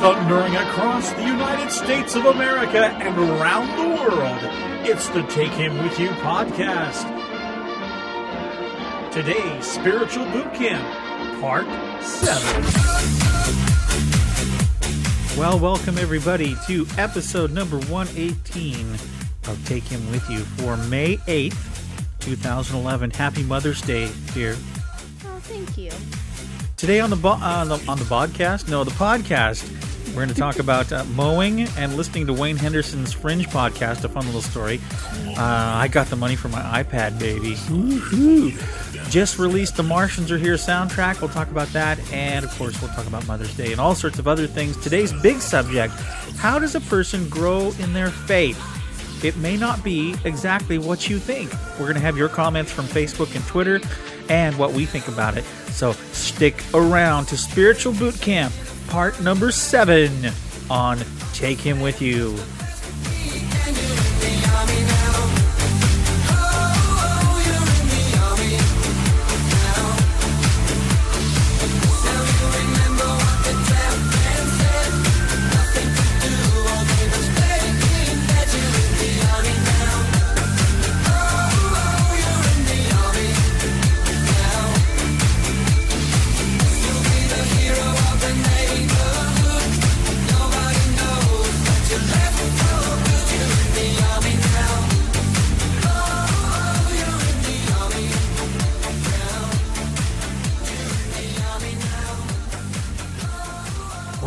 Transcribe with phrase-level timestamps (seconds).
[0.00, 4.38] Thundering across the United States of America and around the world,
[4.88, 7.04] it's the Take Him With You podcast.
[9.12, 10.82] Today's Spiritual Boot Camp,
[11.42, 11.66] Part
[12.02, 12.62] 7.
[15.38, 18.94] Well, welcome everybody to episode number 118
[19.48, 23.10] of Take Him With You for May 8th, 2011.
[23.10, 24.52] Happy Mother's Day, dear.
[25.26, 25.90] Oh, thank you.
[26.78, 29.62] Today on the, bo- uh, on the on the podcast, no, the podcast,
[30.10, 34.08] we're going to talk about uh, mowing and listening to Wayne Henderson's Fringe podcast, a
[34.08, 34.80] fun little story.
[35.28, 37.56] Uh, I got the money for my iPad, baby.
[37.70, 38.52] Woo-hoo.
[39.08, 41.20] Just released the Martians Are Here soundtrack.
[41.20, 44.18] We'll talk about that, and of course, we'll talk about Mother's Day and all sorts
[44.18, 44.76] of other things.
[44.76, 45.94] Today's big subject:
[46.36, 48.58] How does a person grow in their faith?
[49.24, 51.52] It may not be exactly what you think.
[51.72, 53.80] We're going to have your comments from Facebook and Twitter
[54.28, 55.44] and what we think about it.
[55.72, 58.52] So stick around to Spiritual Boot Camp,
[58.90, 60.10] part number seven
[60.68, 60.98] on
[61.32, 62.36] Take Him With You.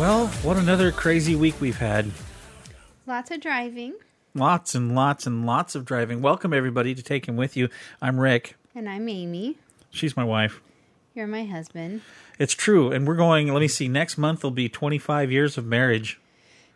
[0.04, 2.10] Well, what another crazy week we've had.
[3.06, 3.94] Lots of driving.
[4.34, 6.20] Lots and lots and lots of driving.
[6.20, 7.70] Welcome, everybody, to Take Him With You.
[8.02, 8.54] I'm Rick.
[8.74, 9.56] And I'm Amy.
[9.88, 10.60] She's my wife.
[11.14, 12.02] You're my husband.
[12.38, 12.92] It's true.
[12.92, 16.20] And we're going, let me see, next month will be 25 years of marriage.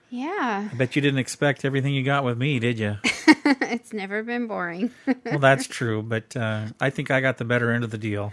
[0.08, 0.70] Yeah.
[0.72, 2.96] I bet you didn't expect everything you got with me, did you?
[3.04, 4.90] it's never been boring.
[5.26, 8.32] well, that's true, but uh, I think I got the better end of the deal.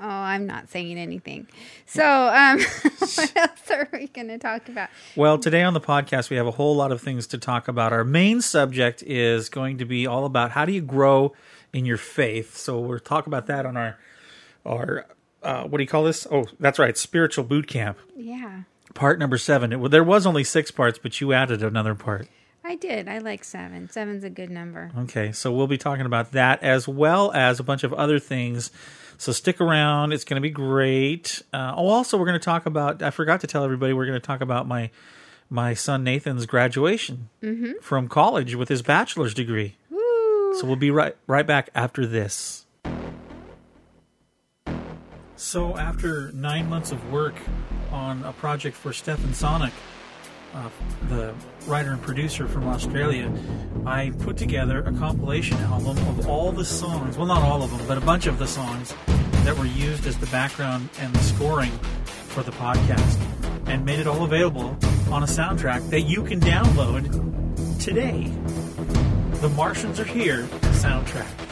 [0.00, 1.46] Oh, I'm not saying anything.
[1.86, 2.58] So, um,
[2.98, 4.88] what else are we going to talk about?
[5.14, 7.92] Well, today on the podcast, we have a whole lot of things to talk about.
[7.92, 11.32] Our main subject is going to be all about how do you grow
[11.72, 12.56] in your faith.
[12.56, 13.98] So we'll talk about that on our,
[14.66, 15.06] our
[15.42, 16.26] uh, what do you call this?
[16.30, 18.62] Oh, that's right, spiritual boot camp, Yeah.
[18.94, 19.72] part number seven.
[19.72, 22.28] It, there was only six parts, but you added another part.
[22.66, 23.08] I did.
[23.08, 23.90] I like seven.
[23.90, 24.90] Seven's a good number.
[25.00, 28.70] Okay, so we'll be talking about that as well as a bunch of other things.
[29.18, 31.42] So stick around; it's going to be great.
[31.52, 33.02] Uh, oh, also, we're going to talk about.
[33.02, 34.90] I forgot to tell everybody we're going to talk about my
[35.50, 37.28] my son Nathan's graduation
[37.80, 39.76] from college with his bachelor's degree.
[39.90, 40.54] Woo!
[40.58, 42.66] So we'll be right right back after this.
[45.36, 47.34] So after nine months of work
[47.90, 49.72] on a project for Stefan Sonic,
[50.54, 50.68] uh,
[51.08, 51.34] the
[51.66, 53.32] writer and producer from Australia,
[53.84, 57.16] I put together a compilation album of all the songs.
[57.18, 58.94] Well, not all of them, but a bunch of the songs
[59.44, 61.72] that were used as the background and the scoring
[62.04, 63.20] for the podcast,
[63.66, 64.76] and made it all available
[65.10, 67.04] on a soundtrack that you can download
[67.82, 68.30] today.
[69.40, 71.43] The Martians Are Here soundtrack.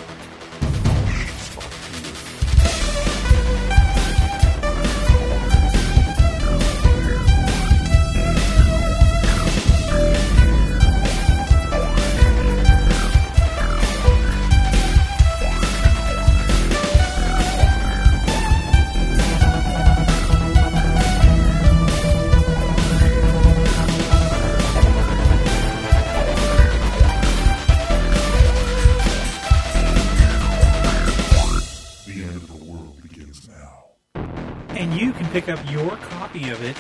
[35.53, 36.77] Up your copy of it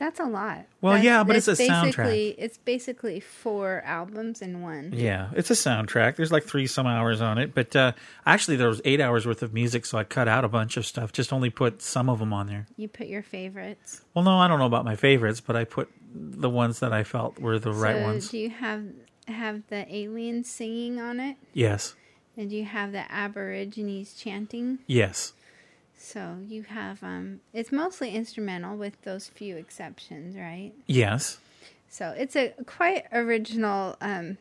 [0.00, 0.64] That's a lot.
[0.80, 1.84] Well, That's- yeah, but it's a soundtrack.
[1.96, 4.92] basically, It's basically four albums in one.
[4.96, 6.16] Yeah, it's a soundtrack.
[6.16, 7.92] There's like three some hours on it, but uh,
[8.24, 10.86] actually there was eight hours worth of music, so I cut out a bunch of
[10.86, 11.12] stuff.
[11.12, 12.66] Just only put some of them on there.
[12.78, 14.00] You put your favorites.
[14.14, 17.04] Well, no, I don't know about my favorites, but I put the ones that I
[17.04, 18.30] felt were the right ones.
[18.30, 18.82] do you have
[19.28, 21.36] have the aliens singing on it?
[21.52, 21.94] Yes,
[22.38, 24.78] And do you have the Aborigines chanting?
[24.86, 25.34] yes,
[26.02, 30.72] So you have um it's mostly instrumental with those few exceptions, right?
[30.86, 31.38] yes.
[31.90, 34.38] So it's a quite original um,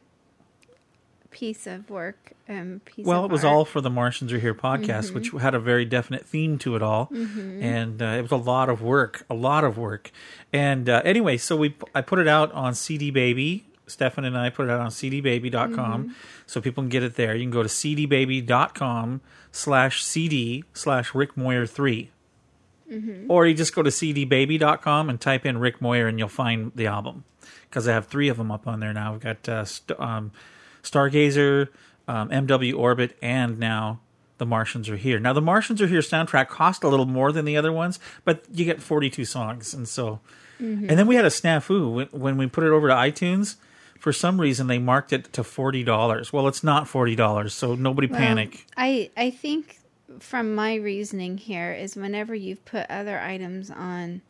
[1.31, 2.33] piece of work.
[2.47, 3.53] Um, piece Well, it was art.
[3.53, 5.15] all for the Martians Are Here podcast, Mm-hmm.
[5.15, 8.69] which had a very definite theme to it all, and uh, it was a lot
[8.69, 10.11] of work, a lot of work.
[10.53, 13.65] And uh, anyway, so we I put it out on CD Baby.
[13.89, 16.11] Stefan and I put it out on cdbaby.com Mm-hmm.
[16.45, 17.35] so people can get it there.
[17.35, 19.21] You can go to cdbaby.com
[19.51, 22.09] slash cd slash Rick Moyer 3.
[22.91, 23.29] Mm-hmm.
[23.31, 26.87] Or you just go to cdbaby.com and type in Rick Moyer and you'll find the
[26.87, 27.23] album.
[27.69, 29.11] Because I have three of them up on there now.
[29.11, 30.31] We've got uh, st- um,
[30.81, 31.69] Stargazer,
[32.07, 33.99] um, MW Orbit, and now
[34.39, 35.19] The Martians Are Here.
[35.19, 38.43] Now, The Martians Are Here soundtrack cost a little more than the other ones, but
[38.51, 39.73] you get 42 songs.
[39.73, 40.19] And so,
[40.57, 43.55] and then we had a snafu when, when we put it over to iTunes.
[43.99, 46.31] For some reason, they marked it to $40.
[46.31, 48.65] Well, it's not $40, so nobody Well, panic.
[48.77, 49.77] I I think
[50.19, 54.21] from my reasoning here is whenever you've put other items on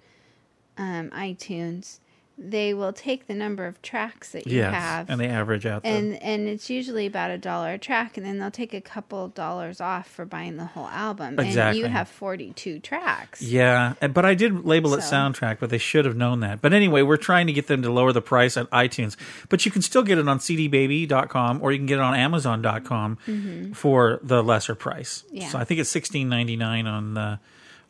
[0.77, 1.99] um, iTunes,
[2.41, 5.83] they will take the number of tracks that you Yes, have and they average out
[5.83, 8.79] the and and it's usually about a dollar a track and then they'll take a
[8.79, 11.81] couple dollars off for buying the whole album and Exactly.
[11.81, 16.05] you have 42 tracks Yeah, but I did label it So- soundtrack, but they should
[16.05, 16.61] have known that.
[16.61, 19.17] But anyway, we're trying to get them to lower the price at iTunes.
[19.49, 23.71] But you can still get it on cdbaby.com or you can get it on amazon.com
[23.73, 25.23] for the lesser price.
[25.27, 25.37] Mm-hmm.
[25.37, 25.49] Yeah.
[25.49, 27.39] So I think it's sixteen ninety nine on the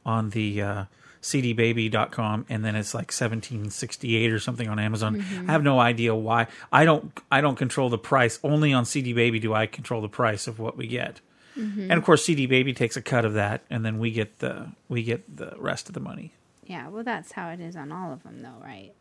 [0.06, 0.86] on the uh
[1.22, 5.18] cdbaby.com and then it's like 1768 or something on Amazon.
[5.22, 5.50] Mm-hmm.
[5.50, 6.48] I have no idea why.
[6.72, 8.40] I don't I don't control the price.
[8.44, 11.22] Only on CD Baby do I control the price of what we get.
[11.58, 11.82] Mm-hmm.
[11.84, 14.70] And of course CD Baby takes a cut of that and then we get the
[14.88, 16.32] we get the rest of the money.
[16.66, 18.94] yeah well that's how it is on all of them though right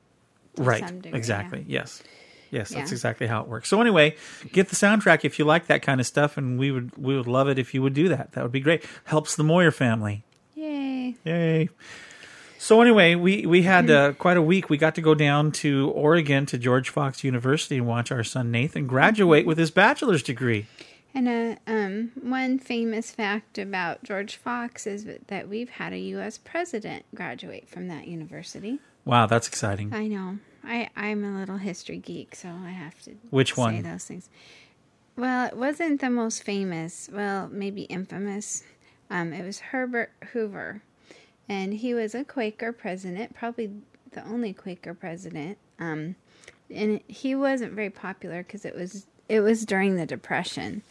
[0.56, 0.86] To right.
[1.02, 1.64] degree, exactly.
[1.68, 2.02] Yes.
[2.50, 2.94] Yes, that's Yeah.
[2.94, 3.68] exactly how it works.
[3.68, 4.16] So anyway,
[4.52, 7.26] get the soundtrack if you like that kind of stuff and we would we would
[7.26, 8.32] love it if you would do that.
[8.32, 8.84] That would be great.
[9.04, 10.24] Helps the Moyer family.
[10.54, 11.68] yay Yay.
[12.60, 14.68] So anyway, we we had uh, quite a week.
[14.68, 18.50] We got to go down to Oregon to George Fox University and watch our son
[18.50, 20.66] Nathan graduate with his bachelor's degree.
[21.14, 26.36] and uh, um, one famous fact about George Fox is that we've had a U.S.
[26.38, 28.80] president graduate from that university.
[29.04, 29.94] Wow, that's exciting.
[29.94, 30.38] I know.
[30.64, 33.82] I, I'm a little history geek, so I have to Which say one?
[33.82, 34.28] those things.
[35.16, 37.08] Well, it wasn't the most famous.
[37.10, 38.64] Well, maybe infamous.
[39.08, 40.82] Um, it was Herbert Hoover,
[41.48, 43.70] and he was a Quaker president, probably
[44.12, 45.58] the only Quaker president.
[45.78, 46.16] Um,
[46.70, 50.82] and he wasn't very popular because it was it was during the Depression,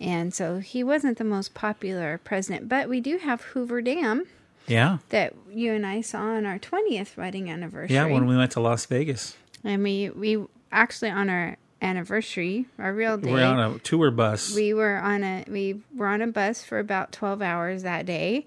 [0.00, 2.68] and so he wasn't the most popular president.
[2.68, 4.26] But we do have Hoover Dam
[4.66, 4.98] Yeah.
[5.10, 7.94] that you and I saw on our 20th wedding anniversary.
[7.94, 9.36] Yeah, when we went to Las Vegas.
[9.64, 14.10] And we we actually on our anniversary, our real day, We were on a tour
[14.10, 14.54] bus.
[14.54, 18.46] we were on a we were on a bus for about twelve hours that day.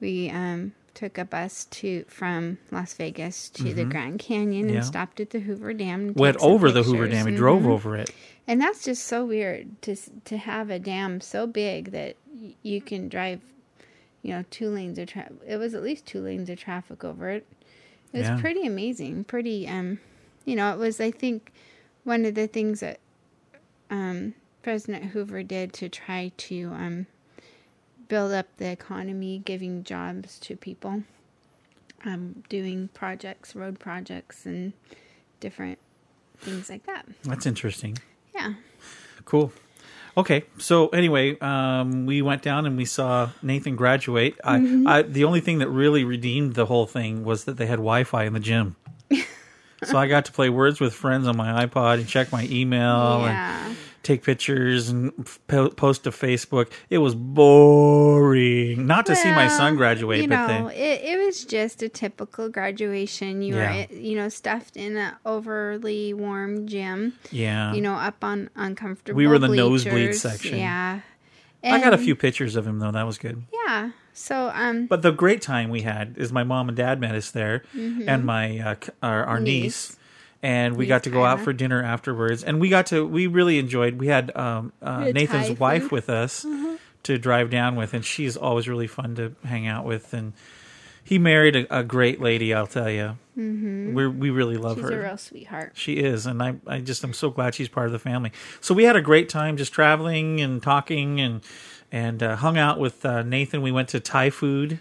[0.00, 0.72] We um
[1.02, 4.70] took a bus to from Las Vegas to the Grand Canyon Mm-hmm.
[4.70, 4.76] Yeah.
[4.76, 6.08] and stopped at the Hoover Dam.
[6.08, 7.08] and went over the Hoover.
[7.08, 7.24] Dam.
[7.26, 7.70] We drove Mhm.
[7.70, 8.10] over it.
[8.46, 9.96] And that's just so weird to
[10.26, 13.40] to have a dam so big that y- you can drive,
[14.22, 15.36] you know, two lanes of traffic.
[15.46, 17.46] It was at least two lanes of traffic over it.
[18.12, 18.40] It was Yeah.
[18.40, 19.24] pretty amazing.
[19.24, 19.98] Pretty, um,
[20.44, 21.50] you know, it was I think
[22.04, 23.00] one of the things that
[23.90, 27.06] um, President Hoover did to try to um,
[28.12, 31.02] build up the economy, giving jobs to people,
[32.04, 34.74] um, doing projects, road projects, and
[35.40, 35.78] different
[36.36, 37.06] things like that.
[37.24, 37.96] That's interesting.
[38.34, 38.52] Yeah.
[39.24, 39.50] Cool.
[40.14, 44.38] Okay, so anyway, um, we went down and we saw Nathan graduate.
[44.44, 44.86] I, Mm-hmm.
[44.86, 48.24] I, the only thing that really redeemed the whole thing was that they had Wi-Fi
[48.24, 48.76] in the gym.
[49.84, 53.24] so I got to play Words with Friends on my iPod and check my email
[53.24, 53.74] and yeah.
[54.02, 55.12] Take pictures and
[55.46, 56.70] po- post to Facebook.
[56.90, 58.86] It was boring.
[58.86, 61.88] Not to see my son graduate, You but know, they, it, it was just a
[61.88, 63.42] typical graduation.
[63.42, 63.86] You Yeah.
[63.90, 67.14] were, you know, stuffed in an overly warm gym.
[67.30, 69.16] yeah, You know, up on uncomfortable.
[69.16, 70.58] We were the nosebleed section.
[70.58, 71.00] Yeah.
[71.64, 72.90] I got a few pictures of him though.
[72.90, 73.42] That was good.
[73.66, 73.90] Yeah.
[74.12, 77.30] So, um, But the great time we had is my mom and dad met us
[77.30, 79.52] there, and my uh, our, our niece.
[79.52, 79.64] Mm-hmm.
[79.64, 79.96] Niece.
[80.42, 82.42] And we Niece got to go out for dinner afterwards.
[82.42, 83.98] And we got to we really enjoyed.
[83.98, 85.92] We had um, uh, We had Nathan's wife food.
[85.92, 86.44] with us
[87.04, 90.12] to drive down with, and she's always really fun to hang out with.
[90.14, 90.32] And
[91.04, 93.18] he married a, a great lady, I'll tell you.
[93.36, 93.94] Mm-hmm.
[93.94, 94.90] We we really love she's her.
[94.90, 95.72] She's a real sweetheart.
[95.74, 98.30] She is, and I, I just I'm so glad she's part of the family.
[98.60, 101.40] So we had a great time just traveling and talking and
[101.90, 103.62] and uh, hung out with uh, Nathan.
[103.62, 104.80] We went to Thai food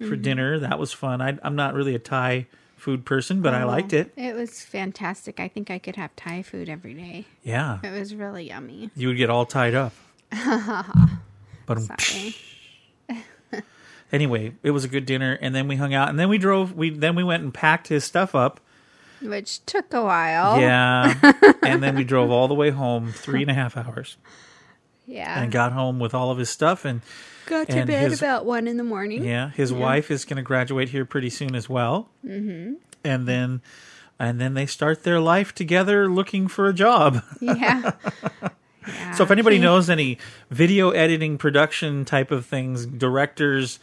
[0.00, 0.08] Mm-hmm.
[0.10, 0.58] for dinner.
[0.58, 1.22] That was fun.
[1.22, 2.48] I, I'm not really a Thai
[2.84, 4.12] food person, but I oh, liked it.
[4.16, 5.40] It was fantastic.
[5.40, 7.24] I think I could have Thai food every day.
[7.42, 8.90] Yeah, It was really yummy.
[8.94, 9.92] you would get all tied up.
[11.66, 12.36] but Sorry.
[14.12, 16.74] anyway, it was a good dinner, and then we hung out, and then we drove.
[16.74, 18.60] We then we went and packed his stuff up
[19.22, 20.60] which took a while.
[20.60, 21.14] Yeah.
[21.62, 24.16] and then we drove all the way home, three and a half hours,
[25.06, 25.42] yeah.
[25.42, 26.84] and got home with all of his stuff.
[26.84, 27.00] And
[27.46, 29.24] got to and bed his- about one in the morning.
[29.24, 32.08] yeah, his wife is going to graduate here pretty soon as well.
[32.24, 32.74] Mm-hmm.
[33.04, 33.60] And then,
[34.18, 37.22] and then they start their life together, looking for a job.
[37.40, 37.92] Yeah.
[38.86, 39.12] Yeah.
[39.12, 40.18] So if anybody knows any
[40.50, 43.78] video editing, production type of things, directors,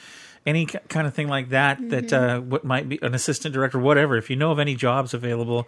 [0.46, 2.38] any kind of thing like that, that Mm-hmm.
[2.38, 4.16] uh, what might be an assistant director, whatever.
[4.16, 5.68] If you know of any jobs available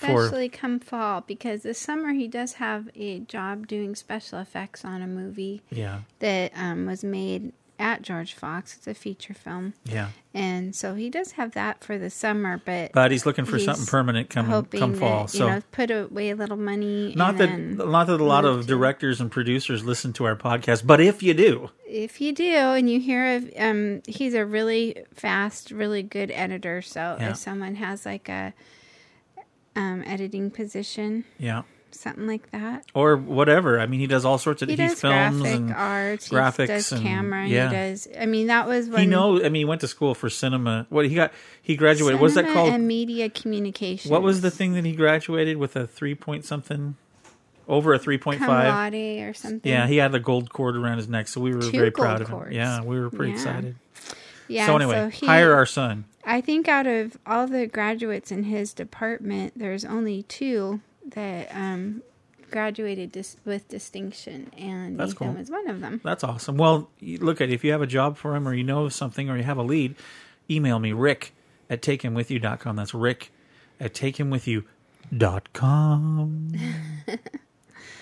[0.00, 4.84] for especially come fall, because this summer he does have a job doing special effects
[4.84, 8.76] on a movie yeah, that um, was made at George Fox.
[8.76, 10.08] It's a feature film, yeah.
[10.34, 12.60] and so he does have that for the summer.
[12.62, 15.24] But But he's looking for he's something permanent come come fall.
[15.24, 17.14] that, you so know, put away a little money.
[17.16, 20.36] not and that not that a lot of to- directors and producers listen to our
[20.36, 24.44] podcast, but if you do, if you do and you hear of um he's a
[24.44, 27.30] really fast really good editor so Yeah.
[27.30, 28.52] if someone has like a
[29.76, 31.62] um editing position yeah,
[31.92, 33.78] something like that or whatever.
[33.80, 36.34] I mean, he does all sorts of he he does films graphic and art he
[36.34, 37.68] graphics does and- camera yeah.
[37.68, 39.38] he does i mean that was when he know.
[39.38, 40.86] I mean, he went to school for cinema.
[40.90, 41.32] What he got?
[41.62, 42.20] He graduated.
[42.20, 42.72] What's that called?
[42.72, 46.96] and media communication What was the thing that he graduated with a three point something?
[47.68, 48.92] Over a three point cum five.
[48.92, 51.62] laude or something Yeah, he had the gold cord around his neck, so we were
[51.62, 52.34] Two very proud of him.
[52.34, 52.52] cords.
[52.56, 53.38] Yeah, we were pretty Yeah.
[53.38, 53.76] excited.
[54.48, 56.04] yeah so anyway, he- hire our son.
[56.24, 60.80] I think out of all the graduates in his department, there's only two
[61.14, 62.02] that um,
[62.50, 65.36] graduated dis- with distinction, and That's Nathan cool.
[65.36, 66.00] was one of them.
[66.04, 66.56] That's awesome.
[66.58, 69.36] Well, look at if you have a job for him or you know something or
[69.36, 69.94] you have a lead,
[70.50, 71.32] email me rick
[71.70, 72.76] at takehimwithyou.com.
[72.76, 73.32] That's rick
[73.80, 76.52] at takehimwithyou.com.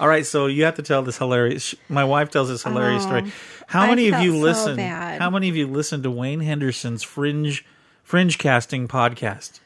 [0.00, 1.74] All right, so you have to tell this hilarious.
[1.88, 3.32] My wife tells this hilarious Oh, story.
[3.66, 4.76] How I many of you so listen?
[4.76, 5.20] bad.
[5.20, 7.64] How many of you listen to Wayne Henderson's Fringe
[8.08, 9.60] Fringe Casting podcast?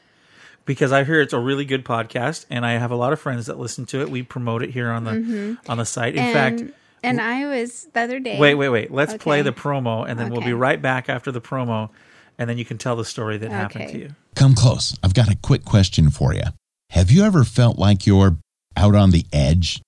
[0.65, 3.45] Because I hear it's a really good podcast, and I have a lot of friends
[3.45, 4.09] that listen to it.
[4.09, 6.15] We promote it here on the on the site.
[6.15, 6.37] In Mm-hmm.
[6.37, 8.37] and, fact, and I was the other day.
[8.37, 8.91] Wait, wait, wait.
[8.91, 11.89] Let's play the promo and then we'll be right back after the promo
[12.37, 14.15] and then you can tell the story that happened to you.
[14.35, 14.97] Come close.
[15.01, 16.43] I've got a quick question for you.
[16.89, 18.35] Have you ever felt like you're
[18.75, 19.81] out on the edge?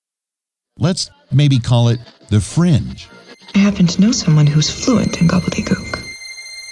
[0.78, 3.06] Let's maybe call it the fringe.
[3.54, 6.02] I happen to know someone who's fluent in gobbledygook.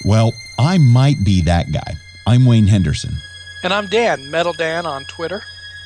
[0.07, 1.95] Well, I might be that guy.
[2.27, 3.15] I'm Wayne Henderson.
[3.63, 5.43] And I'm Dan, Metal Dan on Twitter.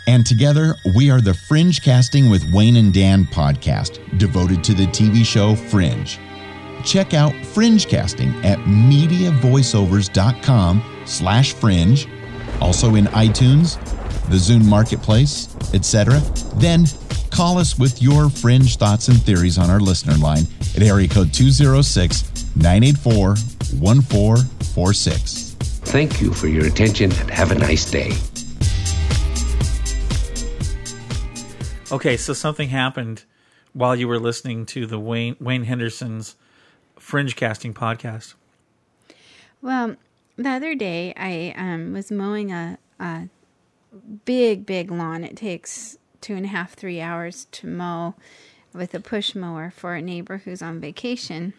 [0.07, 4.87] And together, we are the Fringe Casting with Wayne and Dan podcast, devoted to the
[4.87, 6.19] TV show Fringe.
[6.85, 12.07] Check out Fringe Casting at mediavoiceovers.com slash fringe,
[12.61, 13.79] also in iTunes,
[14.29, 16.21] the Zune Marketplace, etc.
[16.57, 16.87] Then
[17.31, 20.45] call us with your fringe thoughts and theories on our listener line
[20.77, 21.33] at area code
[22.59, 25.55] 206-984-1446.
[25.89, 28.13] Thank you for your attention and have a nice day.
[31.91, 33.25] Okay, so something happened
[33.73, 36.37] while you were listening to the Wayne Wayne Henderson's
[36.99, 38.35] Fringe Casting podcast.
[39.63, 39.97] Well,
[40.37, 43.29] the other day I um, was mowing a, a
[44.27, 45.25] big, big lawn.
[45.25, 48.15] It takes two and a half, three hours to mow
[48.75, 51.55] with a push mower for a neighbor who's on vacation.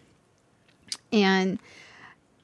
[1.12, 1.58] And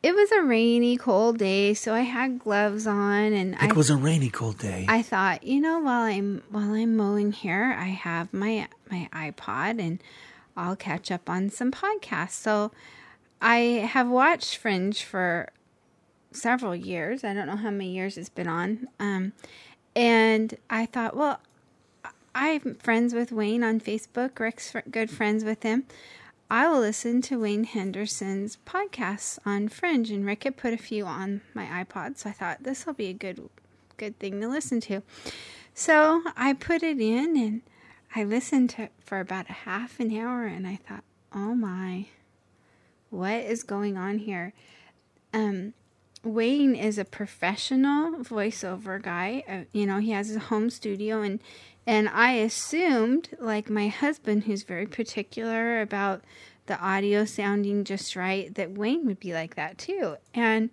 [0.02, 3.90] it was a rainy, cold day, so I had gloves on, and I It was
[3.90, 4.86] a rainy cold day.
[4.88, 9.80] I thought, you know, while I'm while I'm mowing here, I have my my iPod
[9.80, 10.00] and
[10.56, 12.32] I'll catch up on some podcasts.
[12.32, 12.70] So
[13.40, 13.56] I
[13.90, 15.50] have watched Fringe for
[16.32, 17.24] several years.
[17.24, 18.88] I don't know how many years it's been on.
[19.00, 19.32] Um,
[19.94, 21.40] and I thought, well,
[22.34, 24.38] I'm friends with Wayne on Facebook.
[24.38, 25.84] Rick's good friends with him.
[26.48, 31.04] I will listen to Wayne Henderson's podcasts on Fringe, and Rick had put a few
[31.04, 33.48] on my iPod, so I thought this will be a good,
[33.96, 35.02] good thing to listen to.
[35.74, 37.62] So I put it in, and
[38.14, 41.02] I listened to for about a half an hour, and I thought,
[41.34, 42.06] oh my,
[43.10, 44.52] what is going on here?
[45.34, 45.74] Um,
[46.22, 49.42] Wayne is a professional voiceover guy.
[49.48, 51.40] Uh, you know, he has his home studio and
[51.86, 56.22] and I assumed like my husband who's very particular about
[56.66, 60.16] the audio sounding just right that Wayne would be like that too.
[60.34, 60.70] And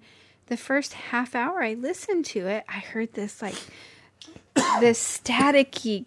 [0.47, 3.57] the first half hour I listened to it, I heard this like
[4.79, 6.05] this staticky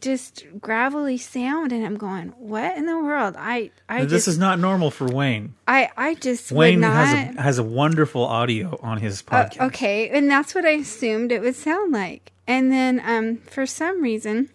[0.00, 4.38] just gravelly sound and I'm going, "What in the world?" I I this just is
[4.38, 5.54] not normal for Wayne.
[5.66, 9.60] I I just Wayne not has a, has a wonderful audio on his uh, podcast.
[9.66, 12.32] okay, and that's what I assumed it would sound like.
[12.46, 14.50] And then, um, for some reason,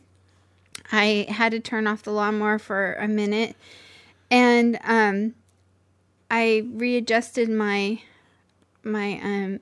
[0.92, 3.56] I had to turn off the lawnmower for a minute,
[4.30, 5.36] and um,
[6.30, 8.02] I readjusted my
[8.84, 9.60] my um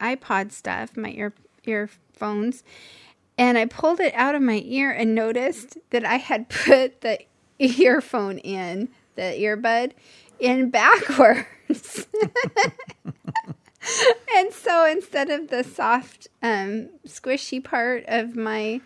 [0.00, 1.32] iPod stuff, my ear
[1.64, 2.62] earphones,
[3.38, 7.18] and I pulled it out of my ear and noticed that I had put the
[7.58, 9.92] earphone in the earbud
[10.38, 12.06] in backwards.
[14.34, 18.80] and so instead of the soft, um, squishy part of my,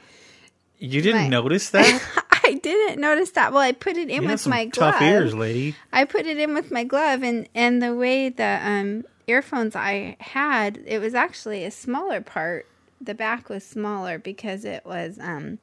[0.79, 2.03] You didn't My- notice that?
[2.45, 3.53] I didn't notice that.
[3.53, 4.95] Well, I put it in You with my glove.
[4.95, 5.75] tough ears, lady.
[5.93, 10.17] I put it in with my glove, and and the way the um, earphones I
[10.21, 12.67] had, it was actually a smaller part.
[13.00, 15.59] The back was smaller because it was um,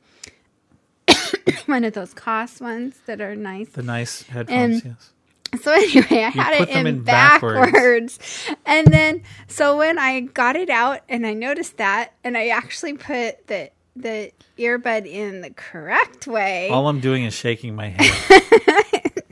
[1.65, 3.69] one of those cost ones that are nice.
[3.69, 5.09] The nice headphones, And- yes.
[5.61, 7.71] So anyway, I had it in, in backwards.
[7.71, 8.19] backwards.
[8.65, 12.93] And then so when I got it out and I noticed that and I actually
[12.93, 16.69] put the the earbud in the correct way.
[16.69, 19.23] All I'm doing is shaking my head.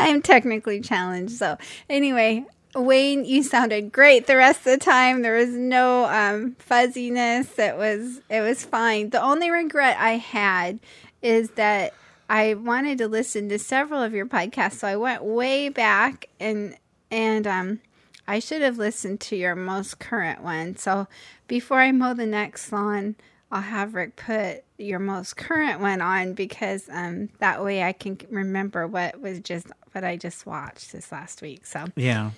[0.00, 1.34] I'm technically challenged.
[1.34, 1.56] So
[1.88, 2.44] anyway,
[2.74, 5.22] Wayne, you sounded great the rest of the time.
[5.22, 7.58] There was no um, fuzziness.
[7.58, 9.10] It was it was fine.
[9.10, 10.80] The only regret I had
[11.22, 11.94] is that
[12.28, 16.76] I wanted to listen to several of your podcasts, so I went way back and
[17.10, 17.80] and um,
[18.26, 20.76] I should have listened to your most current one.
[20.76, 21.08] So
[21.46, 23.16] before I mow the next lawn,
[23.50, 28.18] I'll have Rick put your most current one on because um, that way I can
[28.30, 31.64] remember what was just what I just watched this last week.
[31.64, 32.32] So, yeah.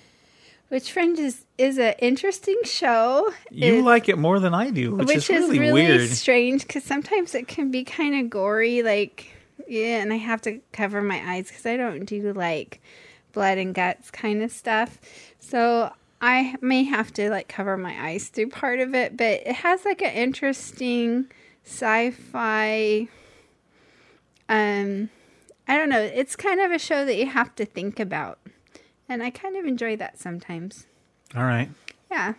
[0.71, 3.29] Which Fringe is is an interesting show.
[3.51, 6.09] You It's- like it more than I do, which, which, is really, weird.
[6.09, 9.27] strange because sometimes it can be kind of gory, like
[9.67, 12.81] yeah, and I have to cover my eyes because I don't do like
[13.33, 14.97] blood and guts kind of stuff.
[15.39, 19.55] So I may have to like cover my eyes through part of it, but it
[19.55, 21.27] has like an interesting
[21.65, 23.07] sci-fi.
[24.49, 25.09] Um,
[25.67, 25.99] I don't know.
[26.01, 28.39] It's kind of a show that you have to think about,
[29.11, 30.87] and I kind of enjoy that sometimes.
[31.35, 31.69] All right.
[32.09, 32.33] Yeah.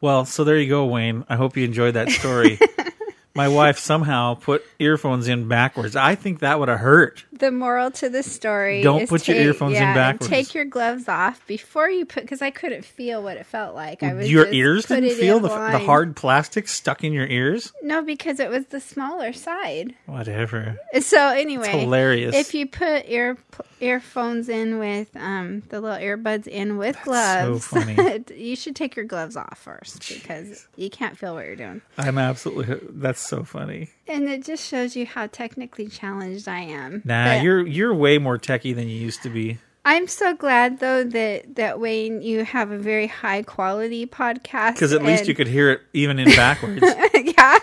[0.00, 1.24] Well, so there you go, Wayne.
[1.28, 2.58] I hope you enjoyed that story.
[3.38, 5.94] My wife somehow put earphones in backwards.
[5.94, 7.24] I think that would have hurt.
[7.30, 10.28] The moral to the story: Don't put your earphones in yeah, and backwards.
[10.28, 14.02] Take your gloves off before you put, because I couldn't feel what it felt like.
[14.02, 17.72] I was Your ears didn't feel the, the hard plastic stuck in your ears?
[17.80, 19.94] No, because it was the smaller side.
[20.06, 20.80] Whatever.
[21.00, 22.34] So anyway, hilarious.
[22.34, 23.38] If you put ear
[23.80, 28.24] earphones in with um the little earbuds in with gloves, funny.
[28.36, 31.82] you should take your gloves off first because you can't feel what you're doing.
[31.96, 32.80] I'm absolutely.
[32.90, 33.90] That's so funny.
[34.06, 37.02] And it just shows you how technically challenged I am.
[37.04, 39.58] Nah, But- you're you're way more techie than you used to be.
[39.84, 44.74] I'm so glad though that that Wayne, you have a very high quality podcast.
[44.74, 46.82] Because at least you could hear it even in backwards.
[47.14, 47.58] yeah.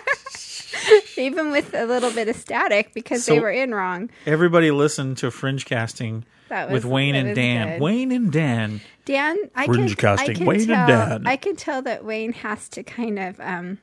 [1.16, 4.10] Even with a little bit of static because they were in wrong.
[4.26, 7.68] Everybody listened to Fringe Casting That with Wayne and Dan.
[7.74, 7.80] good.
[7.80, 8.80] Wayne and Dan.
[9.04, 11.26] Dan, I Fringe can, I casting, can Wayne and tell, Dan.
[11.26, 13.78] I can tell that Wayne has to kind of um,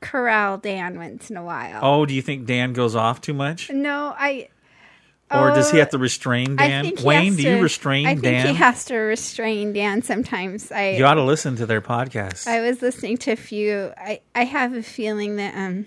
[0.00, 1.80] corral Dan once in a while.
[1.82, 3.70] Oh, do you think Dan goes off too much?
[3.70, 4.48] No, I.
[5.32, 6.92] Or does he oh, have to restrain Dan?
[7.04, 8.46] Wayne, do you restrain I think Dan?
[8.48, 10.72] he has to restrain Dan sometimes.
[10.72, 12.48] I you ought to listen to their podcast.
[12.48, 13.92] I was listening to a few.
[13.96, 15.86] I, I have a feeling that um,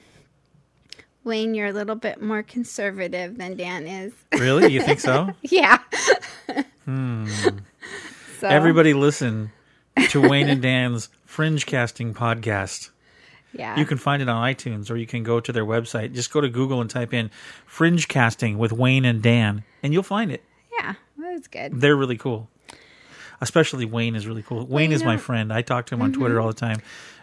[1.26, 4.14] Wayne, you're a little bit more conservative than Dan is.
[4.32, 4.72] really?
[4.72, 5.32] You think so?
[5.42, 5.80] yeah.
[8.40, 9.52] So, Everybody listen
[10.10, 12.90] to Wayne and Dan's Fringe Casting podcast.
[13.54, 13.78] Yeah.
[13.78, 16.14] You can find it on iTunes or you can go to their website.
[16.14, 17.30] Just go to Google and type in
[17.66, 20.44] Fringe Casting with Wayne and Dan, and you'll find it.
[20.80, 21.80] yeah, that's good.
[21.80, 22.50] They're really cool.
[23.42, 24.66] Especially Wayne is really cool.
[24.66, 25.52] Wayne is my friend.
[25.52, 26.82] I talk to him on Twitter all the time,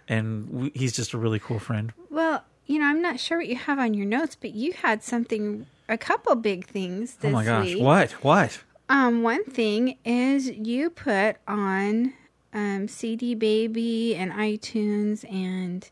[0.09, 1.93] and we, he's just a really cool friend.
[2.11, 5.03] Well, you know, I'm not sure what you have on your notes, but you had
[5.03, 7.67] something, a couple big things this oh my gosh!
[7.67, 7.83] week.
[7.83, 8.13] What?
[8.23, 8.63] What?
[8.91, 12.13] Um, one thing is you put on
[12.53, 15.89] um, CD Baby and iTunes and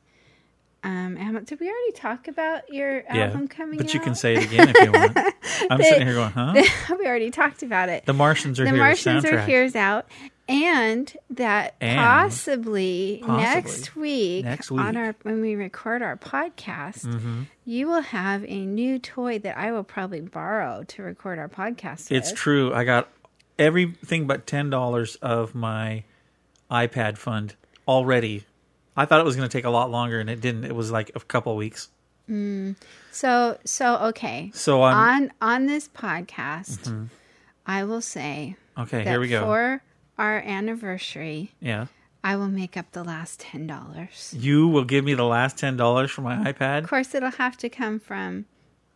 [0.85, 4.69] um, did we already talk about your album coming but you can say it again
[4.75, 5.17] if you want.
[5.71, 6.55] I'm sitting here going, huh?
[6.99, 8.07] we already talked about it.
[8.07, 8.79] The Martians are the here.
[8.79, 9.33] Martians soundtrack.
[9.33, 10.07] are here's out,
[10.49, 13.43] and that And- possibly, Possibly.
[13.43, 14.87] next week, Next on week.
[14.87, 14.97] Mm-hmm.
[14.99, 19.85] our when we record our podcast, you will have a new toy that I will
[19.85, 22.11] probably borrow to record our podcast.
[22.13, 22.39] It's with.
[22.39, 22.73] true.
[22.73, 23.09] I got
[23.59, 26.05] everything but ten dollars of my
[26.71, 27.55] iPad fund
[27.87, 28.45] already.
[28.99, 30.65] I thought it was going to take a lot longer, and it didn't.
[30.65, 31.89] It was like a couple weeks.
[32.29, 32.75] Mm.
[33.13, 34.51] So so okay.
[34.53, 37.05] So I'm on on this podcast, mm-hmm.
[37.65, 39.05] I will say okay.
[39.05, 39.45] Here we go.
[39.45, 39.83] for
[40.19, 41.87] our anniversary, yeah,
[42.25, 44.35] I will make up the last ten dollars.
[44.37, 46.83] you will give me the last ten dollars for my iPad.
[46.83, 48.47] Of course, it'll have to come from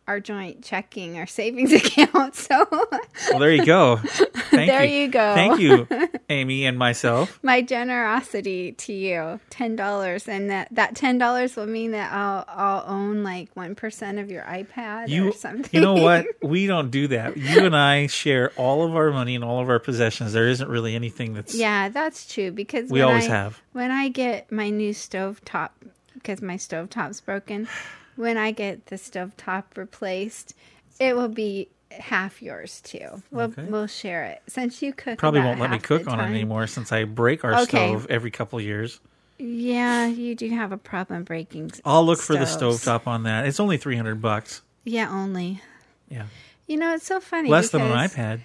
[0.07, 2.35] our joint checking or savings account.
[2.35, 3.97] So Well, there you go.
[3.97, 4.97] Thank There you.
[5.03, 5.33] you go.
[5.33, 5.87] Thank you,
[6.29, 7.39] Amy and myself.
[7.41, 12.45] my generosity to you, ten dollars, and that that ten dollars will mean that I'll
[12.47, 15.69] I'll own like one percent of your iPad You, or something.
[15.71, 16.25] you know what?
[16.43, 17.37] We don't do that.
[17.37, 20.33] You and I share all of our money and all of our possessions.
[20.33, 21.55] There isn't really anything that's.
[21.55, 23.61] Yeah, that's true because We always I, have.
[23.71, 25.73] When I get my new stove top,
[26.13, 27.67] because my stove top's broken,
[28.15, 30.53] when I get the stove top replaced,
[30.99, 33.21] it will be half yours too.
[33.31, 33.65] We'll Okay.
[33.65, 35.19] we'll share it since you cook.
[35.19, 37.63] Probably won't let me cook on it anymore since I break our Okay.
[37.65, 38.99] stove every couple of years.
[39.39, 41.71] Yeah, you do have a problem breaking.
[41.83, 42.83] I'll look for the stoves.
[42.85, 43.45] stovetop on that.
[43.47, 44.61] It's only three hundred bucks.
[44.85, 45.61] Yeah, only.
[46.09, 46.25] Yeah,
[46.67, 47.49] You know, it's so funny.
[47.49, 48.41] less than an iPad.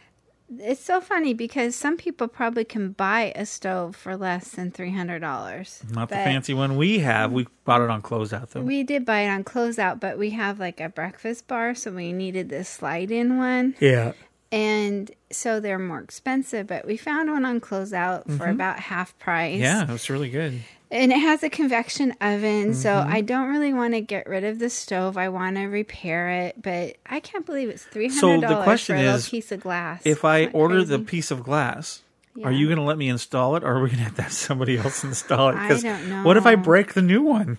[0.57, 4.93] It's so funny because some people probably can buy a stove for less than three
[4.93, 5.83] hundred dollars.
[5.91, 7.33] Not the fancy one we have.
[7.33, 8.63] We bought it on closeout though.
[8.63, 12.13] We did buy it on closeout, but we have like a breakfast bar, so we
[12.13, 14.13] needed this slide-in one, yeah.
[14.53, 16.67] And so they're more expensive.
[16.67, 19.55] But we found one on closeout for about half price.
[19.55, 19.63] Mm-hmm.
[19.63, 20.61] Yeah, it was really good.
[20.91, 23.13] and it has a convection oven, so Mm-hmm.
[23.13, 25.17] I don't really want to get rid of the stove.
[25.19, 28.65] I want to repair it, but I can't believe it's three So hundred the dollars
[28.65, 30.01] question for a is, piece of glass.
[30.05, 32.03] If I order the piece of glass,
[32.43, 34.23] are you going to let me install it, or are we going to have to
[34.23, 35.57] have somebody else install it?
[35.57, 37.59] I 'Cause don't What if I break the new one?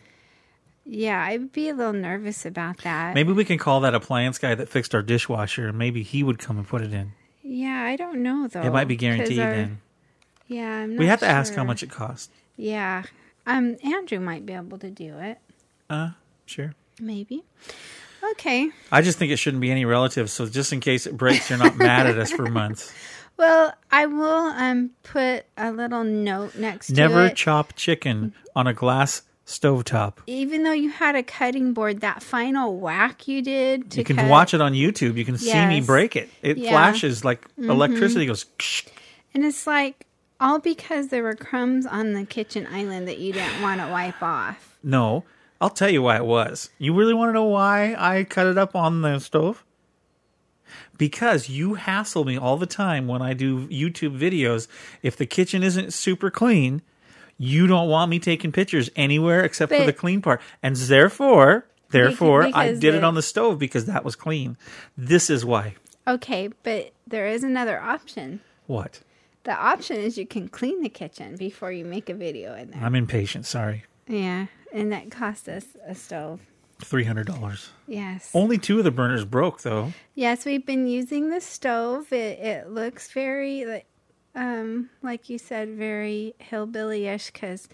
[0.91, 3.13] Yeah, I'd be a little nervous about that.
[3.13, 6.39] Maybe we can call that appliance guy that fixed our dishwasher, and maybe he would
[6.39, 7.11] come and put it in.
[7.43, 8.61] Yeah, I don't know though.
[8.61, 9.81] it might be guaranteed our- then.
[10.47, 12.29] Yeah, I'm We have to ask how much it costs.
[12.57, 13.03] Yeah,
[13.45, 15.37] um, Andrew might be able to do it.
[15.89, 16.11] Uh,
[16.47, 16.73] sure.
[16.99, 17.43] Maybe.
[18.31, 18.69] Okay.
[18.91, 21.59] I just think it shouldn't be any relatives, so just in case it breaks, you're
[21.59, 22.91] not mad at us for months.
[23.37, 27.35] Well, I will um put a little note next Never to it.
[27.37, 30.17] chop chicken on a glass stovetop.
[30.27, 34.17] Even though you had a cutting board, that final whack you did to You can
[34.17, 35.17] cut, watch it on YouTube.
[35.17, 36.29] You can see me break it.
[36.43, 36.69] It Yeah.
[36.69, 37.69] flashes like Mm-hmm.
[37.71, 38.45] electricity goes.
[39.33, 40.05] and it's like
[40.39, 44.21] all because there were crumbs on the kitchen island that you didn't want to wipe
[44.21, 44.77] off.
[44.83, 45.25] No,
[45.59, 46.69] I'll tell you why it was.
[46.77, 49.65] You really want to know why I cut it up on the stove?
[50.97, 54.67] Because you hassle me all the time when I do YouTube videos.
[55.01, 56.81] If the kitchen isn't super clean,
[57.39, 60.41] you don't want me taking pictures anywhere except for the clean part.
[60.61, 64.57] And therefore, therefore, I because did it on the stove because that was clean.
[64.95, 65.75] This is why.
[66.07, 68.41] Okay, but there is another option.
[68.67, 68.99] What?
[69.45, 72.83] The option is you can clean the kitchen before you make a video in there.
[72.83, 73.45] I'm impatient.
[73.45, 73.85] Sorry.
[74.07, 76.41] Yeah, and that cost us a stove.
[76.81, 77.69] $300.
[77.87, 78.31] Yes.
[78.33, 79.93] Only two of the burners broke, though.
[80.15, 82.11] Yes, we've been using the stove.
[82.11, 83.83] It it looks very
[84.39, 87.67] um like you said very hillbilly-ish cuz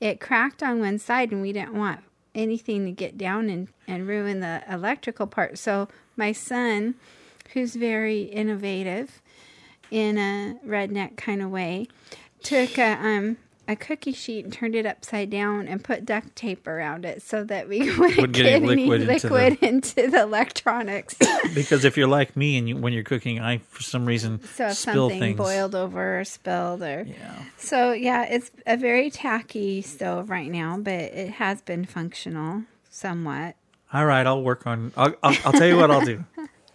[0.00, 2.00] it cracked on one side and we didn't want
[2.34, 5.58] anything to get down and and ruin the electrical part.
[5.58, 6.94] So my son
[7.52, 9.22] who's very innovative
[9.90, 11.86] in a redneck kind of way
[12.42, 16.66] took a um a cookie sheet and turned it upside down and put duct tape
[16.66, 20.10] around it so that we wouldn't Wouldn't get get any any liquid into the- into
[20.10, 21.14] the electronics.
[21.54, 24.66] Because if you're like me and you, when you're cooking, I, for some reason, So
[24.66, 25.36] if spill something things.
[25.38, 27.42] boiled over or spilled or Yeah.
[27.56, 33.54] so yeah, it's a very tacky stove right now, but it has been functional somewhat.
[33.92, 34.92] All right, I'll work on.
[34.96, 36.24] I'll, I'll, I'll tell you what I'll do.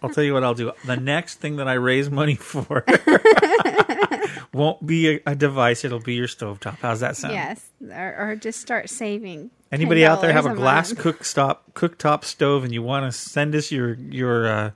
[0.02, 0.72] I'll tell you what I'll do.
[0.86, 2.84] The next thing that I raise money for
[4.52, 6.78] won't be a, a device; it'll be your stovetop.
[6.80, 7.34] How's that sound?
[7.34, 9.50] Yes, or, or just start saving.
[9.70, 13.54] Anybody out there have a $10 glass cooktop cooktop stove and you want to send
[13.54, 14.70] us your your uh,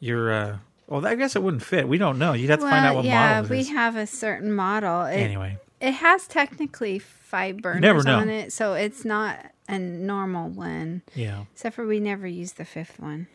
[0.00, 1.86] your uh, well, I guess it wouldn't fit.
[1.86, 2.32] We don't know.
[2.32, 3.68] You'd have to Well, find out what yeah, model it we is.
[3.68, 5.02] have a certain model.
[5.04, 11.02] It, Anyway, it has technically five burners on it, so it's not a normal one.
[11.14, 11.44] yeah.
[11.52, 13.26] Except for we never use the fifth one.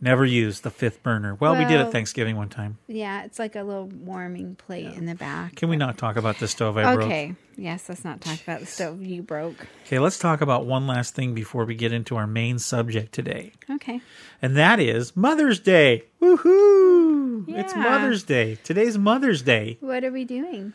[0.00, 1.34] Never used the fifth burner.
[1.36, 2.76] Well, we did at Thanksgiving one time.
[2.86, 5.56] Yeah, it's like a little warming plate in the back.
[5.56, 7.06] Can we not talk about the stove I broke?
[7.06, 7.34] Okay.
[7.56, 9.56] Yes, let's not talk about the stove you broke.
[9.86, 13.52] Okay, let's talk about one last thing before we get into our main subject today.
[13.70, 14.02] Okay.
[14.42, 16.04] And that is Mother's Day.
[16.20, 17.48] Woohoo!
[17.48, 18.58] It's Mother's Day.
[18.62, 19.78] Today's Mother's Day.
[19.80, 20.74] What are we doing?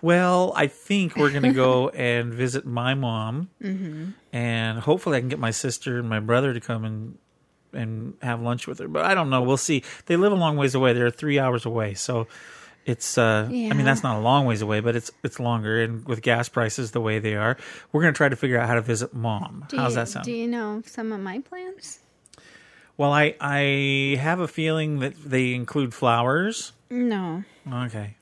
[0.00, 3.50] Well, I think we're going to go and visit my mom.
[3.62, 4.10] Mm-hmm.
[4.32, 7.18] And hopefully I can get my sister and my brother to come and
[7.72, 8.88] and have lunch with her.
[8.88, 9.42] But I don't know.
[9.42, 9.82] We'll see.
[10.06, 10.94] They live a long ways away.
[10.94, 11.94] They're three hours away.
[11.94, 12.26] So
[12.88, 16.06] it's uh I mean that's not a long ways away, but it's it's longer and
[16.06, 17.58] with gas prices the way they are,
[17.92, 19.66] we're gonna try to figure out how to visit mom.
[19.68, 20.24] Do How's you, that sound?
[20.24, 21.98] Do you know some of my plans?
[22.96, 26.72] Well, I I have a feeling that they include flowers.
[26.90, 27.44] No.
[27.70, 28.16] Okay.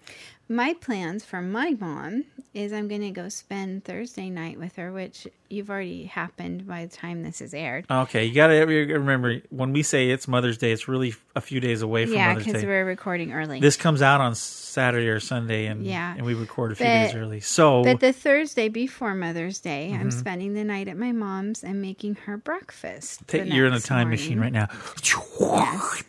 [0.48, 4.90] My plans for my mom is I'm going to go spend Thursday night with her,
[4.92, 7.84] which you've already happened by the time this is aired.
[7.90, 11.60] Okay, you got to remember when we say it's Mother's Day, it's really a few
[11.60, 12.52] days away from yeah, Mother's Day.
[12.52, 13.60] because we're recording early.
[13.60, 16.14] This comes out on Saturday or Sunday, and Yeah.
[16.16, 17.40] and we record a few But- days early.
[17.40, 20.10] So but the Thursday before Mother's Day, I'm Mm-hmm.
[20.18, 23.22] spending the night at my mom's and making her breakfast.
[23.34, 24.66] you're in a time machine right now.
[24.66, 26.04] The You're back in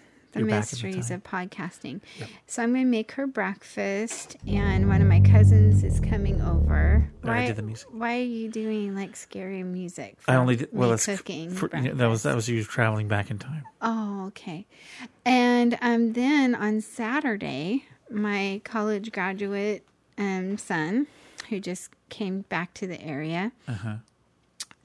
[0.45, 1.17] the mysteries time.
[1.17, 2.01] of podcasting.
[2.45, 7.09] So I'm going to make her breakfast, and one of my cousins is coming over.
[7.21, 10.17] Why, the why are you doing like scary music?
[10.27, 11.51] I only did, well, it's cooking.
[11.51, 13.63] for, you know, that was that was you traveling back in time.
[13.81, 14.65] Oh, okay.
[15.25, 19.85] And um, then on Saturday, my college graduate
[20.17, 21.07] um, son,
[21.49, 23.95] who just came back to the area, Uh-huh.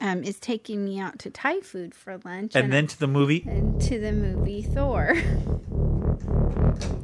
[0.03, 3.43] Um, is taking me out to Thai food for lunch And then to the movie.
[3.47, 5.13] and to the movie Thor.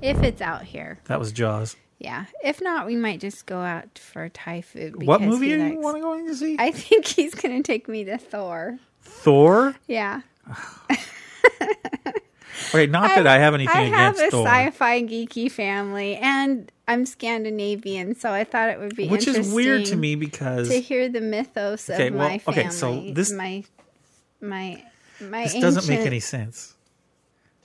[0.02, 1.00] if it's out here.
[1.06, 1.76] That was Jaws.
[1.98, 2.26] Yeah.
[2.44, 5.04] If not, we might just go out for Thai food.
[5.04, 6.56] What movie are you want to go to see?
[6.60, 8.78] I think he's going to take me to Thor.
[9.02, 9.76] Thor.
[9.88, 10.22] Yeah.
[12.70, 13.96] Okay, not that I have anything against you.
[13.98, 18.96] I have a Thor, sci-fi geeky family, and I'm Scandinavian, so I thought it would
[18.96, 22.28] be which is weird to interesting me because to hear the mythos Okay, of well,
[22.30, 22.62] my family.
[22.62, 23.64] okay, so this- my
[24.42, 24.84] my
[25.22, 26.76] my this doesn't make any sense.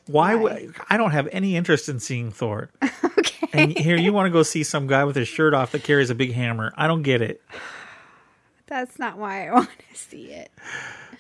[0.06, 0.34] Why?
[0.34, 0.42] Why?
[0.42, 2.70] would I don't have any interest in seeing Thor.
[3.16, 3.48] Okay.
[3.70, 6.10] And here you want to go see some guy with his shirt off that carries
[6.10, 6.72] a big hammer.
[6.76, 7.40] I don't get it.
[8.66, 10.50] That's not why I want to see it.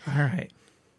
[0.08, 0.50] All right.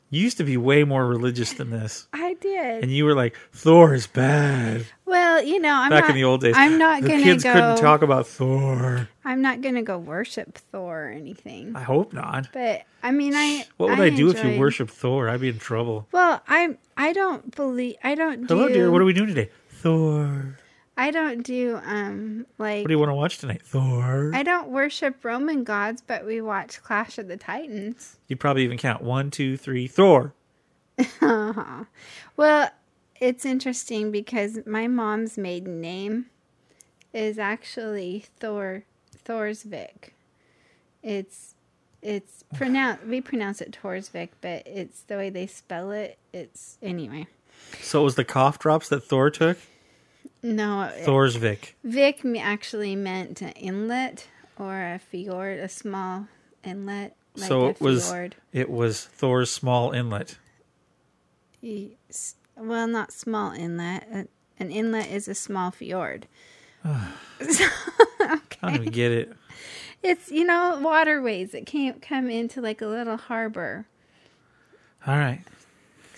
[0.09, 2.07] You used to be way more religious than this.
[2.13, 2.83] I did.
[2.83, 4.85] And you were like, Thor is bad.
[5.05, 6.55] well, you know, I'm Back not, in the old days.
[6.57, 7.53] I'm not the gonna kids go.
[7.53, 9.09] couldn't talk about Thor.
[9.23, 11.75] I'm not gonna go worship Thor or anything.
[11.75, 12.49] I hope not.
[12.53, 13.65] But I mean, I.
[13.77, 15.27] What would I, do if you worship Thor?
[15.27, 16.07] I'd be in trouble.
[16.11, 16.77] Well, I'm.
[16.95, 17.95] I don't believe.
[18.03, 18.55] I don't do.
[18.55, 18.91] Hello, dear.
[18.91, 19.49] What are we doing today?
[19.69, 20.57] Thor.
[20.97, 21.79] I don't do.
[21.84, 22.84] Um, like.
[22.84, 23.62] What do you want to watch tonight?
[23.63, 24.31] Thor.
[24.34, 28.17] I don't worship Roman gods, but we watch Clash of the Titans.
[28.27, 30.34] You'd probably even count one, two, three, Thor.
[32.38, 32.69] Well,
[33.19, 36.25] it's interesting because my mom's maiden name
[37.13, 38.84] is actually Thor
[39.25, 40.12] Thorsvik.
[41.01, 41.55] It's
[42.01, 46.17] it's pronounced we pronounce it Torsvik, but it's the way they spell it.
[46.34, 47.27] It's anyway.
[47.81, 49.58] So it was the cough drops that Thor took?
[50.45, 51.75] No, it- Thor's Vic.
[51.84, 54.27] Vik actually meant an inlet
[54.60, 56.27] or a fjord, a small
[56.63, 57.15] inlet.
[57.36, 58.36] Like so a it was fjord.
[58.53, 60.38] it was Thor's small inlet.
[62.55, 64.08] Well, not small inlet.
[64.13, 64.23] Uh,
[64.60, 66.27] An inlet is a small fjord.
[66.84, 67.10] I
[68.62, 69.34] don't even get it.
[70.03, 73.88] It's you know waterways It can't come into like a little harbor.
[75.08, 75.41] All right.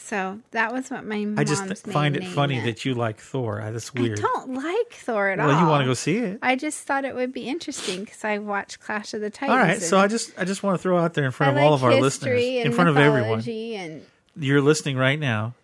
[0.08, 2.66] So that was what my I just th- find it funny meant.
[2.68, 3.62] that you like Thor.
[3.62, 4.22] I, that's I weird.
[4.22, 5.48] don't like Thor at all.
[5.48, 6.40] Well, you want to go see it.
[6.42, 9.52] I just thought it would be interesting because I watched Clash of the Titans.
[9.52, 9.82] All right.
[9.82, 11.74] So I just I just want to throw out there in front I of all
[11.74, 13.44] of our listeners, in front of everyone.
[13.46, 14.06] And
[14.40, 15.56] You're listening right now.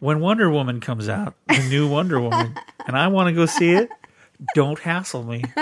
[0.00, 3.70] When Wonder Woman comes out, the new Wonder Woman, and I want to go see
[3.70, 3.88] it,
[4.56, 5.44] don't hassle me.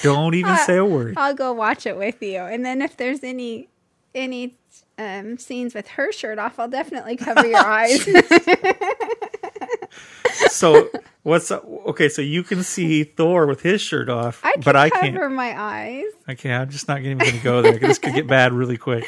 [0.00, 1.14] Don't even say a word.
[1.18, 2.38] I'll go watch it with you.
[2.38, 3.68] And then if there's any
[4.14, 4.56] any
[4.98, 8.06] um, scenes with her shirt off, I'll definitely cover your eyes.
[10.48, 10.88] So
[11.22, 12.08] what's okay?
[12.08, 15.14] So you can see Thor with his shirt off, I but I can't.
[15.14, 16.04] Cover my eyes.
[16.28, 17.78] Okay, I'm just not even going to go there.
[17.78, 19.04] This could get bad really quick.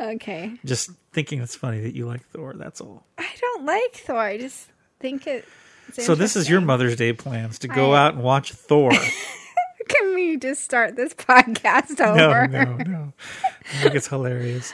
[0.00, 0.52] Okay.
[0.64, 2.54] Just thinking it's funny that you like Thor.
[2.54, 3.04] That's all.
[3.16, 4.18] I don't like Thor.
[4.18, 4.68] I just
[5.00, 5.46] think it.
[5.92, 6.60] So this is your.
[6.60, 8.92] Mother's Day plans to go I- out and watch Thor.
[9.88, 12.46] Can we just start this podcast over?
[12.48, 13.12] no, no.
[13.72, 14.72] I think it's hilarious.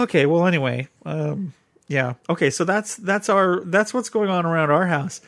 [0.00, 1.52] Okay, well, anyway, um,
[1.88, 2.14] yeah.
[2.28, 5.20] Okay, so that's that's our that's what's going on around our house,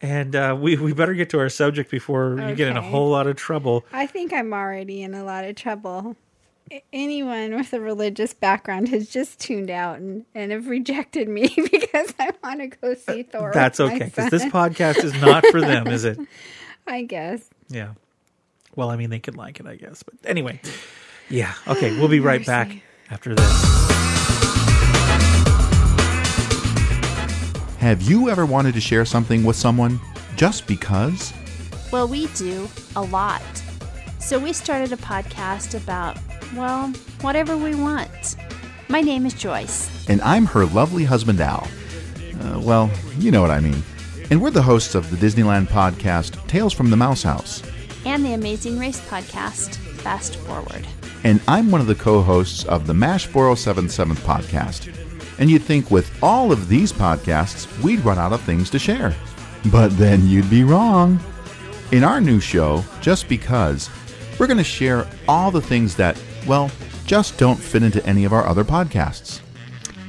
[0.00, 3.10] and uh, we we better get to our subject before you get in a whole
[3.10, 3.84] lot of trouble.
[3.92, 6.16] I think I'm already in a lot of trouble.
[6.92, 12.14] Anyone with a religious background has just tuned out and, and have rejected me because
[12.18, 13.50] I want to go see Thor.
[13.52, 16.18] That's okay because this podcast is not for them, is it?
[16.86, 17.50] I guess.
[17.68, 17.92] Yeah.
[18.74, 20.02] Well, I mean, they could like it, I guess.
[20.02, 20.60] But anyway,
[21.28, 21.54] yeah.
[21.68, 23.62] Okay, we'll be right back after this.
[27.78, 30.00] Have you ever wanted to share something with someone
[30.36, 31.32] just because?
[31.92, 33.42] Well, we do a lot.
[34.20, 36.16] So we started a podcast about,
[36.56, 36.88] well,
[37.20, 38.36] whatever we want.
[38.88, 40.08] My name is Joyce.
[40.08, 41.68] And I'm her lovely husband, Al.
[42.40, 43.82] Uh, well, you know what I mean.
[44.30, 47.62] And we're the hosts of the Disneyland podcast, Tales from the Mouse House.
[48.04, 50.86] And the Amazing Race podcast, Fast Forward.
[51.24, 55.38] And I'm one of the co hosts of the MASH 4077 podcast.
[55.38, 59.14] And you'd think with all of these podcasts, we'd run out of things to share.
[59.70, 61.20] But then you'd be wrong.
[61.92, 63.90] In our new show, Just Because,
[64.38, 66.70] we're going to share all the things that, well,
[67.06, 69.40] just don't fit into any of our other podcasts.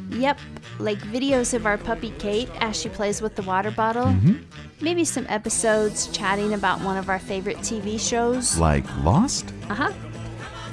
[0.10, 0.40] Yep,
[0.80, 4.06] like videos of our puppy Kate as she plays with the water bottle.
[4.06, 4.44] Mm-hmm.
[4.84, 8.58] Maybe some episodes chatting about one of our favorite TV shows.
[8.58, 9.46] Like Lost?
[9.70, 9.94] Uh huh.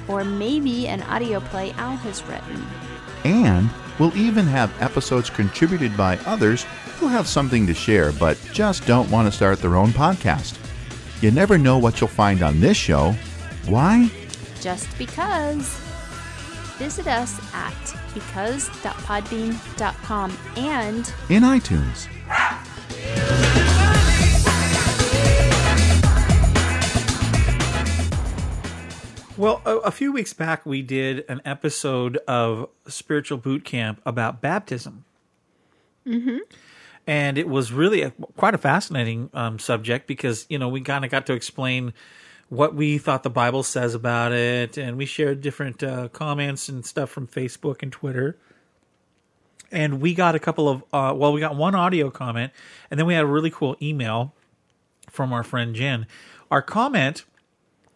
[0.08, 2.66] Or maybe an audio play Al has written.
[3.22, 3.70] And
[4.00, 6.66] we'll even have episodes contributed by others
[6.98, 10.58] who have something to share but just don't want to start their own podcast.
[11.22, 13.12] You never know what you'll find on this show.
[13.66, 14.10] Why?
[14.60, 15.68] Just because.
[16.78, 17.72] Visit us at
[18.12, 22.08] because.podbean.com and In iTunes.
[29.40, 34.42] Well, a, a few weeks back, we did an episode of Spiritual Boot Camp about
[34.42, 35.06] baptism.
[36.06, 36.40] Mm-hmm.
[37.06, 41.06] And it was really a, quite a fascinating um, subject because, you know, we kind
[41.06, 41.94] of got to explain
[42.50, 44.76] what we thought the Bible says about it.
[44.76, 48.36] And we shared different uh, comments and stuff from Facebook and Twitter.
[49.72, 52.52] And we got a couple of, uh, well, we got one audio comment,
[52.90, 54.34] and then we had a really cool email
[55.08, 56.06] from our friend Jen.
[56.50, 57.24] Our comment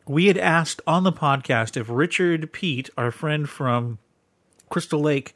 [0.06, 3.98] we had asked on the podcast if Richard Pete, our friend from
[4.68, 5.34] Crystal Lake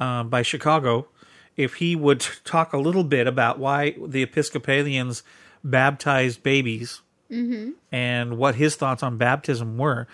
[0.00, 1.08] uh, by Chicago,
[1.56, 5.22] if he would talk a little bit about why the Episcopalians
[5.64, 7.00] baptized babies
[7.90, 10.06] and what his thoughts on baptism were.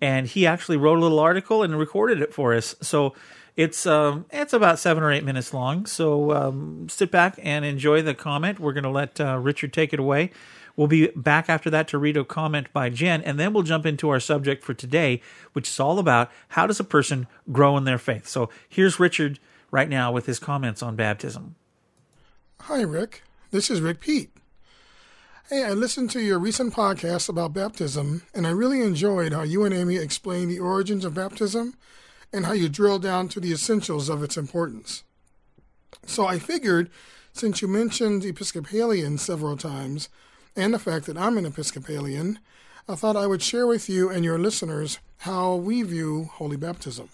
[0.00, 2.74] And he actually wrote a little article and recorded it for us.
[2.80, 3.14] So
[3.56, 5.86] it's um, it's about seven or eight minutes long.
[5.86, 8.58] So um, sit back and enjoy the comment.
[8.58, 10.32] We're going to let uh, Richard take it away.
[10.76, 13.86] We'll be back after that to read a comment by Jen, and then we'll jump
[13.86, 15.22] into our subject for today,
[15.54, 18.28] which is all about how does a person grow in their faith.
[18.28, 19.38] So here's Richard
[19.70, 21.56] right now with his comments on baptism.
[22.62, 23.22] Hi, Rick.
[23.50, 24.30] This is Rick Pete.
[25.48, 29.64] Hey, I listened to your recent podcast about baptism, and I really enjoyed how you
[29.64, 31.74] and Amy explained the origins of baptism
[32.32, 35.04] and how you drill down to the essentials of its importance.
[36.04, 36.90] So I figured,
[37.32, 40.08] since you mentioned Episcopalian several times,
[40.56, 42.38] and the fact that I'm an Episcopalian,
[42.88, 47.10] I thought I would share with you and your listeners how we view holy baptism.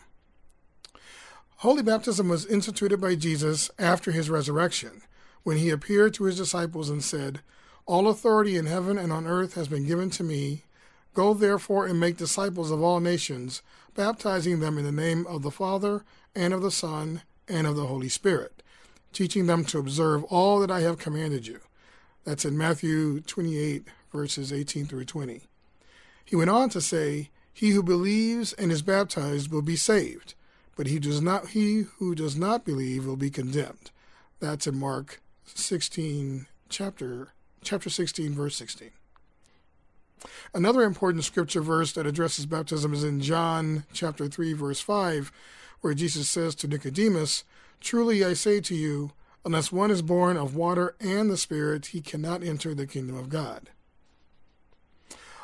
[1.56, 5.02] Holy baptism was instituted by Jesus after his resurrection,
[5.42, 7.40] when he appeared to his disciples and said,
[7.86, 10.64] All authority in heaven and on earth has been given to me.
[11.14, 13.62] Go therefore and make disciples of all nations,
[13.94, 17.86] baptizing them in the name of the Father, and of the Son, and of the
[17.86, 18.62] Holy Spirit,
[19.12, 21.60] teaching them to observe all that I have commanded you.
[22.24, 25.42] That's in Matthew 28, verses 18 through 20.
[26.24, 30.34] He went on to say, He who believes and is baptized will be saved,
[30.76, 33.90] but he does not he who does not believe will be condemned.
[34.40, 37.28] That's in Mark 16 chapter
[37.62, 38.90] chapter 16 verse 16.
[40.54, 45.32] Another important scripture verse that addresses baptism is in John chapter 3 verse 5
[45.80, 47.42] where Jesus says to Nicodemus,
[47.80, 49.10] "Truly I say to you,
[49.44, 53.28] unless one is born of water and the Spirit, he cannot enter the kingdom of
[53.28, 53.70] God."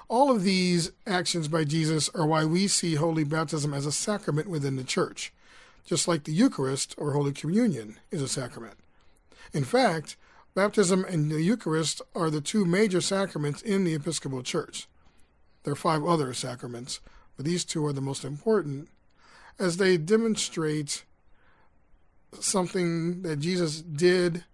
[0.08, 4.48] All of these actions by Jesus are why we see holy baptism as a sacrament
[4.48, 5.32] within the church,
[5.84, 8.78] just like the Eucharist or Holy Communion is a sacrament.
[9.52, 10.16] In fact,
[10.54, 14.88] baptism and the Eucharist are the two major sacraments in the Episcopal Church.
[15.64, 17.00] There are five other sacraments,
[17.36, 18.88] but these two are the most important
[19.58, 21.04] as they demonstrate
[22.40, 24.44] something that Jesus did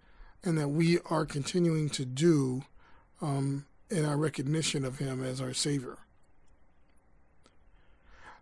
[0.43, 2.63] and that we are continuing to do
[3.21, 5.97] um, in our recognition of him as our Savior.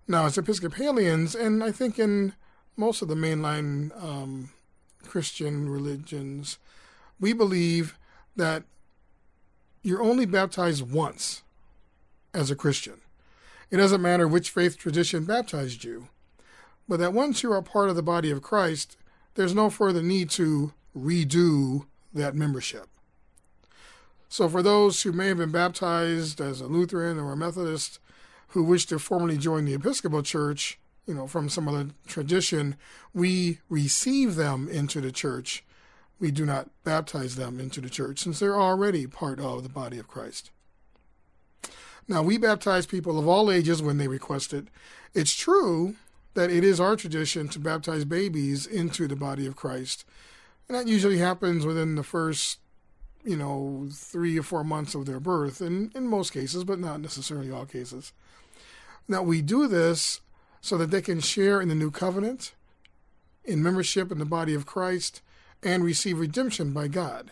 [0.07, 2.33] Now, as Episcopalians, and I think in
[2.75, 4.49] most of the mainline um,
[5.03, 6.57] Christian religions,
[7.19, 7.97] we believe
[8.35, 8.63] that
[9.81, 11.43] you're only baptized once
[12.33, 13.01] as a Christian.
[13.69, 16.09] It doesn't matter which faith tradition baptized you,
[16.87, 18.97] but that once you are part of the body of Christ,
[19.35, 22.87] there's no further need to redo that membership.
[24.29, 27.99] So, for those who may have been baptized as a Lutheran or a Methodist
[28.49, 32.75] who wish to formally join the Episcopal Church, you know, from some other tradition,
[33.13, 35.63] we receive them into the church.
[36.19, 39.99] We do not baptize them into the church since they're already part of the body
[39.99, 40.51] of Christ.
[42.07, 44.67] Now, we baptize people of all ages when they request it.
[45.13, 45.95] It's true
[46.33, 50.05] that it is our tradition to baptize babies into the body of Christ.
[50.67, 52.59] And that usually happens within the first,
[53.23, 57.01] you know, three or four months of their birth, in, in most cases, but not
[57.01, 58.13] necessarily all cases.
[59.07, 60.21] Now, we do this
[60.61, 62.53] so that they can share in the new covenant,
[63.43, 65.21] in membership in the body of Christ,
[65.61, 67.31] and receive redemption by God.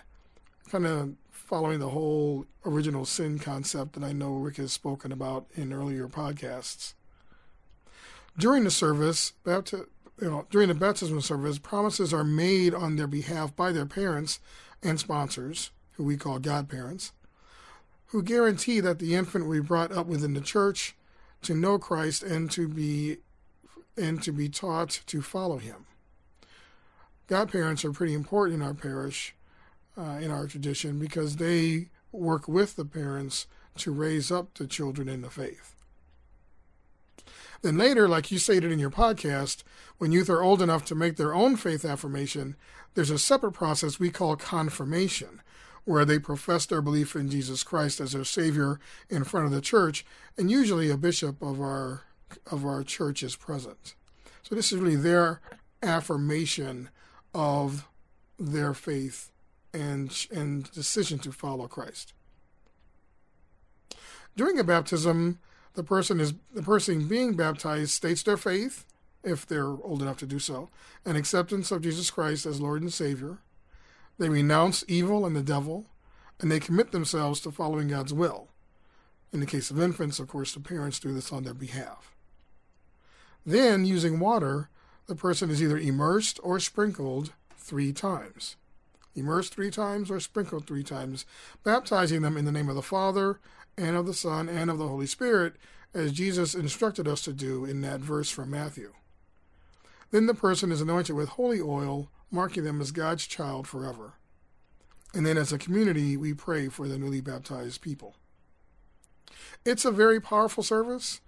[0.70, 5.48] Kind of following the whole original sin concept that I know Rick has spoken about
[5.56, 6.94] in earlier podcasts.
[8.38, 9.88] During the service, bapti-
[10.22, 14.40] you know, during the baptismal service, promises are made on their behalf by their parents
[14.84, 17.12] and sponsors, who we call godparents,
[18.08, 20.96] who guarantee that the infant will be brought up within the church
[21.42, 23.18] to know Christ and to be
[23.98, 25.86] and to be taught to follow him.
[27.28, 29.36] Godparents are pretty important in our parish,
[29.98, 35.08] uh, in our tradition, because they work with the parents to raise up the children
[35.10, 35.76] in the faith.
[37.62, 39.64] Then later, like you stated in your podcast,
[39.98, 42.56] when youth are old enough to make their own faith affirmation,
[42.96, 45.42] there's a separate process we call confirmation,
[45.86, 49.62] where they profess their belief in Jesus Christ as their Savior in front of the
[49.62, 50.06] church,
[50.38, 52.04] and usually a bishop of our
[52.50, 53.96] of our church is present.
[54.42, 55.42] So this is really their
[55.84, 56.90] affirmation
[57.34, 57.88] of
[58.40, 59.32] their faith
[59.74, 62.14] and and decision to follow Christ.
[64.36, 65.40] During a baptism,
[65.74, 68.86] the person is the person being baptized states their faith,
[69.24, 70.70] if they're old enough to do so,
[71.06, 73.40] and acceptance of Jesus Christ as Lord and Savior.
[74.18, 75.86] They renounce evil and the devil,
[76.40, 78.50] and they commit themselves to following God's will.
[79.32, 82.16] In the case of infants, of course, the parents do this on their behalf.
[83.46, 84.70] Then, using water,
[85.08, 88.58] the person is either immersed or sprinkled three times.
[89.16, 91.26] Immersed three times or sprinkled three times,
[91.64, 93.40] baptizing them in the name of the Father,
[93.82, 95.56] and of the Son, and of the Holy Spirit,
[95.94, 98.94] as Jesus instructed us to do in that verse from Matthew.
[100.12, 104.14] Then the person is anointed with holy oil, marking them as God's child forever.
[105.14, 108.16] And then as a community, we pray for the newly baptized people.
[109.66, 111.20] It's a very powerful service,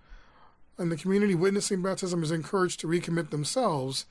[0.78, 4.06] and the community witnessing baptism is encouraged to recommit themselves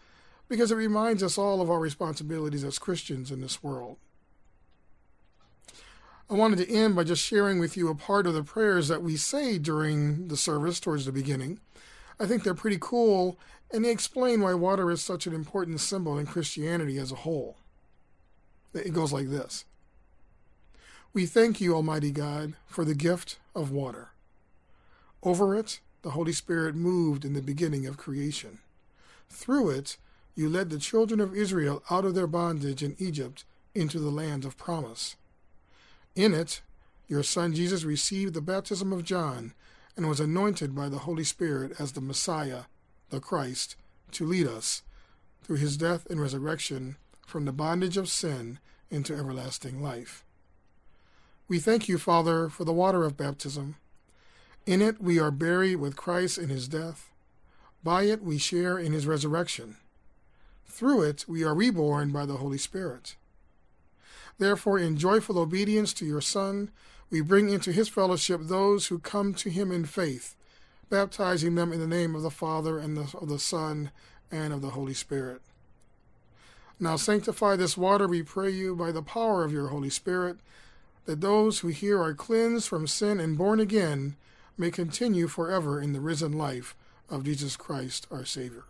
[0.49, 3.97] because it reminds us all of our responsibilities as Christians in this world.
[6.33, 9.03] I wanted to end by just sharing with you a part of the prayers that
[9.03, 11.61] we say during the service towards the beginning.
[12.19, 13.39] I think they're pretty cool,
[13.71, 17.59] and they explain why water is such an important symbol in Christianity as a whole.
[18.73, 19.67] It goes like this
[21.13, 24.13] We thank you, Almighty God, for the gift of water.
[25.23, 28.61] Over it, the Holy Spirit moved in the beginning of creation.
[29.29, 29.99] Through it,
[30.35, 34.47] you led the children of Israel out of their bondage in Egypt into the land
[34.47, 35.17] of promise.
[36.15, 36.61] In it,
[37.09, 39.55] your son Jesus received the baptism of John
[39.97, 42.63] and was anointed by the Holy Spirit as the Messiah,
[43.11, 43.77] the Christ,
[44.13, 44.83] to lead us,
[45.43, 46.97] through his death and resurrection,
[47.27, 48.59] from the bondage of sin
[48.91, 50.25] into everlasting life.
[51.49, 53.77] We thank you, Father, for the water of baptism.
[54.67, 57.11] In it we are buried with Christ in his death.
[57.83, 59.77] By it we share in his resurrection.
[60.67, 63.17] Through it we are reborn by the Holy Spirit.
[64.39, 66.71] Therefore, in joyful obedience to your Son,
[67.11, 70.35] we bring into his fellowship those who come to him in faith,
[70.89, 73.91] baptizing them in the name of the Father and the, of the Son
[74.31, 75.43] and of the Holy Spirit.
[76.81, 80.39] Now sanctify this water, we pray you, by the power of your Holy Spirit,
[81.05, 84.17] that those who here are cleansed from sin and born again
[84.57, 86.75] may continue forever in the risen life
[87.09, 88.65] of Jesus Christ our Savior.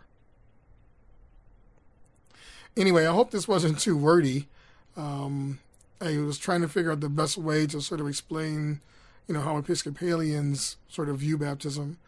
[2.77, 4.49] Anyway, I hope this wasn't too wordy.
[4.97, 5.61] Um,
[6.01, 8.81] I was trying to figure out the best way to sort of explain,
[9.29, 11.99] you know, how Episcopalians sort of view baptism.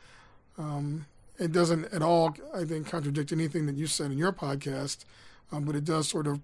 [0.59, 1.07] Um,
[1.39, 5.05] it doesn't at all, I think, contradict anything that you said in your podcast,
[5.53, 6.41] um, but it does sort of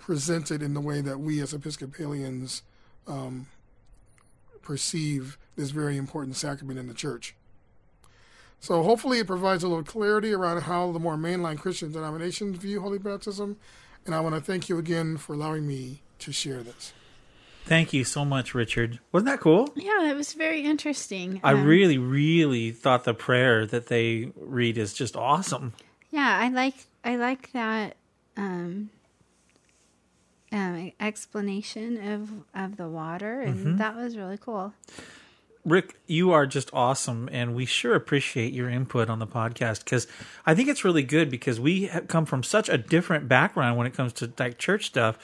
[0.00, 2.62] present it in the way that we as Episcopalians
[3.06, 3.46] um,
[4.62, 7.34] perceive this very important sacrament in the church.
[8.60, 12.80] So hopefully it provides a little clarity around how the more mainline Christian denominations view
[12.80, 13.56] holy baptism.
[14.06, 16.92] And I want to thank you again for allowing me to share this.
[17.64, 18.98] Thank you so much, Richard.
[19.12, 19.72] Wasn't that cool?
[19.76, 21.40] Yeah, it was very interesting.
[21.44, 25.72] I Um, really, really thought the prayer that they read is just awesome.
[26.10, 26.74] Yeah, I like
[27.04, 27.96] I like that
[28.36, 28.90] um,
[30.50, 33.78] um, explanation of of the water, and Mhm.
[33.78, 34.74] that was really cool.
[35.64, 40.08] Rick, you are just awesome, and we sure appreciate your input on the podcast because
[40.44, 43.94] I think it's really good because we come from such a different background when it
[43.94, 45.18] comes to like church stuff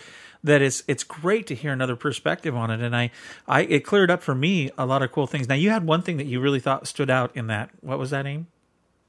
[0.45, 3.11] that it's it's great to hear another perspective on it, and I,
[3.47, 5.49] I it cleared up for me a lot of cool things.
[5.49, 7.71] Now you had one thing that you really thought stood out in that.
[7.81, 8.47] What was that aim?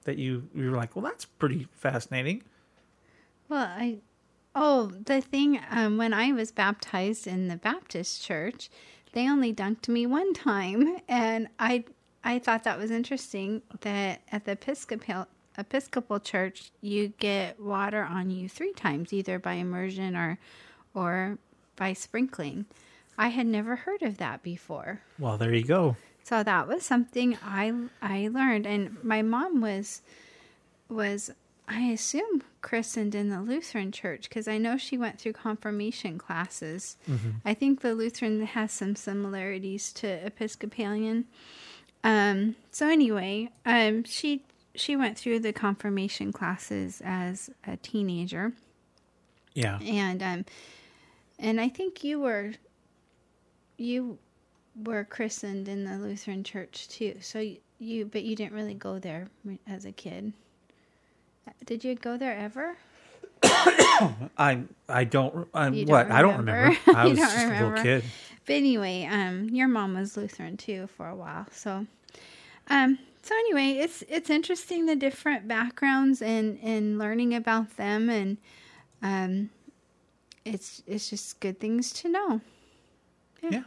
[0.06, 2.44] That you you were like, well, that's pretty fascinating.
[3.48, 4.00] Well, I
[4.56, 8.70] oh the thing um, when I was baptized in the Baptist church,
[9.14, 11.86] they only dunked me one time, and I
[12.24, 18.30] I thought that was interesting that at the Episcopal Episcopal church you get water on
[18.30, 20.40] you three times, either by immersion or
[20.94, 21.38] or
[21.76, 22.66] by sprinkling.
[23.18, 25.02] I had never heard of that before.
[25.18, 25.98] Well, there you go.
[26.24, 30.02] So that was something I I learned, and my mom was
[30.88, 31.32] was
[31.72, 36.98] I assume christened in the Lutheran church because I know she went through confirmation classes.
[37.46, 41.26] I think the Lutheran has some similarities to Episcopalian.
[42.04, 44.44] Um, so anyway, um, she
[44.76, 48.54] she went through the confirmation classes as a teenager,
[49.54, 49.80] Yeah.
[49.80, 50.46] and um,
[51.38, 52.54] and I think you were
[53.78, 54.18] you
[54.84, 57.16] were christened in the Lutheran church too.
[57.22, 57.46] So
[57.80, 59.28] you but you didn't really go there
[59.68, 60.34] as a kid.
[61.66, 62.78] Did you go there ever?
[64.38, 65.48] I I don't.
[65.54, 66.04] I'm, You what?
[66.08, 66.52] don't I don't remember.
[66.62, 66.80] remember.
[67.00, 67.70] I was don't just a remember.
[67.70, 68.04] little kid.
[68.46, 71.86] But anyway, um, your mom was Lutheran too for a while, so
[72.70, 78.38] um, so anyway, it's it's interesting the different backgrounds and and learning about them, and
[79.02, 79.50] um,
[80.46, 82.42] it's it's just good things to know.
[83.42, 83.64] Yeah.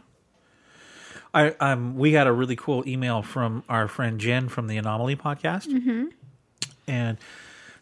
[1.33, 5.15] I um we got a really cool email from our friend Jen from the Anomaly
[5.15, 5.67] podcast.
[5.67, 6.05] Mm-hmm.
[6.87, 7.17] And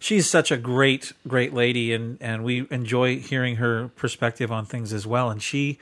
[0.02, 4.92] she's such a great great lady and and we enjoy hearing her perspective on things
[4.92, 5.30] as well.
[5.30, 5.80] And she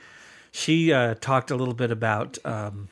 [0.52, 2.88] she uh, talked a little bit about um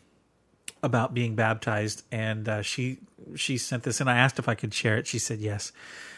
[0.83, 2.99] about being baptized and uh, she
[3.37, 5.07] she sent this and I asked if I could share it.
[5.07, 5.71] She said yes.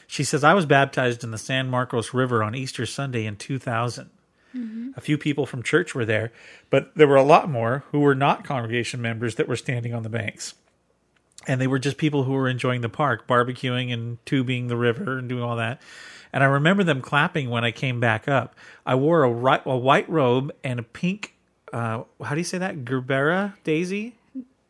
[0.06, 4.08] She says I was baptized in the San Marcos River on Easter Sunday in 2000
[4.96, 6.32] a few people from church were there,
[6.70, 10.02] but there were a lot more who were not congregation members that were standing on
[10.02, 10.54] the banks.
[11.46, 15.18] And they were just people who were enjoying the park, barbecuing and tubing the river
[15.18, 15.80] and doing all that.
[16.32, 18.54] And I remember them clapping when I came back up.
[18.86, 21.34] I wore a, ri- a white robe and a pink,
[21.72, 22.84] uh, how do you say that?
[22.84, 24.16] Gerbera daisy?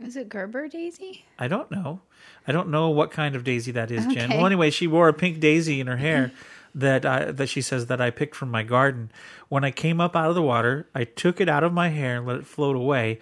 [0.03, 1.25] Is it Gerber Daisy?
[1.39, 2.01] I don't know.
[2.49, 4.25] I don't know what kind of daisy that is, Jen.
[4.31, 4.37] Okay.
[4.37, 6.33] Well, anyway, she wore a pink daisy in her hair
[6.75, 9.11] that I, that she says that I picked from my garden.
[9.49, 12.17] When I came up out of the water, I took it out of my hair
[12.19, 13.21] and let it float away.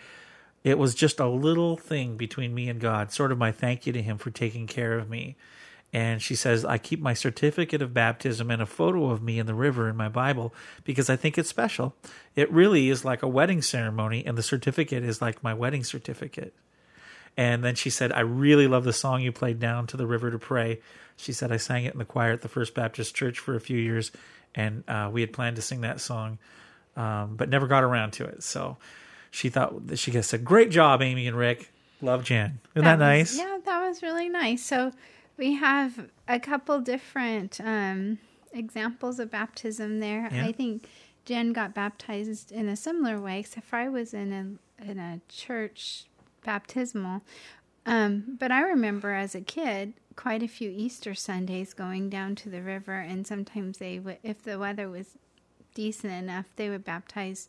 [0.69, 3.93] It was just a little thing between me and God, sort of my thank you
[3.95, 5.37] to Him for taking care of me.
[5.95, 9.47] And she says, I keep my certificate of baptism and a photo of me in
[9.47, 10.53] the river in my Bible
[10.85, 11.95] because I think it's special.
[12.37, 16.55] It really is like a wedding ceremony, and the certificate is like my wedding certificate.
[17.39, 20.31] And then she said, I really love the song you played down to the river
[20.31, 20.81] to pray.
[21.17, 23.61] She said, I sang it in the choir at the First Baptist Church for a
[23.61, 24.13] few years,
[24.55, 26.39] and uh, we had planned to sing that song,
[26.97, 28.43] um, but never got around to it.
[28.43, 28.77] So
[29.31, 31.71] she thought that she said, Great job, Amy and Rick.
[32.01, 32.61] Love Jen.
[32.75, 33.39] Isn't that, was- nice?
[33.39, 34.65] Yeah, that was really nice.
[34.65, 34.93] So
[35.37, 38.19] we have a couple different um,
[38.53, 40.29] examples of baptism there.
[40.33, 40.47] Yeah.
[40.47, 40.87] I think
[41.25, 45.21] Jen got baptized in a similar way, except for I was in a in a
[45.29, 46.05] church
[46.45, 47.23] baptismal.
[47.85, 52.49] Um, but I remember as a kid quite a few Easter Sundays going down to
[52.49, 55.17] the river, and sometimes they would, if the weather was
[55.75, 57.49] decent enough, they would baptize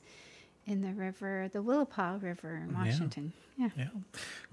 [0.70, 3.34] in the river, the Willapa River in Washington.
[3.58, 3.70] Yeah.
[3.76, 3.88] Yeah.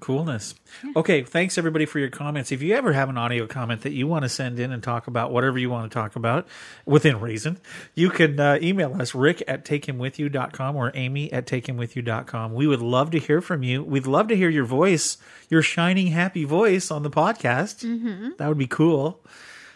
[0.01, 0.55] Coolness.
[0.97, 2.51] Okay, thanks everybody for your comments.
[2.51, 5.07] If you ever have an audio comment that you want to send in and talk
[5.07, 6.49] about whatever you want to talk about
[6.87, 7.59] within reason,
[7.95, 12.55] you can uh, email us rick at takehimwithyou.com or amy at takehimwithyou.com.
[12.55, 13.85] We would love to hear from you.
[13.85, 17.85] We'd love to hear your voice, your shining happy voice on the podcast.
[17.85, 18.31] Mm-hmm.
[18.39, 19.21] That would be cool.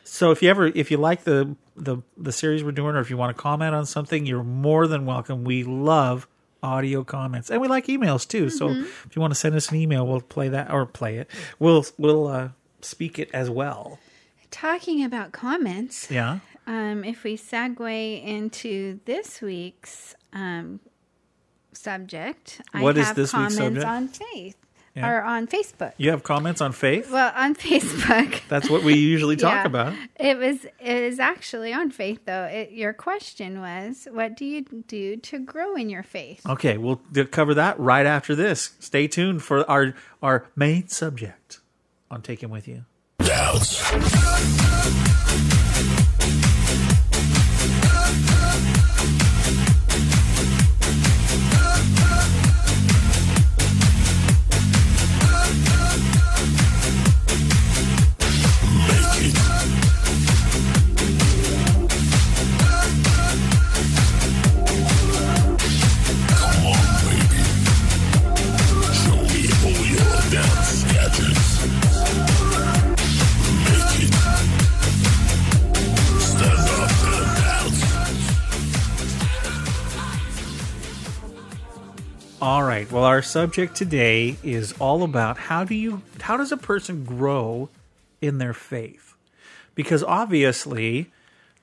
[0.03, 3.11] So if you ever if you like the the the series we're doing or if
[3.11, 5.45] you want to comment on something, you're more than welcome.
[5.45, 6.27] We love
[6.63, 8.51] audio comments and we like emails too.
[8.51, 11.31] So if you want to send us an email, we'll play that or play it.
[11.59, 12.49] We'll we'll uh,
[12.81, 13.99] speak it as well.
[14.51, 16.41] Talking about comments, Yeah.
[16.67, 20.81] um, if we segue into this week's um,
[21.73, 23.87] subject, What I is have this week's comments subject?
[23.87, 24.57] on faith
[24.97, 25.09] Yeah.
[25.09, 25.93] or on Facebook.
[25.99, 27.13] You have comments on faith?
[27.13, 28.41] Well, on Facebook.
[28.49, 29.67] That's what we usually talk Yeah.
[29.67, 29.95] about.
[30.19, 32.45] It was it is actually on faith though.
[32.45, 36.45] It, your question was, what do you do to grow in your faith?
[36.45, 38.73] Okay, we'll cover that right after this.
[38.81, 41.61] Stay tuned for our our main subject
[42.11, 42.85] on Take Him With You.
[82.43, 82.91] All right.
[82.91, 87.69] Well, our subject today is all about how do you how does a person grow
[88.23, 89.15] in their faith?
[89.75, 91.11] Because obviously,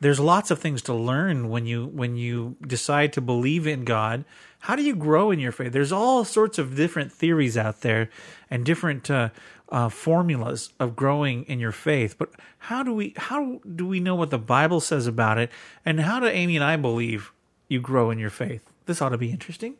[0.01, 4.23] there's lots of things to learn when you when you decide to believe in God.
[4.59, 5.73] How do you grow in your faith?
[5.73, 8.11] There's all sorts of different theories out there
[8.47, 9.30] and different uh,
[9.69, 12.19] uh, formulas of growing in your faith.
[12.19, 15.49] But how do we how do we know what the Bible says about it?
[15.84, 17.32] And how do Amy and I believe
[17.67, 18.63] you grow in your faith?
[18.86, 19.73] This ought to be interesting.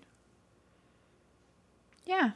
[2.08, 2.32] Yeah.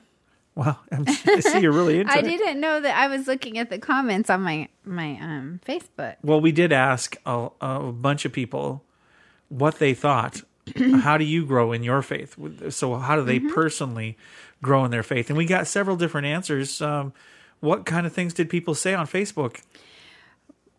[0.53, 2.23] Wow, I'm, I see you're really into I it.
[2.25, 6.17] didn't know that I was looking at the comments on my my um Facebook.
[6.21, 8.83] Well, we did ask a, a bunch of people
[9.49, 10.41] what they thought.
[11.01, 12.37] how do you grow in your faith?
[12.73, 13.53] So, how do they Mm-hmm.
[13.53, 14.17] personally
[14.61, 15.29] grow in their faith?
[15.29, 16.81] And we got several different answers.
[16.81, 17.13] Um,
[17.61, 19.61] what kind of things did people say on Facebook?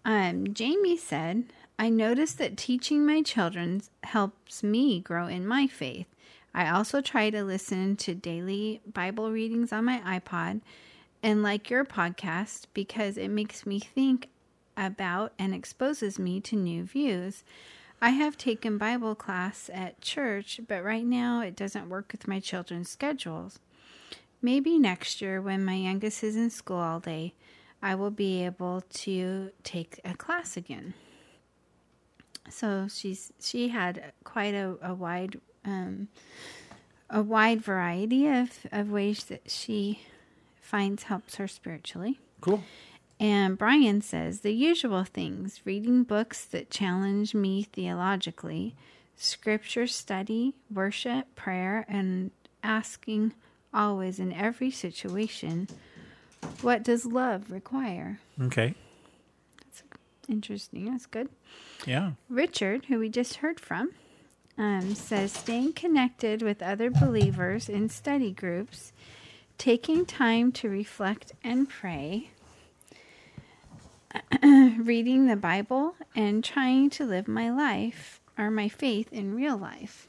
[0.05, 1.45] Um, Jamie said,
[1.79, 6.07] I noticed that teaching my children helps me grow in my faith.
[6.55, 10.61] I also try to listen to daily Bible readings on my iPod
[11.23, 14.29] and like your podcast because it makes me think
[14.77, 17.45] about and exposes me to new views.
[18.01, 22.41] I have taken Bible class at church, but right now it doesn't work with my
[22.41, 23.61] children's schedules.
[24.43, 27.35] Maybe next year, when my youngest is in school all day,
[27.81, 30.95] I will be able to take a class again.
[32.51, 36.09] So she's she had quite a, a wide um,
[37.11, 40.01] a wide variety of, of ways that she
[40.61, 42.19] finds helps her spiritually.
[42.41, 42.63] Cool.
[43.21, 48.75] And Brian says the usual things reading books that challenge me theologically,
[49.15, 52.33] scripture study, worship, prayer, and
[52.65, 53.35] asking
[53.73, 55.69] always in every situation,
[56.63, 58.19] what does love require?
[58.41, 58.75] Okay.
[59.59, 59.83] That's
[60.29, 60.87] interesting.
[60.87, 61.29] That's good.
[61.87, 62.13] Yeah.
[62.29, 63.93] Richard, who we just heard from,
[64.59, 68.93] um, says staying connected with other believers in study groups,
[69.59, 72.31] taking time to reflect and pray,
[74.43, 80.09] reading the Bible, and trying to live my life or my faith in real life.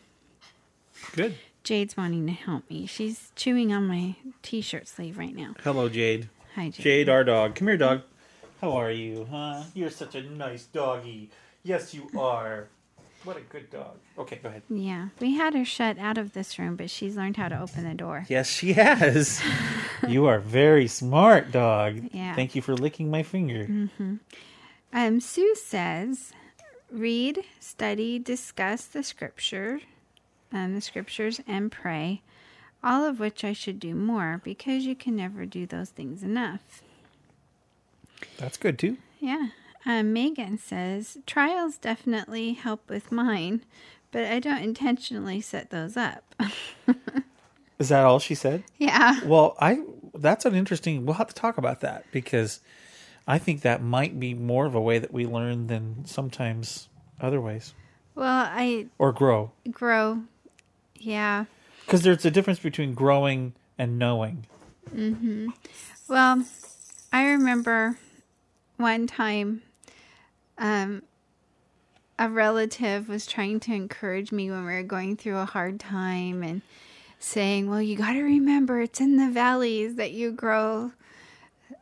[1.14, 1.36] Good.
[1.64, 2.86] Jade's wanting to help me.
[2.86, 5.56] She's chewing on my t shirt sleeve right now.
[5.64, 6.30] Hello, Jade.
[6.56, 6.84] Hi, Jade.
[6.84, 7.56] Jade, our dog.
[7.56, 8.02] Come here, dog.
[8.60, 9.64] How are you, huh?
[9.74, 11.30] You're such a nice doggy.
[11.64, 12.68] Yes, you are.
[13.24, 13.98] What a good dog.
[14.18, 14.64] Okay, go ahead.
[14.70, 17.88] Yeah, we had her shut out of this room, but she's learned how to open
[17.88, 18.26] the door.
[18.28, 19.42] Yes, she has.
[20.08, 22.02] you are very smart, dog.
[22.12, 22.36] Yeah.
[22.36, 23.66] Thank you for licking my finger.
[23.66, 24.16] Mm-hmm.
[24.92, 26.34] Um, Sue says,
[26.92, 29.80] read, study, discuss the scripture,
[30.52, 32.22] um, the scriptures, and pray.
[32.84, 36.84] All of which I should do more because you can never do those things enough.
[38.38, 38.98] That's good too.
[39.20, 39.48] Yeah.
[39.86, 43.66] Um, Megan says, trials definitely help with mine,
[44.12, 46.36] but I don't intentionally set those up.
[47.80, 48.64] Is that all she said?
[48.78, 49.20] Yeah.
[49.26, 49.80] Well, I
[50.14, 51.06] that's an interesting.
[51.06, 52.60] We'll have to talk about that because
[53.28, 56.88] I think that might be more of a way that we learn than sometimes
[57.20, 57.74] other ways
[58.16, 59.52] well, I or grow.
[59.72, 60.22] grow.
[60.96, 61.46] Yeah.
[61.86, 64.46] Because there's a difference between growing and knowing.
[64.92, 65.50] hmm
[66.08, 66.46] Well,
[67.12, 67.98] I remember
[68.78, 69.64] one time
[70.58, 71.04] um,
[72.20, 76.44] a relative was trying to encourage me when we were going through a hard time
[76.44, 76.62] and
[77.20, 80.92] saying, Well, you got to remember it's in the valleys that you grow,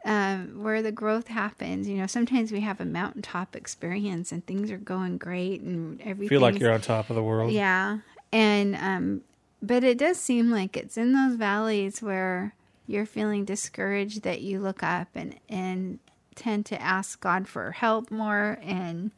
[0.06, 1.88] um, where the growth happens.
[1.88, 6.30] You know, sometimes we have a mountaintop experience and things are going great and everything.
[6.30, 7.52] Feel like you're on top of the world.
[7.52, 8.00] Yeah.
[8.32, 9.22] And um
[9.62, 12.56] but it does seem like it's in those valleys where
[12.88, 16.00] you're feeling discouraged that you look up and and
[16.36, 19.12] tend to ask God for help more and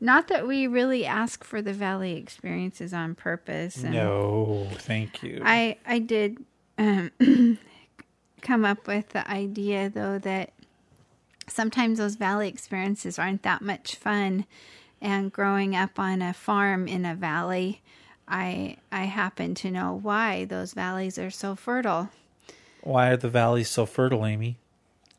[0.00, 3.82] not that we really ask for the valley experiences on purpose.
[3.82, 5.42] And No, thank you.
[5.44, 6.38] I I did
[6.76, 7.10] um,
[8.42, 10.52] come up with the idea though that
[11.48, 14.46] sometimes those valley experiences aren't that much fun.
[15.00, 17.82] And growing up on a farm in a valley,
[18.26, 22.10] I I happen to know why those valleys are so fertile.
[22.82, 24.58] Why are the valleys so fertile, Amy?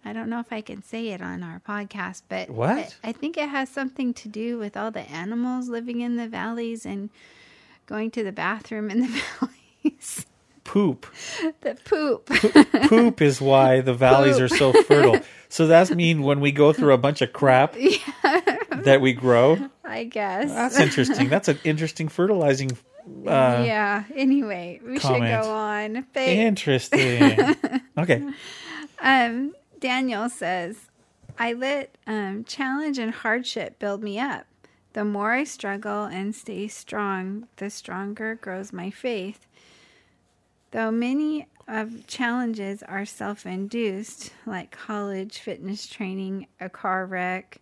[0.05, 2.95] I don't know if I can say it on our podcast, but What?
[3.03, 6.27] I, I think it has something to do with all the animals living in the
[6.27, 7.09] valleys and
[7.85, 9.07] going to the bathroom in the
[9.83, 10.25] valleys.
[10.63, 11.07] Poop.
[11.61, 12.27] the poop.
[12.87, 15.19] Poop is why the valleys are so fertile.
[15.51, 19.57] So that's mean when we go through a bunch of crap that we grow.
[19.83, 20.51] I guess.
[20.51, 21.27] That's interesting.
[21.27, 22.73] That's an interesting fertilizing.
[23.25, 24.03] Uh, yeah.
[24.15, 25.23] Anyway, we comment.
[25.23, 26.05] should go on.
[26.13, 27.55] But, Interesting.
[27.97, 28.23] Okay.
[29.01, 30.89] Um, Daniel says,
[31.37, 34.45] I let um, challenge and hardship build me up.
[34.93, 39.45] The more I struggle and stay strong, the stronger grows my faith.
[40.71, 47.59] Though many of challenges are self-induced, like college, fitness training, a car wreck,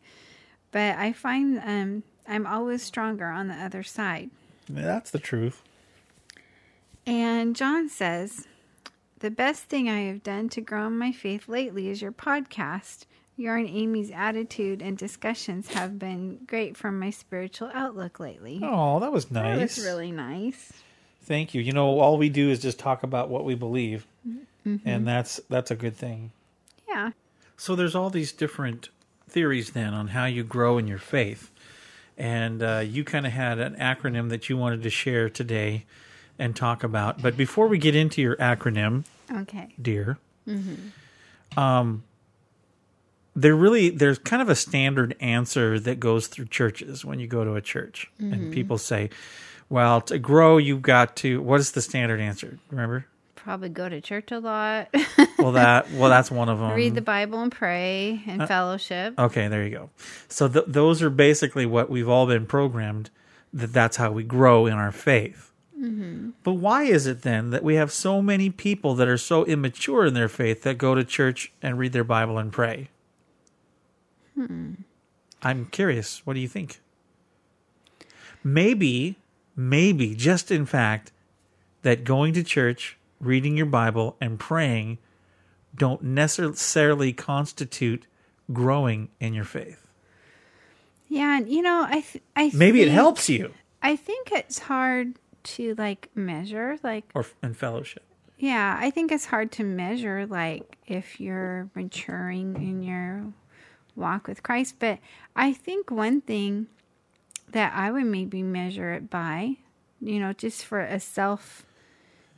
[0.71, 4.29] but I find um, I'm always stronger on the other side.
[4.69, 5.61] That's the truth.
[7.05, 8.47] And John says,
[9.19, 13.05] The best thing I have done to grow in my faith lately is your podcast.
[13.35, 18.59] Your and Amy's attitude and discussions have been great for my spiritual outlook lately.
[18.63, 19.57] Oh, that was nice.
[19.57, 20.73] That was really nice.
[21.23, 21.61] Thank you.
[21.61, 24.05] You know, all we do is just talk about what we believe,
[24.65, 24.81] Mhm.
[24.85, 26.31] and that's that's a good thing.
[26.87, 27.11] Yeah.
[27.57, 28.89] So there's all these different
[29.29, 31.51] theories then on how you grow in your faith,
[32.17, 35.85] and uh, you kind of had an acronym that you wanted to share today
[36.39, 37.21] and talk about.
[37.21, 39.73] But before we get into your acronym, Okay.
[39.81, 40.17] dear,
[40.47, 41.59] Mm-hmm.
[41.59, 42.03] um,
[43.35, 47.43] there really there's kind of a standard answer that goes through churches when you go
[47.43, 48.33] to a church, Mhm.
[48.33, 49.09] and people say,
[49.69, 52.57] "Well, to grow, you've got to." What is the standard answer?
[52.71, 53.05] Remember?
[53.35, 54.89] Probably go to church a lot.
[55.37, 56.73] Well, that well, that's one of them.
[56.73, 59.13] Read the Bible and pray and Uh, fellowship.
[59.19, 59.89] Okay, there you go.
[60.27, 63.11] So th- those are basically what we've all been programmed
[63.53, 65.51] that that's how we grow in our faith.
[65.79, 66.31] Mm-hmm.
[66.43, 70.05] But why is it then that we have so many people that are so immature
[70.05, 72.89] in their faith that go to church and read their Bible and pray?
[74.33, 74.73] Hmm.
[75.43, 76.25] I'm curious.
[76.25, 76.79] What do you think?
[78.43, 79.17] Maybe,
[79.55, 81.11] maybe, just in fact,
[81.83, 84.97] that going to church, reading your Bible, and praying
[85.75, 88.07] don't necessarily constitute
[88.51, 89.87] growing in your faith.
[91.07, 95.13] Yeah, and you know, I th- I Maybe it helps you I think it's hard
[95.55, 98.03] to like measure like or in fellowship.
[98.37, 103.25] yeah, I think it's hard to measure like if you're maturing in your
[103.95, 104.99] walk with Christ, but
[105.35, 106.67] I think one thing
[107.51, 109.57] that I would maybe measure it by,
[110.01, 111.65] you know, just for a self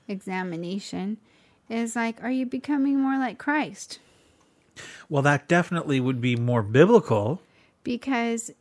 [0.07, 1.17] examination
[1.69, 3.99] is like are you becoming more like Christ?
[5.09, 7.41] Well, that definitely would be more biblical.
[7.83, 8.51] because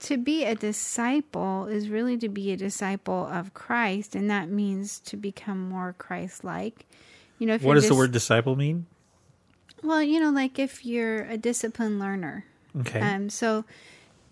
[0.00, 4.98] to be a disciple is really to be a disciple of Christ, and that means
[5.00, 6.86] to become more Christ-like.
[7.38, 8.86] You know, if What does the word disciple mean?
[9.82, 12.44] Well, you know, like if you're a disciplined learner.
[12.80, 13.00] Okay.
[13.00, 13.30] Um.
[13.30, 13.64] So,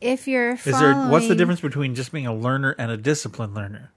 [0.00, 3.54] if you're Is there what's the difference between just being a learner and a disciplined
[3.54, 3.90] learner?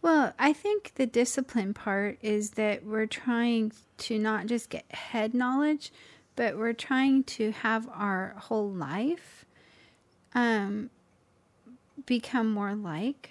[0.00, 5.32] Well, I think the discipline part is that we're trying to not just get head
[5.32, 5.92] knowledge,
[6.34, 9.44] but we're trying to have our whole life
[10.34, 10.90] um
[12.06, 13.30] become more like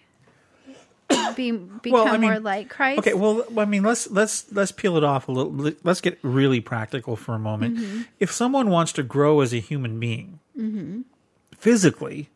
[1.36, 3.00] be become more like Christ.
[3.00, 5.74] Okay, well, I mean, let's let's let's peel it off a little.
[5.84, 7.78] Let's get really practical for a moment.
[7.78, 8.06] Mhm.
[8.20, 11.04] If someone wants to grow as a human being Mhm.
[11.58, 12.30] physically,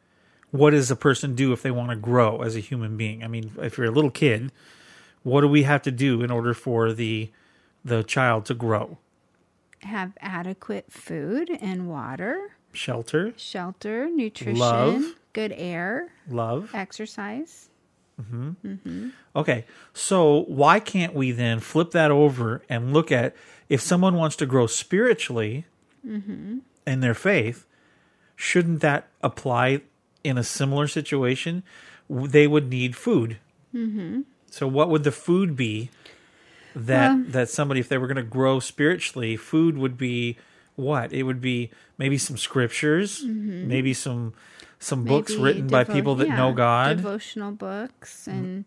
[0.51, 3.23] what does a person do if they want to grow as a human being?
[3.23, 4.51] I mean, if you're a little kid,
[5.23, 7.31] what do we have to do in order for the
[7.83, 8.97] the child to grow?
[9.83, 15.03] Have adequate food and water, Shelter, shelter, nutrition, Love.
[15.33, 16.69] good air, love.
[16.73, 17.69] exercise.
[18.29, 19.11] hmm Mhm.
[19.35, 23.35] Okay, so why can't we then flip that over and look at
[23.69, 25.65] if someone wants to grow spiritually
[26.05, 26.61] Mhm.
[26.87, 27.65] in their faith,
[28.35, 29.81] shouldn't that apply
[30.23, 31.63] in a similar situation?
[32.09, 33.37] They would need food.
[33.73, 34.23] Mhm.
[34.49, 35.89] So what would the food be
[36.75, 40.37] that Well- that somebody if they were going to grow spiritually, food would be
[40.75, 41.11] what?
[41.13, 43.67] It would be maybe some scriptures, Mhm.
[43.67, 44.33] maybe some
[44.79, 46.97] some books Maybe written by people that know God.
[46.97, 48.65] Devotional books and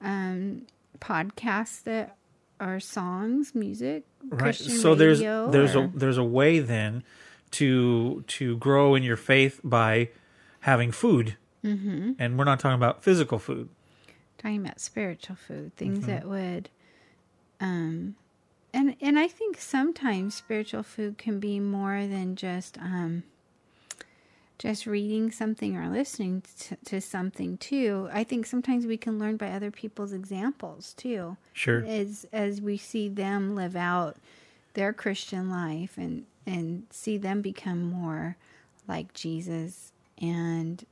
[0.00, 0.62] um,
[1.00, 2.16] podcasts that
[2.60, 7.02] are songs, music, right Christian so there's there's a or- there's a way then
[7.52, 10.08] to to grow in your faith by
[10.60, 12.16] having food Mhm.
[12.18, 13.68] and we're not talking about physical food
[14.38, 16.06] talking about spiritual food, things Mhm.
[16.06, 16.68] that would
[17.60, 18.14] um
[18.74, 23.22] and and I think sometimes spiritual food can be more than just um
[24.58, 28.08] just reading something or listening to, to something too.
[28.12, 31.36] I think sometimes we can learn by other people's examples too.
[31.52, 31.84] Sure.
[31.84, 34.16] As as we see them live out
[34.74, 38.36] their Christian life and and see them become more
[38.86, 40.84] like Jesus and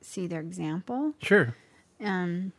[0.00, 1.14] see their example.
[1.20, 1.54] sure
[2.02, 2.52] Um.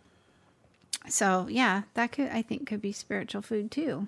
[1.10, 4.08] So yeah, that could I think could be spiritual food too.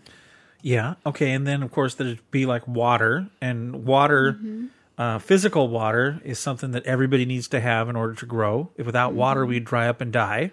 [0.62, 4.66] Yeah okay and then of course there'd be like water and water Mm-hmm.
[4.98, 8.86] uh, physical water is something that everybody needs to have in order to grow if
[8.86, 9.50] without water Mm-hmm.
[9.50, 10.52] we'd dry up and die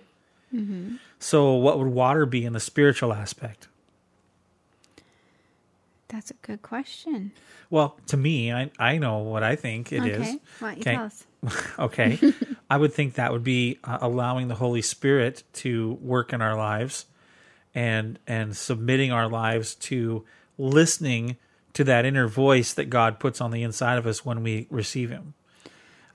[0.55, 0.97] Mm-hmm.
[1.19, 3.67] so what would water be in the spiritual aspect
[6.09, 7.33] That's a good question.
[7.69, 10.21] Well, to me, I I know what I think it is.
[10.21, 11.27] Okay, why don't you tell us?
[11.81, 12.19] okay.
[12.71, 16.57] I would think that would be uh, allowing the Holy Spirit to work in our
[16.57, 17.07] lives
[17.77, 20.25] and and submitting our lives to
[20.59, 21.37] listening
[21.75, 25.11] to that inner voice that God puts on the inside of us when we receive
[25.11, 25.35] him.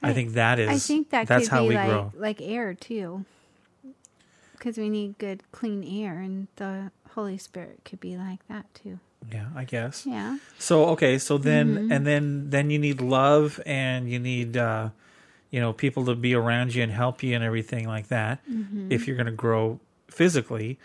[0.02, 0.68] I, think that is.
[0.68, 2.12] I think that that's could how be we like grow.
[2.16, 3.24] like air too,
[4.54, 9.00] because we need good, clean air, and the Holy Spirit could be like that too.
[9.32, 10.06] Yeah, I guess.
[10.08, 10.40] Yeah.
[10.58, 11.92] So okay, so then Mhm.
[11.96, 14.90] and then then you need love and you need uh
[15.52, 18.40] you know people to be around you and help you and everything like that.
[18.52, 18.92] Mhm.
[18.92, 20.80] If you're going to grow physically,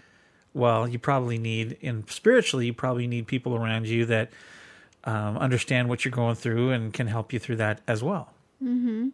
[0.57, 4.31] well, you probably need and spiritually you probably need people around you that
[5.05, 8.27] um, understand what you're going through and can help you through that as well.
[8.59, 9.09] hmm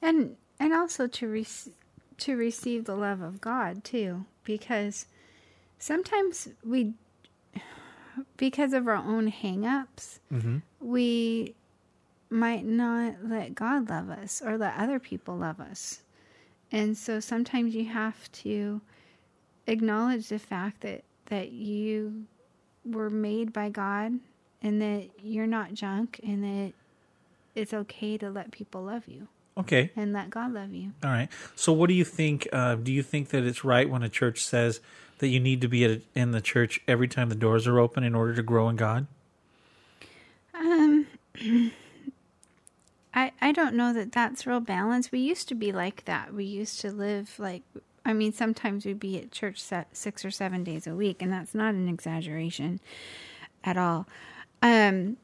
[0.00, 1.46] And and also to re-
[2.24, 5.06] to receive the love of God too, because
[5.78, 6.94] sometimes we,
[8.36, 10.58] because of our own hang-ups, Mm-hmm.
[10.80, 11.54] we
[12.30, 16.00] might not let God love us or let other people love us.
[16.72, 18.80] And so sometimes you have to
[19.66, 22.24] acknowledge the fact that that you
[22.84, 24.20] were made by God
[24.62, 26.72] and that you're not junk and that
[27.54, 29.26] it's okay to let people love you
[29.58, 29.90] Okay.
[29.96, 30.92] and let God love you.
[31.02, 31.28] All right.
[31.56, 32.46] So, what do you think?
[32.52, 34.80] Uh, do you think that it's right when a church says
[35.18, 38.04] that you need to be at, in the church every time the doors are open
[38.04, 39.06] in order to grow in God?
[40.54, 41.06] Um,
[43.14, 45.10] I I don't know that that's real balance.
[45.10, 46.34] We used to be like that.
[46.34, 47.62] We used to live like
[48.06, 49.60] I mean, sometimes we'd be at church
[49.92, 52.80] six or seven days a week, and that's not an exaggeration
[53.64, 54.06] at all.
[54.62, 55.16] Um,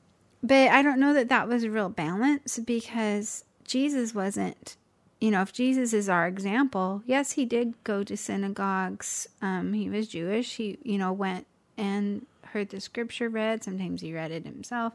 [0.43, 4.76] but I don't know that that was a real balance because Jesus wasn't.
[5.20, 9.28] You know, if Jesus is our example, yes, he did go to synagogues.
[9.41, 10.57] Um, he was Jewish.
[10.57, 11.47] He, you know, went
[11.78, 13.62] and heard the scripture read.
[13.62, 14.95] Sometimes he read it himself.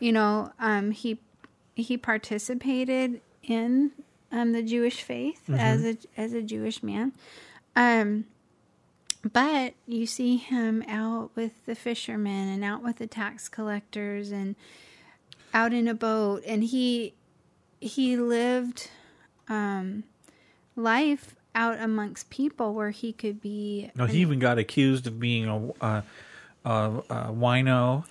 [0.00, 1.20] You know, um, he
[1.76, 3.92] he participated in
[4.34, 5.58] um, the Jewish faith Mhm.
[5.58, 7.12] as a as a Jewish man.
[7.76, 8.26] Um,
[9.32, 14.54] but you see him out with the fishermen and out with the tax collectors and
[15.54, 17.14] out in a boat, and he
[17.80, 18.90] he lived
[19.48, 20.04] um,
[20.76, 25.46] life out amongst people where he could be No, he even got accused of being
[25.80, 26.02] a,
[26.64, 26.92] a
[27.32, 28.04] wino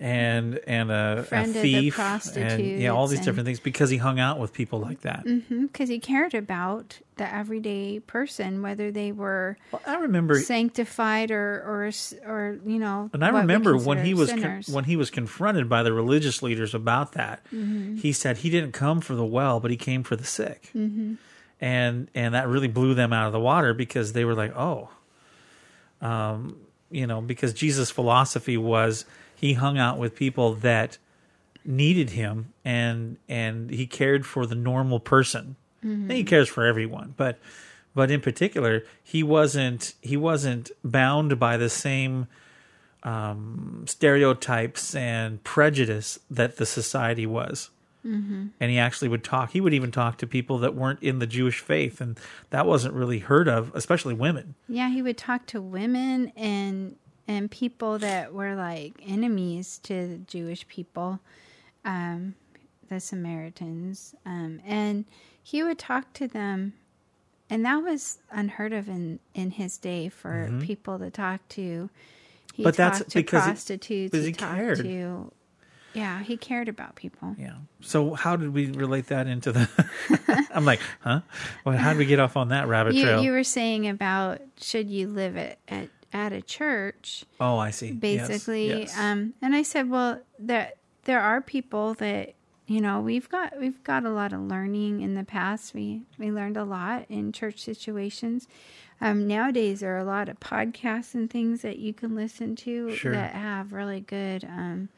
[0.00, 3.96] and and a, a Friend thief and yeah, all these prostitutes different things because he
[3.96, 5.24] hung out with people like that.
[5.24, 11.32] because Mm-hmm, he cared about the everyday person, whether they were well, I remember sanctified
[11.32, 11.90] or or
[12.24, 13.10] or you know.
[13.12, 16.74] And I remember when he was con- when he was confronted by the religious leaders
[16.74, 17.42] about that.
[17.52, 17.98] Mhm.
[17.98, 20.70] He said he didn't come for the well, but he came for the sick.
[20.76, 21.16] Mhm.
[21.60, 24.90] and and that really blew them out of the water because they were like, oh,
[26.00, 26.56] um,
[26.90, 29.04] you know, because Jesus' philosophy was
[29.40, 30.98] he hung out with people that
[31.64, 35.54] needed him and and he cared for the normal person.
[35.84, 36.02] Mhm.
[36.02, 37.38] And he cares for everyone, but
[37.94, 42.26] but in particular, he wasn't he wasn't bound by the same
[43.04, 47.70] um, stereotypes and prejudice that the society was
[48.04, 48.50] Mhm.
[48.60, 51.26] and he actually would talk he would even talk to people that weren't in the
[51.26, 52.18] jewish faith and
[52.50, 56.96] that wasn't really heard of especially women Yeah, he would talk to women and
[57.28, 61.20] and people that were like enemies to the Jewish people,
[61.84, 62.34] um,
[62.88, 65.04] the Samaritans, um, and
[65.42, 66.72] he would talk to them,
[67.50, 70.62] and that was unheard of in in his day for Mhm.
[70.62, 71.90] people to talk to.
[72.54, 74.10] He But that's to because he- prostitutes.
[74.10, 74.78] because he, cared.
[74.78, 75.32] to.
[75.94, 77.34] Yeah, he cared about people.
[77.38, 79.68] yeah so how did we relate that into the
[80.54, 81.20] i'm like huh
[81.64, 84.40] well how did we get off on that rabbit You, trail you were saying about
[84.60, 87.24] should you live at, at, at a church?
[87.40, 88.98] oh i see basically yes.
[88.98, 90.72] um and i said well there
[91.04, 92.34] there are people that
[92.66, 96.30] you know we've got we've got a lot of learning in the past we we
[96.30, 98.46] learned a lot in church situations
[99.00, 102.90] um nowadays there are a lot of podcasts and things that you can listen to
[102.94, 103.12] Sure.
[103.12, 104.88] that have really good um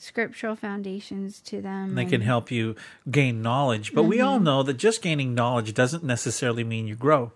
[0.00, 2.76] scriptural foundations to them and they can help you
[3.10, 4.44] gain knowledge but we all Mhm.
[4.44, 7.32] know that just gaining knowledge doesn't necessarily mean you grow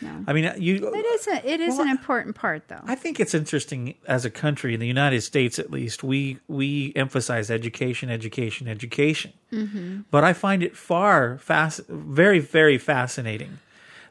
[0.00, 0.24] no.
[0.26, 3.18] i mean you it is a, it is Well, an important part though I think
[3.20, 8.10] it's interesting as a country in the United States at least we we emphasize education
[8.10, 10.00] education education mm-hmm.
[10.10, 13.58] but I find it far fast very very fascinating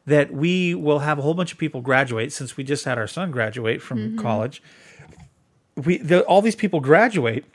[0.07, 3.07] that we will have a whole bunch of people graduate since we just had our
[3.07, 4.21] son graduate from Mhm.
[4.21, 4.61] college
[5.75, 7.45] we the, all these people graduate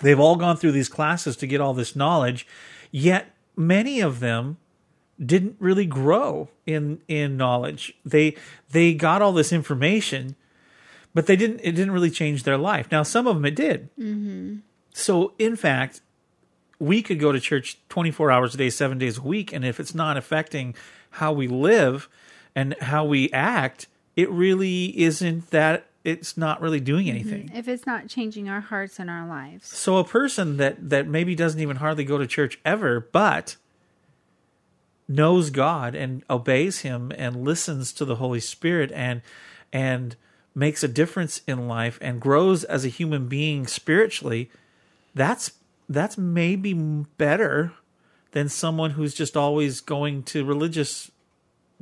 [0.00, 2.46] they've all gone through these classes to get all this knowledge
[2.90, 4.56] yet many of them
[5.24, 8.34] didn't really grow in in knowledge they
[8.70, 10.34] they got all this information
[11.14, 13.88] but they didn't it didn't really change their life now some of them it did
[13.98, 14.56] Mm-hmm.
[14.92, 16.00] so, in fact,
[16.78, 19.52] we could go to church 24 hours a day, seven days a week.
[19.52, 20.74] And if it's not affecting
[21.10, 22.08] how we live
[22.56, 27.52] and how we act, it really isn't that it's not really doing anything.
[27.54, 29.68] If it's not changing our hearts and our lives.
[29.68, 33.54] So a person that that maybe doesn't even hardly go to church ever, but
[35.08, 39.22] knows God and obeys him and listens to the Holy Spirit and
[39.72, 40.16] and
[40.54, 44.50] makes a difference in life and grows as a human being spiritually,
[45.14, 45.52] that's
[45.88, 47.72] that's maybe better
[48.32, 51.10] than someone who's just always going to religious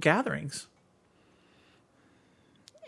[0.00, 0.66] gatherings.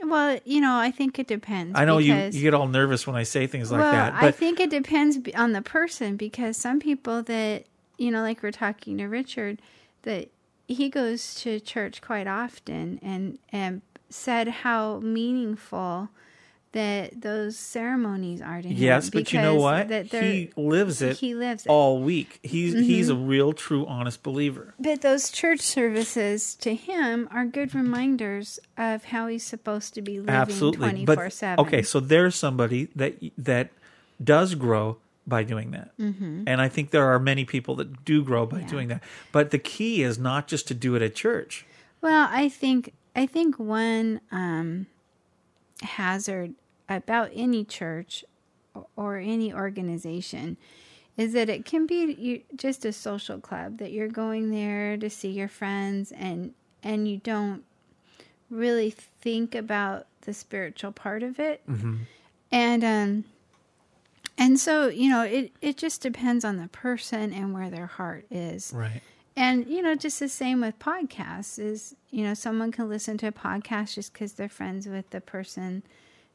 [0.04, 1.78] Well, you know, I think it depends.
[1.78, 4.14] I know you, because- you get all nervous when I say things like well, that,
[4.14, 7.66] I think it depends on the person because some people that
[7.98, 9.60] you know, like we're talking to Richard,
[10.02, 10.28] that
[10.68, 16.10] he goes to church quite often and and said how meaningful
[16.72, 18.76] that those ceremonies are to him.
[18.76, 19.88] yes, but you know what?
[19.88, 21.68] That He lives it He lives it.
[21.68, 22.40] all week.
[22.42, 22.82] He's mm-hmm.
[22.82, 24.74] he's a real true honest believer.
[24.78, 30.18] But those church services to him are good reminders of how he's supposed to be
[30.18, 31.04] living Absolutely.
[31.04, 31.64] But seven.
[31.66, 33.70] okay, so there's somebody that that
[34.22, 34.96] does grow
[35.26, 35.96] by doing that.
[35.98, 36.44] Mm-hmm.
[36.46, 39.02] And I think there are many people that do grow by doing that.
[39.30, 41.64] But the key is not just to do it at church.
[42.00, 44.86] Well, I think I think one um,
[45.82, 46.54] hazard
[46.88, 48.24] about any church
[48.96, 50.56] or- any organization
[51.16, 55.10] is that it can be you, just a social club that you're going there to
[55.10, 57.62] see your friends and and you don't
[58.50, 61.62] really think about the spiritual part of it.
[62.50, 63.24] And um
[64.38, 68.26] and so, you know, it it just depends on the person and where their heart
[68.30, 68.72] is.
[68.74, 69.02] Right.
[69.36, 73.28] And you know, just the same with podcasts is you know someone can listen to
[73.28, 75.82] a podcast just because they're friends with the person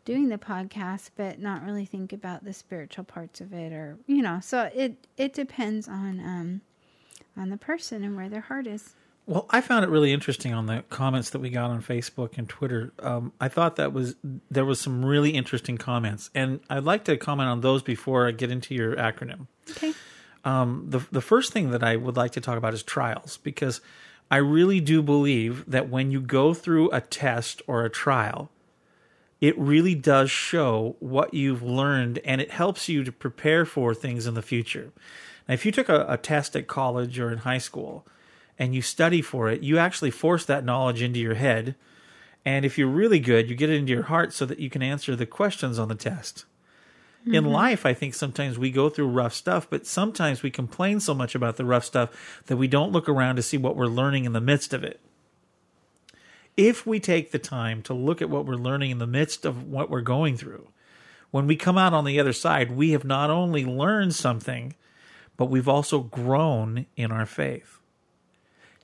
[0.05, 4.21] doing the podcast, but not really think about the spiritual parts of it, or you
[4.21, 4.39] know.
[4.41, 6.61] So it it depends on um
[7.35, 8.95] on the person and where their heart is.
[9.27, 12.47] Well, I found it really interesting on the comments that we got on Facebook and
[12.47, 12.93] Twitter.
[12.99, 14.15] Um, I thought that was
[14.49, 18.31] there was some really interesting comments, and I'd like to comment on those before I
[18.31, 19.47] get into your acronym.
[19.69, 19.93] Okay.
[20.45, 23.81] Um, the the first thing that I would like to talk about is trials because
[24.31, 28.49] I really do believe that when you go through a test or a trial,
[29.41, 34.25] it really does show what you've learned and it helps you to prepare for things
[34.25, 34.93] in the future.
[35.49, 38.05] Now, if you took a, a test at college or in high school
[38.59, 41.75] and you study for it, you actually force that knowledge into your head.
[42.45, 44.81] And if you're really good, you get it into your heart so that you can
[44.81, 46.45] answer the questions on the test.
[47.25, 47.47] In mm-hmm.
[47.47, 51.35] life, I think sometimes we go through rough stuff, but sometimes we complain so much
[51.35, 54.31] about the rough stuff that we don't look around to see what we're learning in
[54.31, 55.01] the midst of it.
[56.55, 59.67] If we take the time to look at what we're learning in the midst of
[59.67, 60.69] what we're going through,
[61.31, 64.73] when we come out on the other side, we have not only learned something,
[65.35, 67.79] but we've also grown in our faith.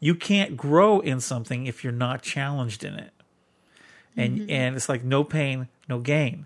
[0.04, 3.12] You can't grow in something if you're not challenged in it.
[4.18, 4.52] And mm-hmm.
[4.52, 6.46] and it's like no pain, no gain.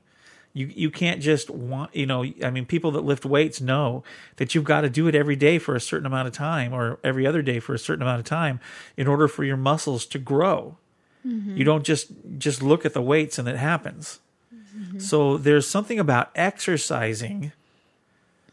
[0.54, 4.04] You you can't just want you know I mean people that lift weights know
[4.36, 7.00] that you've got to do it every day for a certain amount of time or
[7.04, 8.60] every other day for a certain amount of time
[8.96, 10.78] in order for your muscles to grow.
[11.26, 11.58] Mm-hmm.
[11.58, 14.20] You don't just just look at the weights and it happens.
[14.54, 15.00] Mm-hmm.
[15.00, 17.54] So there's something about exercising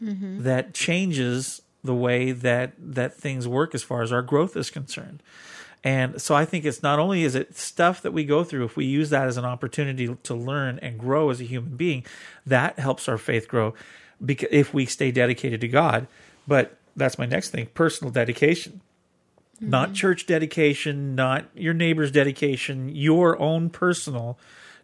[0.01, 5.21] that changes the way that that things work as far as our growth is concerned.
[5.83, 8.75] And so I think it's not only is it stuff that we go through, if
[8.75, 12.03] we use that as an opportunity to learn and grow as a human being,
[12.45, 13.75] that helps our faith grow
[14.23, 16.07] because if we stay dedicated to God.
[16.47, 18.81] But that's my next thing, personal dedication.
[19.57, 19.69] Mm-hmm.
[19.69, 24.39] Not church dedication, not your neighbor's dedication, your own personal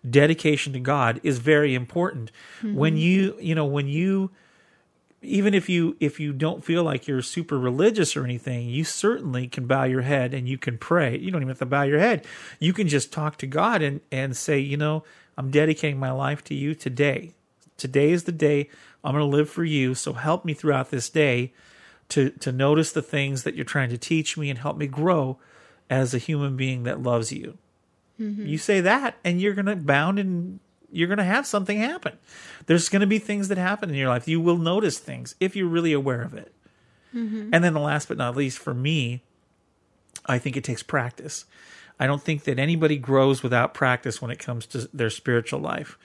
[0.08, 2.32] dedication to God is very important.
[2.62, 2.98] When mm-hmm.
[2.98, 4.32] you, you know, when you
[5.22, 9.48] even if you if you don't feel like you're super religious or anything, you certainly
[9.48, 11.18] can bow your head and you can pray.
[11.18, 12.26] You don't even have to bow your head.
[12.60, 15.04] You can just talk to God and and say, you know,
[15.38, 17.34] I'm dedicating my life to you today.
[17.78, 18.70] Today is the day
[19.04, 19.96] I'm going to live for you.
[19.96, 21.54] So help me throughout this day
[22.10, 25.38] to to notice the things that you're trying to teach me and help me grow
[25.90, 27.58] as a human being that loves you.
[28.20, 28.46] Mm-hmm.
[28.46, 30.60] You say that, and you're going to bound and
[30.92, 32.18] you're going to have something happen.
[32.66, 34.28] There's going to be things that happen in your life.
[34.28, 36.54] You will notice things if you're really aware of it.
[37.16, 37.50] Mm-hmm.
[37.54, 39.22] And then the last but not least, for me,
[40.26, 41.46] I think it takes practice.
[42.00, 45.98] I don't think that anybody grows without practice when it comes to their spiritual life.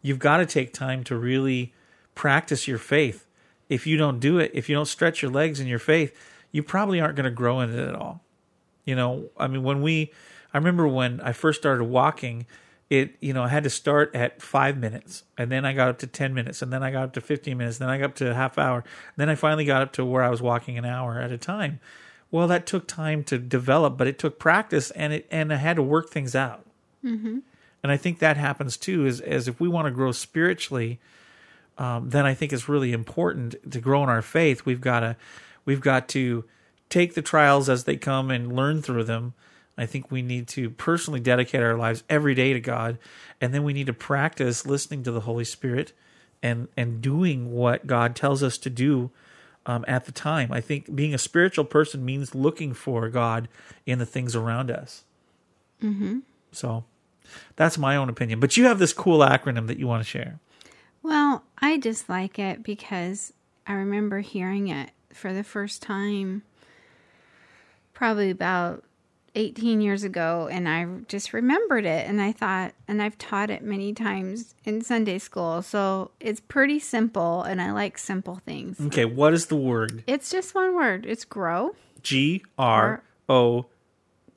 [0.00, 1.72] You've got to take time to really
[2.14, 3.26] practice your faith.
[3.68, 6.16] If you don't do it, if you don't stretch your legs in your faith,
[6.50, 8.22] you probably aren't going to grow in it at all.
[8.84, 10.12] You know, I mean, when we,
[10.52, 12.46] I remember when I first started walking,
[12.92, 15.98] it, you know, I had to start at five minutes and then I got up
[16.00, 18.14] to 10 minutes and then I got up to 15 minutes, then I got up
[18.16, 18.84] to a half hour.
[19.16, 21.80] Then I finally got up to where I was walking an hour at a time.
[22.30, 25.76] Well, that took time to develop, but it took practice and it, and I had
[25.76, 26.66] to work things out.
[27.82, 29.06] And I think that happens too.
[29.06, 31.00] Is as if we want to grow spiritually,
[31.78, 34.66] um, then I think it's really important to grow in our faith.
[34.66, 35.16] We've got to
[35.64, 36.44] we've got to
[36.90, 39.32] take the trials as they come and learn through them.
[39.76, 42.98] I think we need to personally dedicate our lives every day to God,
[43.40, 45.92] and then we need to practice listening to the Holy Spirit
[46.42, 49.10] and and doing what God tells us to do
[49.66, 50.52] um, at the time.
[50.52, 53.48] I think being a spiritual person means looking for God
[53.86, 55.04] in the things around us.
[55.82, 56.20] Mm-hmm.
[56.50, 56.84] So
[57.56, 58.40] that's my own opinion.
[58.40, 60.38] But you have this cool acronym that you want to share.
[61.02, 63.32] Well, I just like it because
[63.66, 66.42] I remember hearing it for the first time
[67.92, 68.84] probably about
[69.34, 73.62] 18 years ago and I just remembered it and I thought and I've taught it
[73.62, 75.62] many times in Sunday school.
[75.62, 78.78] So it's pretty simple and I like simple things.
[78.80, 80.04] Okay, what is the word?
[80.06, 81.06] It's just one word.
[81.06, 81.74] It's grow.
[82.02, 83.66] G R O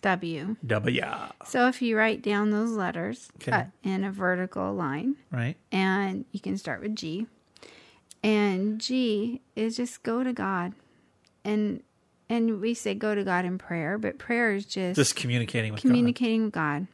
[0.02, 0.56] W.
[0.66, 1.02] W.
[1.46, 3.52] So if you write down those letters Okay.
[3.52, 5.58] cut in a vertical line, Right?
[5.72, 7.28] and you can start with G.
[8.24, 10.74] And G is just go to God.
[11.44, 11.82] And
[12.30, 15.82] and we say go to God in prayer, but prayer is just, Just communicating with
[15.84, 15.90] God.
[15.90, 16.88] communicating with God,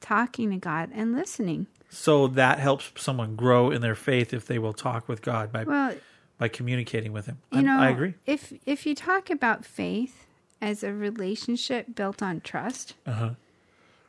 [0.00, 1.66] talking to God and listening.
[1.90, 5.64] So that helps someone grow in their faith if they will talk with God by
[5.64, 5.94] Well,
[6.38, 7.38] by communicating with Him.
[7.52, 8.14] you I, know, I agree.
[8.26, 10.26] If if you talk about faith
[10.60, 13.30] as a relationship built on trust, Uh-huh.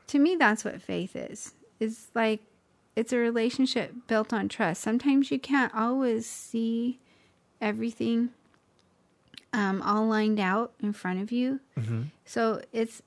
[0.07, 1.53] to me that's what faith is.
[1.79, 2.41] It's like
[2.95, 4.81] it's a relationship built on trust.
[4.81, 6.97] Sometimes you can't always see
[7.61, 8.29] everything
[9.55, 11.59] um, all lined out in front of you.
[12.25, 13.01] So it's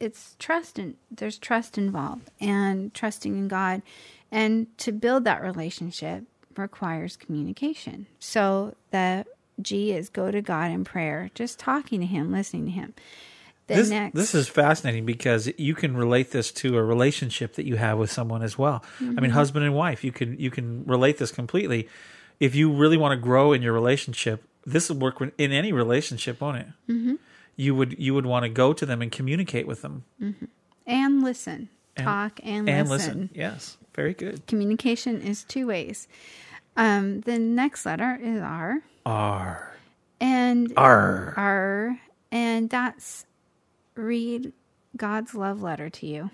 [0.00, 3.82] it's trust and there's trust involved and trusting in God
[4.32, 6.24] and to build that relationship
[6.56, 8.06] requires communication.
[8.18, 9.24] So the
[9.60, 12.94] G is go to God in prayer, just talking to him, listening to him.
[13.68, 17.64] The This, next this is fascinating because you can relate this to a relationship that
[17.64, 18.82] you have with someone as well.
[19.00, 19.30] I mean, Mhm.
[19.34, 21.88] husband and wife, you can you can relate this completely.
[22.40, 26.40] If you really want to grow in your relationship, this would work in any relationship,
[26.40, 26.66] won't it?
[26.88, 27.18] Mhm.
[27.56, 30.48] You would you would want to go to them and communicate with them Mhm.
[30.86, 31.68] and listen.
[31.96, 33.20] And- Talk and, and listen.
[33.22, 33.30] listen.
[33.34, 34.46] Yes, very good.
[34.46, 36.08] Communication is two ways.
[36.76, 38.82] Um, the next letter is R.
[39.04, 39.74] R.
[40.20, 41.34] And R.
[41.36, 42.00] R.
[42.30, 43.26] And that's
[43.94, 44.52] read
[44.96, 46.30] God's love letter to you.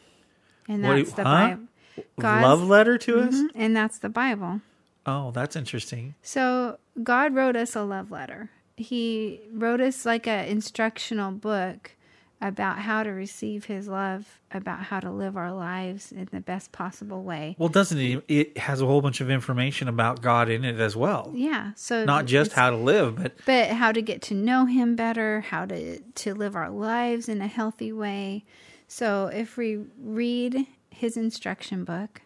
[0.68, 1.56] And that's you- the huh?
[1.56, 2.42] Bible.
[2.42, 3.34] Love letter to us?
[3.34, 4.60] Mhm, And that's the Bible.
[5.08, 6.14] Oh, that's interesting.
[6.20, 8.50] So God wrote us a love letter.
[8.76, 11.92] He wrote us like a instructional book
[12.40, 16.72] about how to receive his love, about how to live our lives in the best
[16.72, 17.56] possible way.
[17.58, 18.22] Well, doesn't it?
[18.28, 21.32] It has a whole bunch of information about God in it as well.
[21.34, 24.94] Yeah, so Not just how to live, but but how to get to know him
[24.94, 28.44] better, how to to live our lives in a healthy way.
[28.86, 32.22] So if we read his instruction book,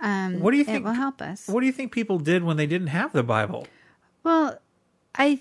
[0.00, 0.78] um, What do you think?
[0.78, 1.48] it will help us.
[1.48, 3.66] what do you think people did when they didn't have the Bible?
[4.22, 4.58] Well,
[5.14, 5.40] I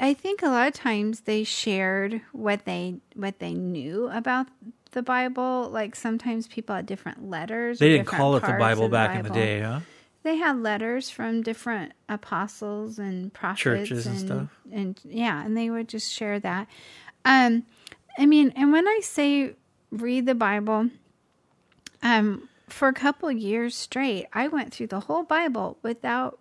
[0.00, 4.48] I think a lot of times they shared what they what they knew about
[4.92, 5.68] the Bible.
[5.70, 7.78] Like sometimes people had different letters.
[7.78, 9.80] They didn't call it the Bible of back in the day, huh?
[10.22, 14.48] They had letters from different apostles and prophets Churches and and stuff.
[14.72, 16.66] and yeah, and they would just share that.
[17.24, 17.64] Um,
[18.18, 19.54] I mean, and when I say
[19.90, 20.90] read the Bible,
[22.02, 26.38] um, for a couple years straight, I went through the whole Bible without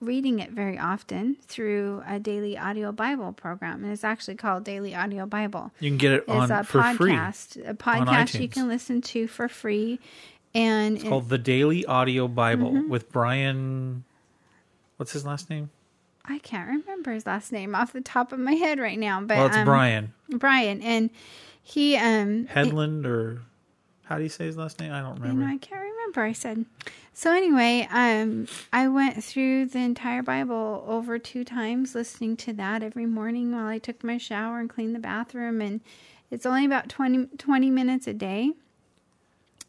[0.00, 4.94] reading it very often through a daily audio Bible program, and it's actually called Daily
[4.94, 5.70] Audio Bible.
[5.78, 9.00] You can get it It's on a for free podcast, a podcast you can listen
[9.02, 10.00] to for free,
[10.54, 12.88] and It's it- called the Daily Audio Bible Mhm.
[12.88, 14.02] with Brian.
[14.96, 15.70] What's his last name?
[16.24, 19.36] I can't remember his last name off the top of my head right now, but
[19.36, 21.10] well, it's um, Brian Brian, and
[21.62, 23.42] he um Headland, or
[24.12, 24.92] how do you say his last name?
[24.92, 25.46] I don't You remember.
[25.46, 26.20] know, I can't remember.
[26.22, 26.66] I said.
[27.14, 32.82] So anyway, um, I went through the entire Bible over two times, listening to that
[32.82, 35.80] every morning while I took my shower and cleaned the bathroom, and
[36.30, 38.52] it's only about 20, 20 minutes a day,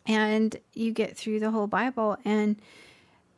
[0.06, 2.58] and you get through the whole Bible, and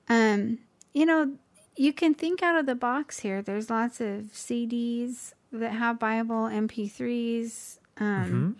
[0.10, 0.60] um,
[0.94, 1.34] you know,
[1.76, 3.42] you can think out of the box here.
[3.42, 7.78] There's lots of CDs that have Bible, MP3s.
[7.98, 8.58] Um,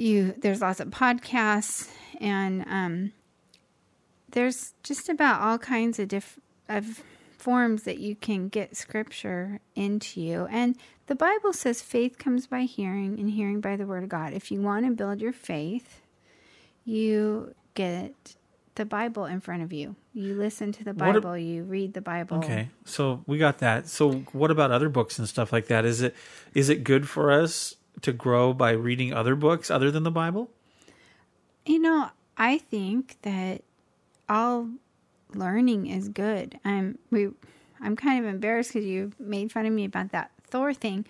[0.00, 1.90] you there's lots of podcasts
[2.20, 3.12] and um,
[4.30, 7.02] there's just about all kinds of diff of
[7.36, 12.62] forms that you can get scripture into you and the bible says faith comes by
[12.62, 16.00] hearing and hearing by the word of god if you want to build your faith
[16.84, 18.36] you get
[18.74, 21.94] the bible in front of you you listen to the What a- bible you read
[21.94, 23.86] the bible Okay, so we got that.
[23.86, 25.84] So what about other books and stuff like that?
[25.84, 26.14] Is it
[26.54, 30.50] is it good for us to grow by reading other books other than the Bible?
[31.66, 33.62] You know, I think that
[34.28, 34.68] all
[35.34, 36.58] learning is good.
[36.64, 37.28] I'm we
[37.80, 41.06] I'm kind of embarrassed because you made fun of me about that Thor thing.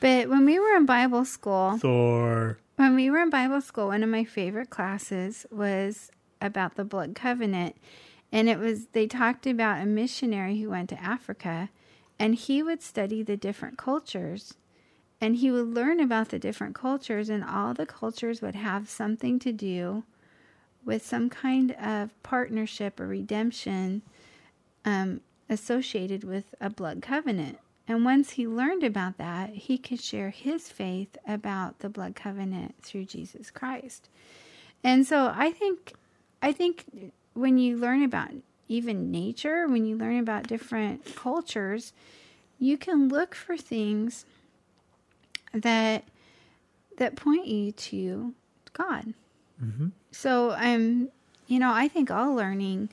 [0.00, 2.58] But when we were in Bible school, Thor.
[2.76, 6.10] when we were in Bible school, one of my favorite classes was
[6.40, 7.76] about the blood covenant.
[8.32, 11.68] And it was, they talked about a missionary who went to Africa
[12.18, 14.54] and he would study the different cultures
[15.22, 19.38] and he would learn about the different cultures, and all the cultures would have something
[19.38, 20.02] to do
[20.84, 24.02] with some kind of partnership or redemption
[24.84, 27.60] um, associated with a blood covenant.
[27.86, 32.74] And once he learned about that, he could share his faith about the blood covenant
[32.82, 34.08] through Jesus Christ.
[34.82, 35.92] And so I think
[36.42, 38.30] I think when you learn about
[38.66, 41.92] even nature, when you learn about different cultures,
[42.58, 44.24] you can look for things
[45.52, 46.04] that
[46.98, 48.34] that point you to
[48.72, 49.14] God.
[49.62, 49.88] Mm-hmm.
[50.10, 51.08] So I'm,
[51.46, 52.90] you know, I think all learning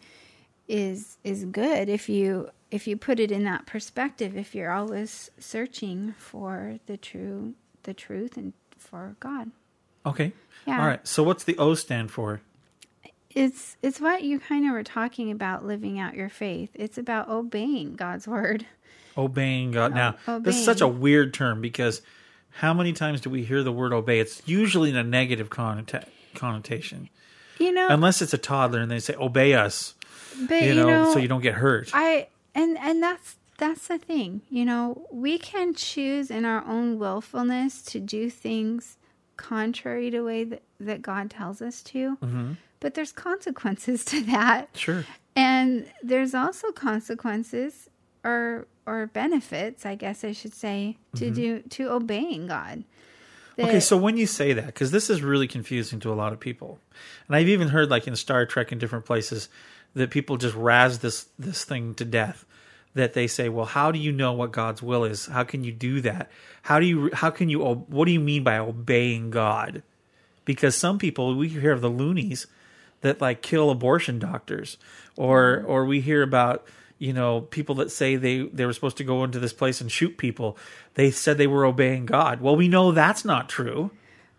[0.67, 4.37] is is good if you if you put it in that perspective.
[4.37, 7.53] If you're always searching for the true
[7.83, 9.51] the truth and for God,
[10.05, 10.33] Okay.
[10.65, 10.81] Yeah.
[10.81, 11.07] All right.
[11.07, 12.41] So what's the O stand for?
[13.31, 16.71] it's it's what you kind of were talking about living out your faith.
[16.73, 18.65] It's about obeying God's word.
[19.17, 19.93] Obeying God.
[19.95, 22.01] Now, this is such a weird term because
[22.51, 24.19] how many times do we hear the word obey?
[24.19, 27.09] It's usually in a negative connota- connotation.
[27.59, 29.93] You know, Unless it's a toddler and they say, obey us,
[30.47, 31.91] but you you know, know, so you don't get hurt.
[31.93, 34.41] I and and that's that's the thing.
[34.49, 38.97] You know, we can choose in our own willfulness to do things
[39.35, 42.17] contrary to the way that, that God tells us to.
[42.17, 42.57] Mhm.
[42.79, 44.69] But there's consequences to that.
[44.75, 45.05] Sure.
[45.35, 47.88] And there's also consequences
[48.23, 51.35] or or benefits, I guess I should say, to Mhm.
[51.35, 52.83] do to obeying God.
[53.59, 56.39] Okay, so when you say that, because this is really confusing to a lot of
[56.39, 56.79] people,
[57.27, 59.49] and I've even heard like in Star Trek in different places
[59.95, 62.45] that people just razz this this thing to death.
[62.95, 65.27] That they say, well, how do you know what God's will is?
[65.27, 66.29] How can you do that?
[66.63, 67.11] How do you?
[67.13, 67.59] How can you?
[67.59, 69.83] What do you mean by obeying God?
[70.43, 72.47] Because some people we hear of the loonies
[73.01, 74.77] that like kill abortion doctors,
[75.15, 76.65] or or we hear about
[76.99, 79.91] you know people that say they they were supposed to go into this place and
[79.91, 80.57] shoot people.
[80.93, 82.41] They said they were obeying God.
[82.41, 83.91] Well, we know that's not true.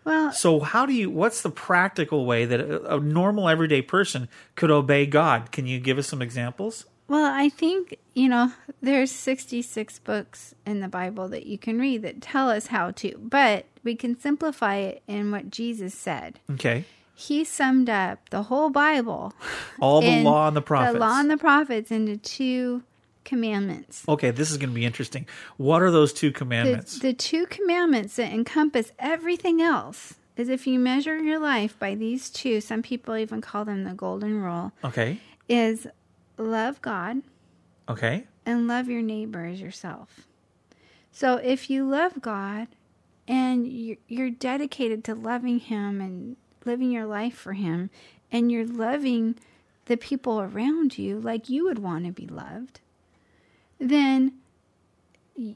[0.05, 1.11] Well, So how do you?
[1.11, 5.53] What's the practical way that a, a normal everyday person could obey God?
[5.53, 6.87] Can you give us some examples?
[7.07, 12.03] Well, I think, you know, there's 66 books in the Bible that you can read
[12.03, 16.39] that tell us how to, but we can simplify it in what Jesus said.
[16.53, 16.85] Okay,
[17.21, 19.35] He summed up the whole Bible,
[19.81, 20.95] all the law and the prophets.
[20.95, 22.83] the law and the prophets into two
[23.25, 24.05] commandments.
[24.09, 25.27] okay, this is going to be interesting.
[25.59, 26.99] What are those two commandments?
[26.99, 32.31] the two commandments that encompass everything else is if you measure your life by these
[32.31, 35.87] two, some people even call them the golden rule, okay, is
[36.39, 37.19] love God
[37.87, 40.27] okay, and love your neighbor as yourself.
[41.13, 42.69] So if you love God
[43.29, 47.91] and you're, you're dedicated to loving Him and living your life for Him,
[48.31, 49.37] and you're loving
[49.87, 52.81] the people around you like you would want to be loved,
[53.79, 54.35] then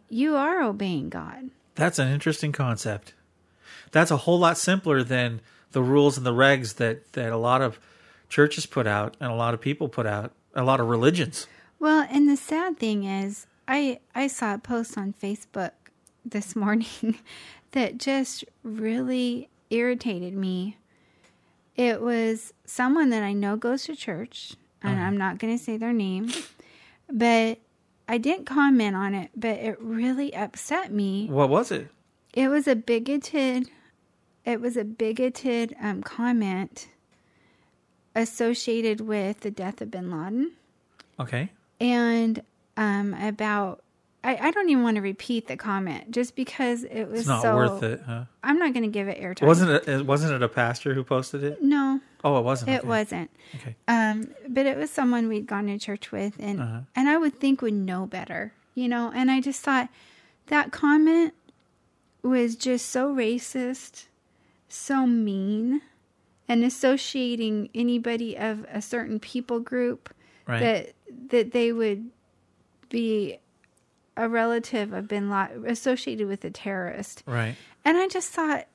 [0.08, 1.50] you are obeying God.
[1.74, 3.14] that's an interesting concept.
[3.92, 5.40] That's a whole lot simpler than
[5.72, 7.78] the rules and the regs that that a lot of
[8.28, 11.46] churches put out and a lot of people put out, a lot of religions.
[11.78, 15.72] Well, and the sad thing is, I I saw a post on Facebook
[16.24, 17.18] this morning
[17.72, 20.76] that just really irritated me.
[21.76, 25.76] It was someone that I know goes to church, and I'm not going to say
[25.76, 26.30] their name,
[27.10, 27.58] but
[28.08, 31.26] I didn't comment on it, but it really upset me.
[31.28, 31.88] What was it?
[32.34, 33.70] It was a bigoted
[34.44, 36.88] it was a bigoted um, comment
[38.14, 40.52] associated with the death of bin Laden
[41.18, 42.42] Okay, and
[42.76, 43.83] um, about
[44.24, 47.42] I, I don't even want to repeat the comment just because it was it's not
[47.42, 48.02] so worth it.
[48.06, 48.24] Huh?
[48.42, 49.46] I'm not going to give it airtime.
[49.46, 50.06] Wasn't it?
[50.06, 51.62] Wasn't it a pastor who posted it?
[51.62, 52.70] No, Oh, it wasn't.
[52.70, 52.88] it Okay.
[52.88, 53.30] wasn't.
[53.56, 53.76] Okay.
[53.86, 56.80] Um, but it was someone we'd gone to church with, and Uh-huh.
[56.96, 59.12] and I would think would know better, you know.
[59.14, 59.88] And I just thought
[60.46, 61.34] that comment
[62.22, 64.06] was just so racist,
[64.68, 65.82] so mean,
[66.48, 70.14] and associating anybody of a certain people group
[70.46, 70.60] Right.
[70.60, 70.92] that
[71.30, 72.10] that they would
[72.88, 73.38] be
[74.16, 77.22] a relative of bin Laden associated with a terrorist.
[77.26, 77.56] Right.
[77.84, 78.66] And I just thought,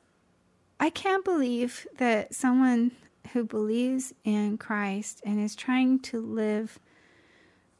[0.79, 2.91] I can't believe that someone
[3.33, 6.79] who believes in Christ and is trying to live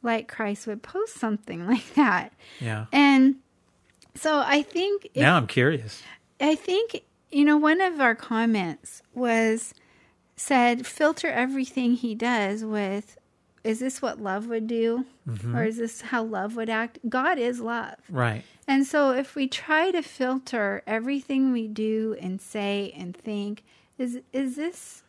[0.01, 2.33] like Christ would post something like that.
[2.59, 2.85] Yeah.
[2.91, 3.35] And
[4.15, 6.03] so I think if- now I'm curious.
[6.41, 9.73] I think you know one of our comments was
[10.35, 13.17] said filter everything he does with
[13.63, 15.55] is this what love would do Mm-hmm.
[15.55, 18.43] or is this how love would act god is love Right.
[18.67, 23.63] and so if we try to filter everything we do and say and think
[23.99, 25.03] is is this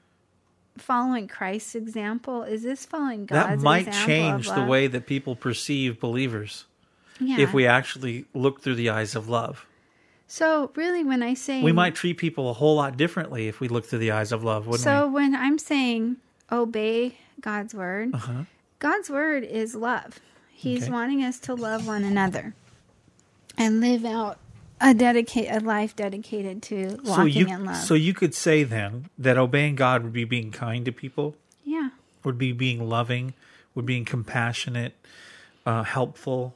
[0.76, 3.56] following christ's example is this following god's example?
[3.56, 6.66] that might change the way that people perceive believers
[7.18, 7.38] yeah.
[7.40, 9.66] if we actually look through the eyes of love.
[10.26, 13.68] so really when i say We might treat people a whole lot differently if we
[13.68, 15.14] look through the eyes of love, wouldn't so we?
[15.14, 16.16] when i'm saying
[16.52, 18.44] obey god's word Uh-huh.
[18.78, 20.18] god's word is love
[20.50, 20.92] he's Okay.
[20.92, 22.54] wanting us to love one another
[23.58, 24.38] and live out
[24.80, 28.62] a dedicate a life dedicated to walking So you, in love so you could say
[28.64, 31.34] then that obeying God would be being kind to people,
[31.64, 31.90] yeah
[32.24, 33.34] would be being loving,
[33.74, 34.94] would be being compassionate,
[35.66, 36.54] uh, helpful,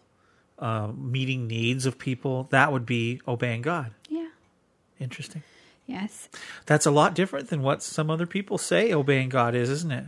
[0.59, 2.45] uh, meeting needs of people.
[2.51, 3.93] That would be obeying God.
[4.09, 4.29] yeah
[5.01, 5.43] Interesting.
[5.87, 6.29] yes
[6.67, 10.05] That's a lot different than what some other people say obeying God is, isn't it?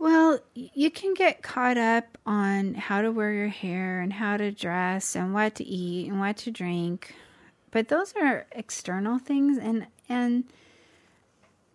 [0.00, 4.50] Well, you can get caught up on how to wear your hair and how to
[4.50, 7.14] dress and what to eat and what to drink.
[7.70, 10.44] But those are external things and and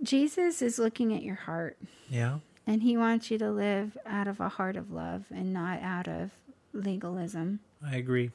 [0.02, 1.77] Jesus is looking at your heart
[2.10, 2.39] Yeah.
[2.68, 6.07] and he wants you to live out of a heart of love and not out
[6.07, 6.31] of
[6.73, 7.60] legalism.
[7.85, 8.31] I agree.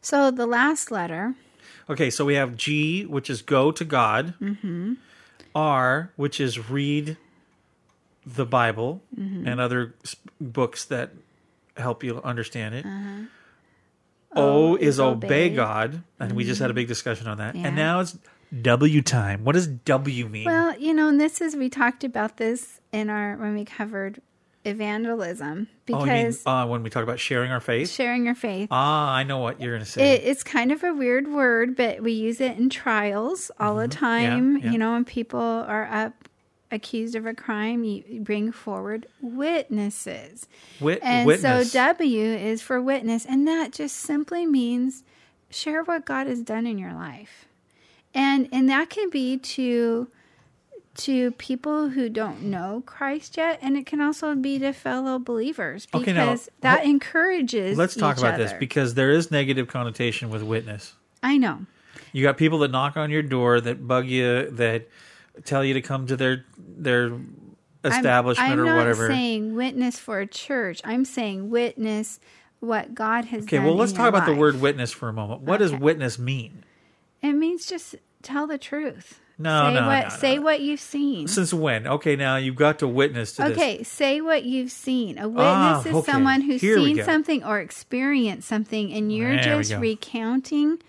[0.00, 1.34] So the last letter,
[1.88, 4.34] Okay, so we have G, which is go to God.
[4.40, 4.94] Mm-hmm.
[5.54, 7.16] R, which is read
[8.26, 9.46] the Bible Mm-hmm.
[9.48, 9.94] and other
[10.40, 11.10] books that
[11.76, 12.84] help you understand it.
[12.86, 13.22] Uh-huh.
[14.34, 14.42] O,
[14.72, 15.48] O is is obey, obey.
[15.50, 17.54] God, and we just had a big discussion on that.
[17.54, 17.66] Yeah.
[17.66, 18.16] And now it's
[18.62, 19.44] W time.
[19.44, 20.44] What does W mean?
[20.44, 24.22] well, you know, and this is we talked about this in our when we covered
[24.64, 27.90] evangelism oh, you mean because uh, when we talk about sharing our faith?
[27.90, 30.14] sharing your faith Ah, I know what you're going to say.
[30.14, 33.88] It, it's kind of a weird word, but we use it in trials all the
[33.88, 34.56] time.
[34.56, 34.66] Mm-hmm.
[34.66, 34.72] yeah.
[34.72, 36.28] You know, when people are up
[36.72, 40.46] accused of a crime, you bring forward witnesses.
[40.80, 41.70] Wit- And witness.
[41.70, 45.04] so W is for witness, and that just simply means
[45.50, 47.46] share what God has done in your life.
[48.14, 50.08] And and that can be to
[50.94, 55.86] to people who don't know Christ yet, and it can also be to fellow believers
[55.86, 57.78] because Okay, now, that ho- encourages.
[57.78, 60.94] Let's talk about this because there is negative connotation with witness.
[61.22, 61.64] I know.
[62.12, 64.86] You got people that knock on your door that bug you that
[65.44, 67.12] tell you to come to their their
[67.84, 69.08] establishment I'm, I'm or not whatever.
[69.08, 70.80] saying witness for a church.
[70.84, 72.20] I'm saying witness
[72.60, 73.58] what God has done.
[73.58, 75.42] okay, well let's talk about the word witness for a moment.
[75.42, 76.64] What does witness mean?
[77.22, 79.18] It means just tell the truth.
[79.38, 80.42] No, say no, what no, say no.
[80.42, 81.26] what you've seen.
[81.26, 81.86] Since when?
[81.88, 83.52] Okay, now you've got to witness to this.
[83.52, 85.18] Okay, say what you've seen.
[85.18, 86.12] A witness Ah, is okay.
[86.12, 90.80] someone who's Here seen something or experienced something, and you're There just recounting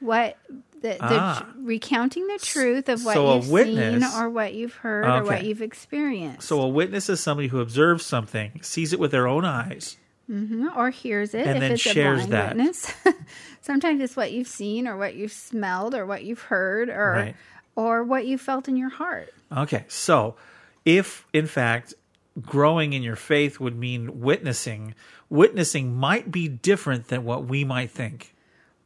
[0.00, 0.38] what
[0.80, 1.46] the, the Ah.
[1.58, 5.44] recounting the truth of what So you've witness- seen or what you've heard or what
[5.44, 6.46] you've experienced.
[6.46, 9.96] So a witness is somebody who observes something, sees it with their own eyes.
[10.30, 12.54] Mhm, or hears it And if then it's shares that.
[12.56, 12.92] witness.
[13.62, 17.36] Sometimes it's what you've seen or what you've smelled or what you've heard or Right.
[17.76, 19.32] or what you felt in your heart.
[19.56, 20.36] Okay, so
[20.84, 21.94] if in fact
[22.42, 24.94] growing in your faith would mean witnessing,
[25.30, 28.34] witnessing might be different than what we might think.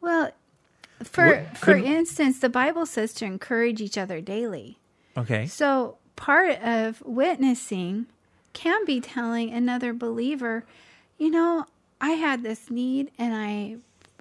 [0.01, 0.31] Well,
[1.05, 4.79] for What- for instance, the Bible says to encourage each other daily.
[5.17, 5.47] Okay.
[5.47, 8.07] So part of witnessing
[8.53, 10.65] can be telling another believer,
[11.19, 11.67] you know,
[12.01, 13.77] I had this need and I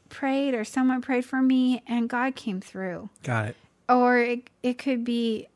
[0.09, 3.09] prayed or someone prayed for me and God came through.
[3.23, 3.55] Got it.
[3.89, 5.47] or it, it could be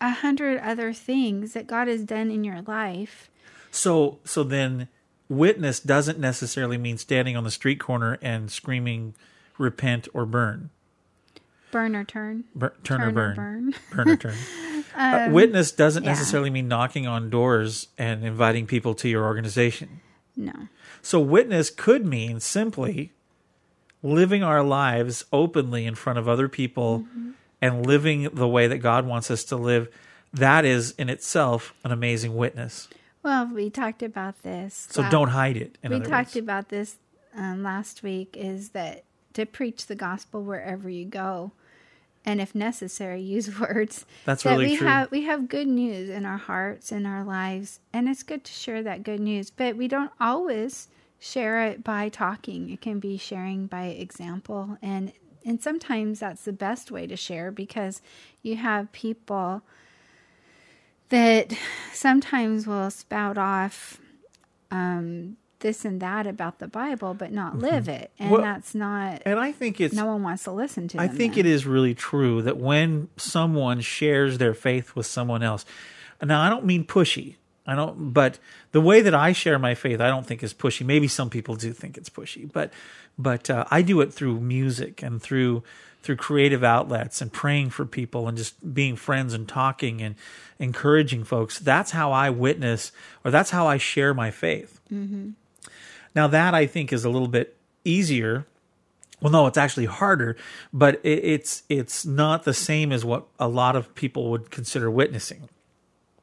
[0.00, 3.30] a hundred other things that God has done in your life.
[3.70, 4.88] So so then
[5.28, 9.14] witness doesn't necessarily mean standing on the street corner and screaming
[9.60, 10.70] repent or burn.
[11.70, 12.44] Burn or turn.
[12.54, 13.36] Bur- turn, Turn or or burn.
[13.36, 13.74] burn.
[13.92, 14.34] Burn or turn.
[14.92, 16.10] Uh, witness doesn't yeah.
[16.10, 20.00] necessarily mean knocking on doors and inviting people to your organization.
[20.36, 20.52] No.
[21.00, 23.12] So witness could mean simply
[24.02, 27.30] living our lives openly in front of other people Mm-hmm.
[27.62, 29.88] and living the way that God wants us to live.
[30.34, 32.88] That is in itself an amazing witness.
[33.22, 34.88] Well, we talked about this.
[34.90, 35.78] So don't hide it.
[35.88, 36.36] We talked words.
[36.36, 36.96] about this
[37.36, 38.36] um, last week.
[38.36, 39.04] Is that
[39.34, 41.52] to preach the gospel wherever you go,
[42.24, 44.04] and if necessary, use words.
[44.24, 44.86] That's that really we true.
[44.86, 48.52] have we have good news in our hearts in our lives, and it's good to
[48.52, 49.50] share that good news.
[49.50, 50.88] But we don't always
[51.18, 52.70] share it by talking.
[52.70, 55.12] It can be sharing by example, and
[55.44, 58.02] and sometimes that's the best way to share because
[58.42, 59.62] you have people
[61.08, 61.52] that
[61.92, 64.00] sometimes will spout off
[64.70, 68.32] um, this and that about the Bible, but not live it, and Mm-hmm.
[68.32, 69.22] Well, that's not.
[69.24, 71.00] And I think it's no one wants to listen to.
[71.00, 71.46] I think then.
[71.46, 75.64] it is really true that when someone shares their faith with someone else,
[76.22, 77.36] Now, I don't mean pushy.
[77.66, 78.38] I don't, but
[78.72, 80.84] the way that I share my faith, I don't think is pushy.
[80.84, 82.72] Maybe some people do think it's pushy, but
[83.18, 85.62] but uh, I do it through music and through
[86.02, 90.14] through creative outlets and praying for people and just being friends and talking and
[90.58, 91.58] encouraging folks.
[91.58, 92.92] That's how I witness,
[93.24, 94.80] or that's how I share my faith.
[94.92, 95.30] Mm-hmm.
[96.14, 98.46] Now that I think is a little bit easier.
[99.20, 100.36] Well, no, it's actually harder,
[100.72, 104.90] but it, it's it's not the same as what a lot of people would consider
[104.90, 105.50] witnessing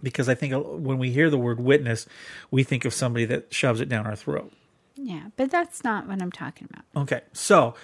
[0.01, 2.05] because I think when we hear the word witness,
[2.51, 4.51] we think of somebody that shoves it down our throat.
[4.95, 7.03] Yeah, but that's not what I'm talking about.
[7.03, 7.75] Okay, so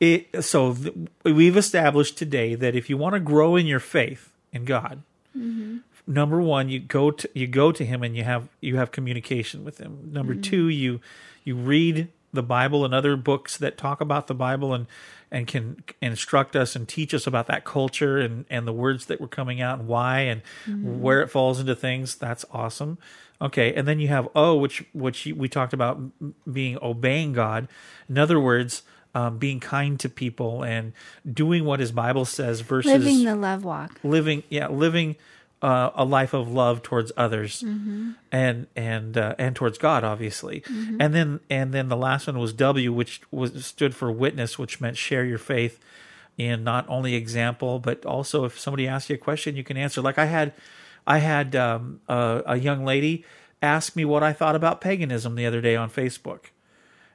[0.00, 0.94] it so th-
[1.24, 5.02] we've established today that if you want to grow in your faith in God,
[5.36, 5.78] mm-hmm.
[6.06, 9.64] Number one, you go to you go to Him and you have you have communication
[9.64, 10.10] with Him.
[10.12, 10.42] Number Mm-hmm.
[10.42, 11.00] two, you
[11.44, 14.86] you read the Bible and other books that talk about the Bible and
[15.30, 19.20] and can instruct us and teach us about that culture and and the words that
[19.20, 20.98] were coming out and why and Mhm.
[21.00, 22.14] where it falls into things.
[22.16, 22.98] That's awesome.
[23.40, 26.00] Okay, and then you have oh which which we talked about
[26.50, 27.68] being obeying God.
[28.08, 28.82] In other words,
[29.14, 30.92] um, being kind to people and
[31.30, 33.98] doing what His Bible says versus Living the love walk.
[34.02, 35.16] living yeah living
[35.62, 38.16] uh, a life of love towards others Mhm.
[38.32, 40.96] and and uh, and towards God obviously Mhm.
[41.00, 44.80] and then and then the last one was W which was stood for witness which
[44.80, 45.78] meant share your faith
[46.36, 50.00] in not only example but also if somebody asks you a question you can answer
[50.02, 50.52] like I had
[51.06, 53.24] I had um, a, a young lady
[53.60, 56.46] ask me what I thought about paganism the other day on Facebook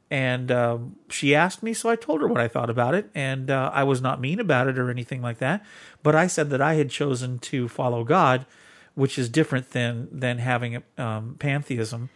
[0.10, 3.50] and um, she asked me, so I told her what I thought about it, and
[3.52, 5.66] uh, I was not mean about it or anything like that.
[6.04, 8.46] But I said that I had chosen to follow God,
[8.96, 12.10] which is different than than having um, pantheism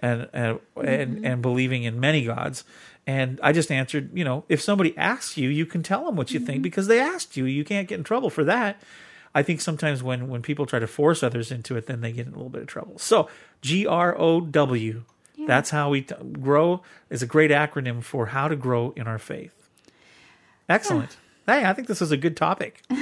[0.00, 1.26] and and, and Mhm.
[1.26, 2.64] and believing in many gods.
[3.08, 6.32] And I just answered, you know, if somebody asks you, you can tell them what
[6.32, 7.44] you think because they asked you.
[7.44, 8.82] You can't get in trouble for that.
[9.34, 12.26] I think sometimes when when people try to force others into it, then they get
[12.26, 12.98] in a little bit of trouble.
[12.98, 13.28] So
[13.62, 15.02] G R O W.
[15.46, 16.82] That's how we t- grow.
[17.10, 19.68] Is a great acronym for how to grow in our faith.
[20.68, 21.16] Excellent.
[21.46, 22.82] Hey, I think this is a good topic.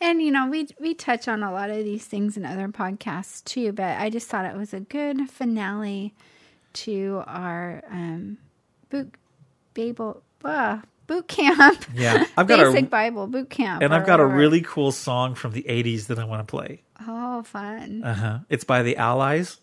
[0.00, 3.42] And you know, we we touch on a lot of these things in other podcasts
[3.42, 6.14] too, but I just thought it was a good finale
[6.74, 8.36] to our um
[8.90, 9.14] boot
[9.74, 11.86] Bible uh, boot camp.
[11.94, 13.82] Yeah, I've got a- basic Bible boot camp.
[13.82, 16.82] And I've got a really cool song from the 80s that I want to play.
[17.08, 18.04] Oh fun.
[18.04, 18.38] Uh huh.
[18.50, 19.58] It's by the Allies,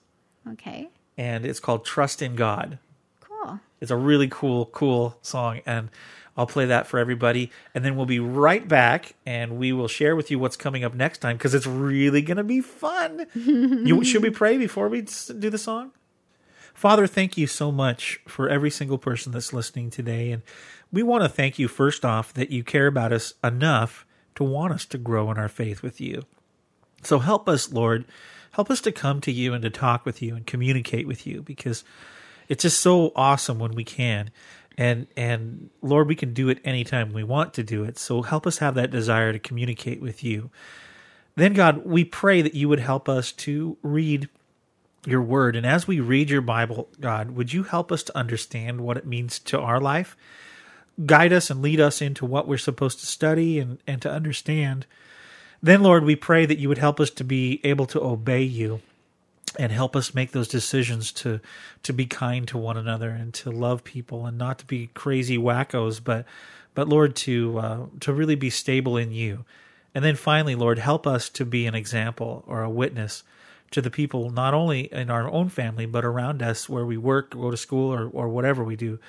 [0.53, 0.89] Okay.
[1.17, 2.79] And it's called Trust in God.
[3.21, 3.59] Cool.
[3.79, 5.89] It's a really cool, cool song, and
[6.35, 7.51] I'll play that for everybody.
[7.75, 10.93] And then we'll be right back, and we will share with you what's coming up
[10.93, 13.27] next time because it's really going to be fun.
[13.35, 15.91] you should we pray before we do the song?
[16.73, 20.41] Father, thank you so much for every single person that's listening today, and
[20.91, 24.73] we want to thank you first off that you care about us enough to want
[24.73, 26.23] us to grow in our faith with you.
[27.03, 28.05] So help us, Lord.
[28.53, 31.41] Help us to come to you and to talk with you and communicate with you
[31.41, 31.83] because
[32.47, 34.29] it's just so awesome when we can.
[34.77, 37.97] And and Lord, we can do it anytime we want to do it.
[37.97, 40.51] So help us have that desire to communicate with you.
[41.35, 44.29] Then God, we pray that you would help us to read
[45.03, 45.55] your word.
[45.55, 49.07] And as we read your Bible, God, would you help us to understand what it
[49.07, 50.15] means to our life?
[51.07, 54.85] Guide us and lead us into what we're supposed to study and, and to understand.
[55.63, 58.81] Then, Lord, we pray that you would help us to be able to obey you
[59.57, 61.39] and help us make those decisions to
[61.83, 65.37] to be kind to one another and to love people and not to be crazy
[65.37, 66.25] wackos, but
[66.75, 69.45] but Lord, to uh, to really be stable in you.
[69.95, 73.23] And then finally, Lord, help us to be an example or a witness
[73.71, 77.31] to the people, not only in our own family, but around us where we work,
[77.31, 78.99] go to school, or, or whatever we do.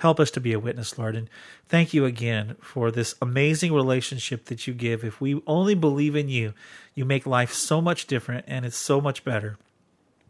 [0.00, 1.14] Help us to be a witness, Lord.
[1.14, 1.28] And
[1.68, 5.04] thank you again for this amazing relationship that you give.
[5.04, 6.54] If we only believe in you,
[6.94, 9.58] you make life so much different and it's so much better.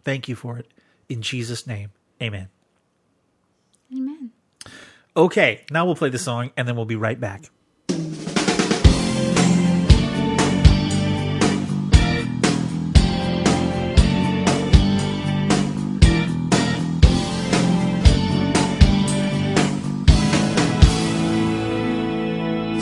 [0.03, 0.67] Thank you for it.
[1.09, 1.91] In Jesus' name,
[2.21, 2.49] amen.
[3.95, 4.33] Amen.
[5.17, 7.45] Okay, now we'll play the song and then we'll be right back.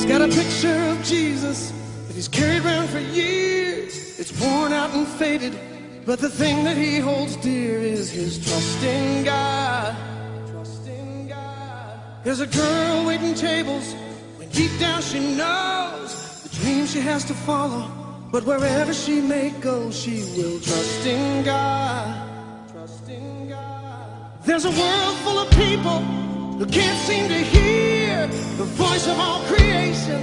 [0.08, 1.70] Got a picture of Jesus
[2.06, 4.18] that he's carried around for years.
[4.18, 5.54] It's worn out and faded,
[6.06, 9.94] but the thing that he holds dear is his trust in God.
[10.48, 12.00] Trust in God.
[12.24, 13.92] There's a girl waiting tables
[14.38, 17.90] when deep down she knows the dream she has to follow.
[18.32, 22.70] But wherever she may go, she will trust in God.
[22.72, 24.42] Trust in God.
[24.46, 26.27] There's a world full of people
[26.58, 28.26] who can't seem to hear
[28.56, 30.20] the voice of all creation,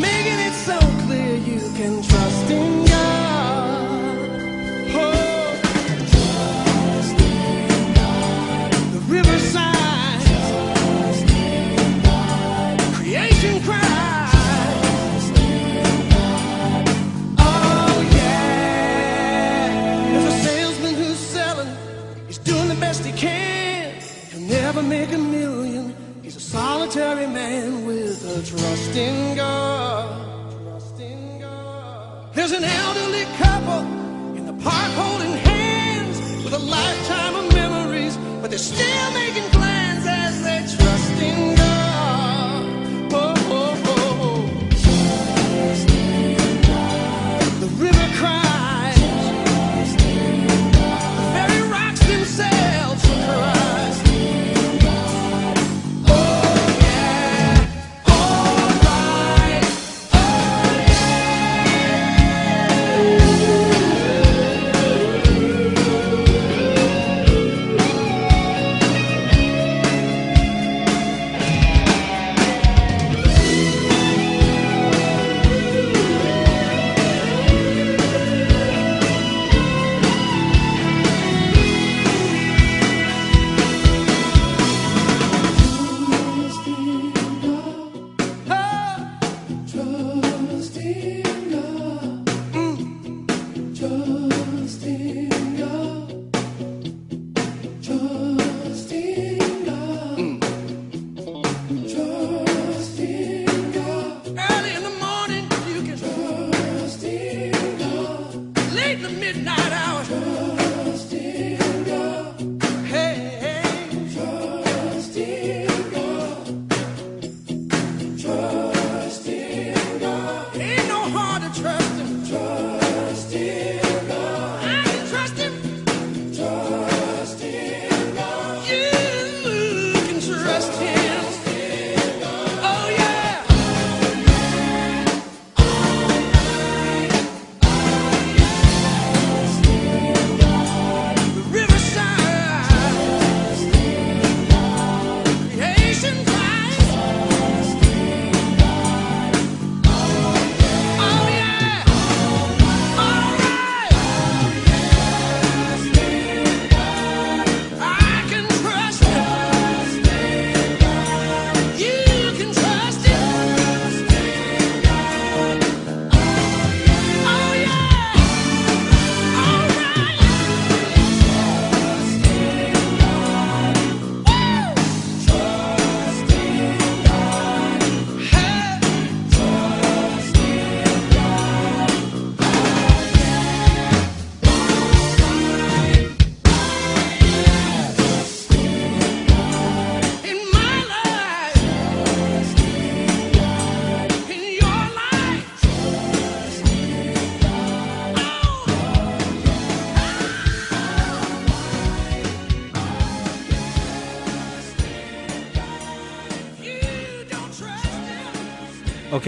[0.00, 0.76] making it so
[1.06, 3.57] clear you can trust in God.
[26.48, 30.24] solitary man with a trust in God.
[32.32, 33.80] There's an elderly couple
[34.38, 39.57] in the park holding hands with a lifetime of memories, but they're still making.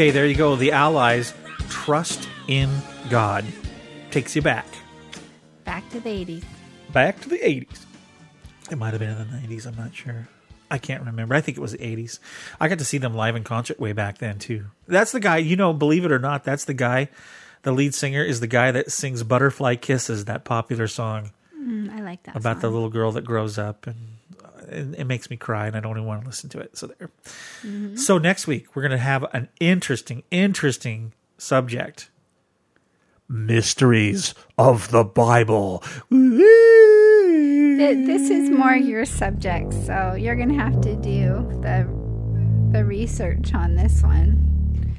[0.01, 0.57] Okay, there you go.
[0.57, 1.35] The Allies
[1.69, 2.71] trust in
[3.11, 3.45] God.
[4.11, 4.65] Takes you back.
[5.65, 6.43] Back to the 80s.
[6.91, 7.85] Back to the 80s.
[8.71, 9.67] It might have been in the 90s.
[9.67, 10.27] I'm not sure.
[10.71, 11.35] I can't remember.
[11.35, 12.19] I think it was the 80s.
[12.59, 14.69] I got to see them live in concert way back then, too.
[14.89, 17.11] That's the guy, you know, believe it or not, that's the guy.
[17.61, 22.01] The lead singer is the guy that sings Butterfly Kisses, that popular song Mm, I
[22.01, 22.37] like that.
[22.37, 23.87] about the little girl that grows up.
[23.87, 23.97] And
[24.71, 26.77] it, it makes me cry, and I don't even want to listen to it.
[26.77, 27.11] So, there.
[27.63, 27.99] Mhm.
[27.99, 32.11] So, next week, we're going to have an interesting, interesting subject
[33.29, 35.83] mysteries of the Bible.
[36.11, 41.89] Th- This is more your subject, so you're going to have to do the
[42.73, 44.97] the research on this one.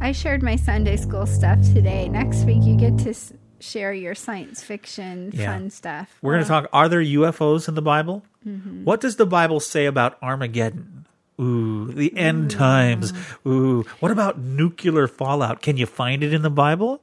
[0.00, 2.08] I shared my Sunday school stuff today.
[2.08, 3.14] Next week, you get to
[3.62, 5.52] share your science fiction Yeah.
[5.52, 6.16] fun stuff.
[6.20, 8.24] We're going to talk Are there UFOs in the Bible?
[8.46, 8.84] Mhm.
[8.84, 11.06] What does the Bible say about Armageddon?
[11.40, 13.12] Ooh, the end times.
[13.46, 15.62] Ooh, what about nuclear fallout?
[15.62, 17.00] Can you find it in the Bible?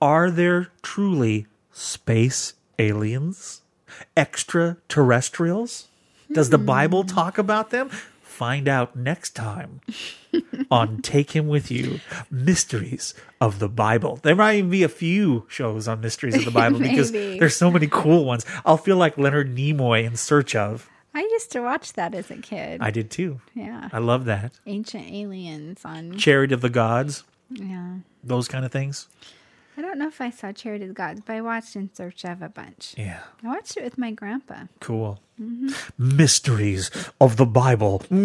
[0.00, 3.60] Are there truly space aliens?
[4.16, 5.88] Extraterrestrials?
[6.32, 7.90] Does the Bible talk about them?
[8.32, 9.82] Find out next time
[10.70, 12.00] on Take Him With You
[12.30, 14.16] Mysteries of the Bible.
[14.22, 17.70] There might even be a few shows on Mysteries of the Bible because there's so
[17.70, 18.46] many cool ones.
[18.64, 20.88] I'll feel like Leonard Nimoy in search of.
[21.14, 22.80] I used to watch that as a kid.
[22.80, 23.40] I did too.
[23.54, 23.90] Yeah.
[23.92, 24.58] I love that.
[24.66, 26.16] Ancient aliens on.
[26.16, 27.96] Chariot of the Gods, Yeah.
[28.24, 29.08] those kind of things.
[29.76, 32.24] I don't know if I saw Charity of the Gods, but I watched In Search
[32.24, 32.94] of a bunch.
[32.98, 33.20] Yeah.
[33.42, 34.64] I watched it with my grandpa.
[34.80, 35.20] Cool.
[35.38, 35.68] hmm
[35.98, 36.90] Mysteries
[37.20, 38.02] of the Bible.
[38.10, 38.16] Do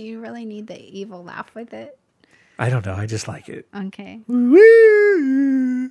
[0.00, 1.98] you really need the evil laugh with it?
[2.58, 2.94] I don't know.
[2.94, 3.66] I just like it.
[3.74, 4.20] Okay.
[4.28, 5.90] The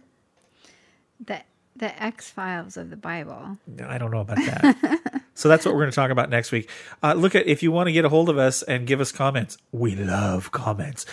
[1.78, 3.58] the X Files of the Bible.
[3.86, 5.02] I don't know about that.
[5.38, 6.70] So that's what we're going to talk about next week.
[7.04, 9.12] Uh, look at if you want to get a hold of us and give us
[9.12, 9.58] comments.
[9.74, 11.06] We love comments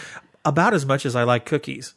[0.45, 1.95] about as much as I like cookies.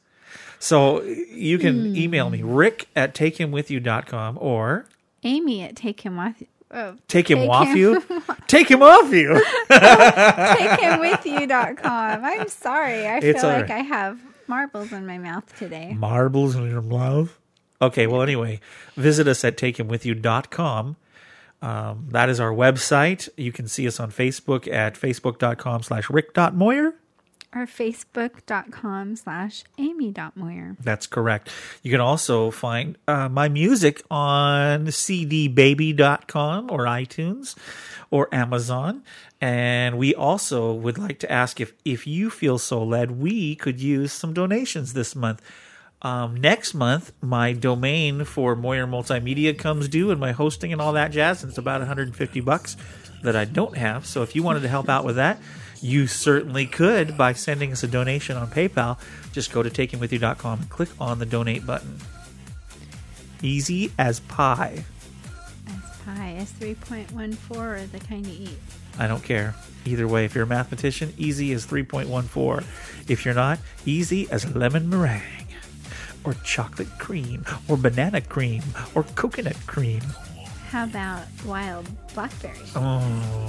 [0.60, 4.86] So you can email me rick at takehimwithyou.com or
[5.24, 6.36] Amy at Take Him Off.
[6.72, 8.04] Oh, take him off you.
[8.48, 9.42] Take him off you.
[9.70, 12.26] takehimwithyou.com.
[12.26, 13.08] I'm sorry.
[13.08, 13.80] I It's feel like right.
[13.80, 15.94] I have marbles in my mouth today.
[15.94, 17.38] Marbles in your mouth.
[17.82, 18.60] Okay, well, anyway,
[18.96, 20.96] visit us at takehimwithyou.com.
[21.62, 23.28] Um, that is our website.
[23.38, 26.94] You can see us on Facebook at facebook.com slash rick.moyer.
[27.56, 30.76] Or facebook.com slash amy.moyer.
[30.82, 31.50] That's correct.
[31.84, 37.56] You can also find uh, my music on cdbaby.com or iTunes
[38.12, 39.04] or Amazon.
[39.40, 43.80] And we also would like to ask if, if you feel so led, we could
[43.80, 45.42] use some donations this month.
[46.02, 50.94] Um, next month, my domain for Moyer Multimedia comes due and my hosting and all
[50.94, 51.42] that jazz.
[51.42, 52.78] And it's about 150 bucks
[53.24, 54.06] that I don't have.
[54.06, 55.40] So if you wanted to help out with that,
[55.82, 58.98] you certainly could by sending us a donation on PayPal.
[59.32, 61.98] Just go to takehimwithyou.com and click on the donate button.
[63.42, 64.86] Easy as pie.
[65.68, 68.58] As pie, as 3.14 or the kind you eat.
[68.98, 69.56] I don't care.
[69.86, 72.64] Either way, if you're a mathematician, easy as 3.14.
[73.10, 75.22] If you're not, easy as lemon meringue,
[76.24, 78.64] or chocolate cream, or banana cream,
[78.96, 80.02] or coconut cream,
[80.70, 82.58] How about wild blackberry?
[82.76, 83.00] oh,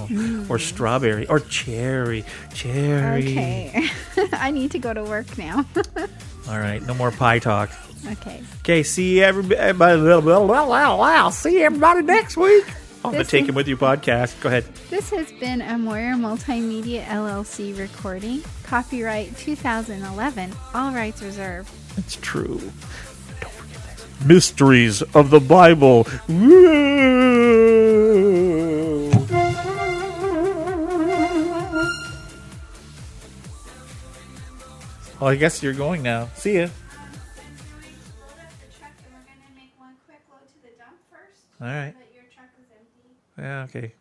[0.09, 0.51] hmm.
[0.51, 2.25] or strawberry, or cherry.
[2.55, 3.23] Cherry.
[3.23, 3.89] Okay.
[4.33, 5.65] I need to go to work now.
[6.49, 7.71] All right, no more pie talk.
[8.07, 8.43] okay.
[8.61, 9.73] Okay, see everybody.
[9.73, 12.67] Wow, see everybody next week
[13.07, 14.41] on the Take Him With You podcast.
[14.41, 14.65] Go ahead.
[14.91, 18.43] This has been a Moyer Multimedia LLC recording.
[18.65, 20.53] Copyright 2011.
[20.75, 21.71] All rights reserved.
[21.97, 22.61] It's true.
[24.25, 26.07] Mysteries of the Bible.
[35.19, 36.29] Well, I guess you're going now.
[36.35, 36.69] See ya.
[41.61, 41.95] All right.
[43.39, 43.93] Yeah, okay.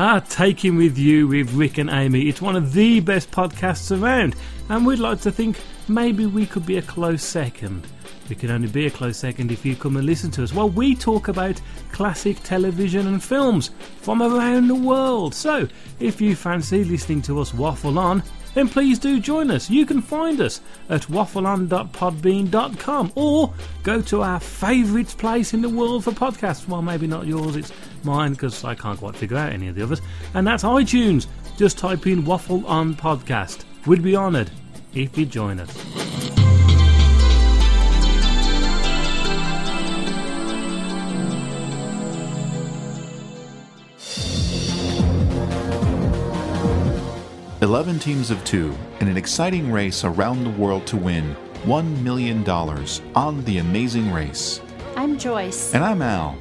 [0.00, 2.28] Ah, Take Him With You with Vik and Amy.
[2.28, 4.36] It's one of the best podcasts around,
[4.68, 5.58] and we'd like to think
[5.88, 7.84] maybe we could be a close second.
[8.28, 10.54] We can only be a close second if you come and listen to us.
[10.54, 11.60] Well, we talk about
[11.90, 15.34] classic television and films from around the world.
[15.34, 15.66] So,
[15.98, 18.22] if you fancy listening to us waffle on,
[18.58, 19.70] then please do join us.
[19.70, 23.54] You can find us at waffleon.podbean.com or
[23.84, 26.66] go to our favourite place in the world for podcasts.
[26.66, 27.72] Well, maybe not yours, it's
[28.02, 30.02] mine because I can't quite figure out any of the others.
[30.34, 31.28] And that's iTunes.
[31.56, 33.62] Just type in Waffle On Podcast.
[33.86, 34.50] We'd be honoured
[34.92, 36.47] if you join us.
[47.60, 52.48] Eleven teams of two in an exciting race around the world to win $1 million
[52.48, 54.60] on The Amazing Race.
[54.94, 55.74] I'm Joyce.
[55.74, 56.38] And I'm Al.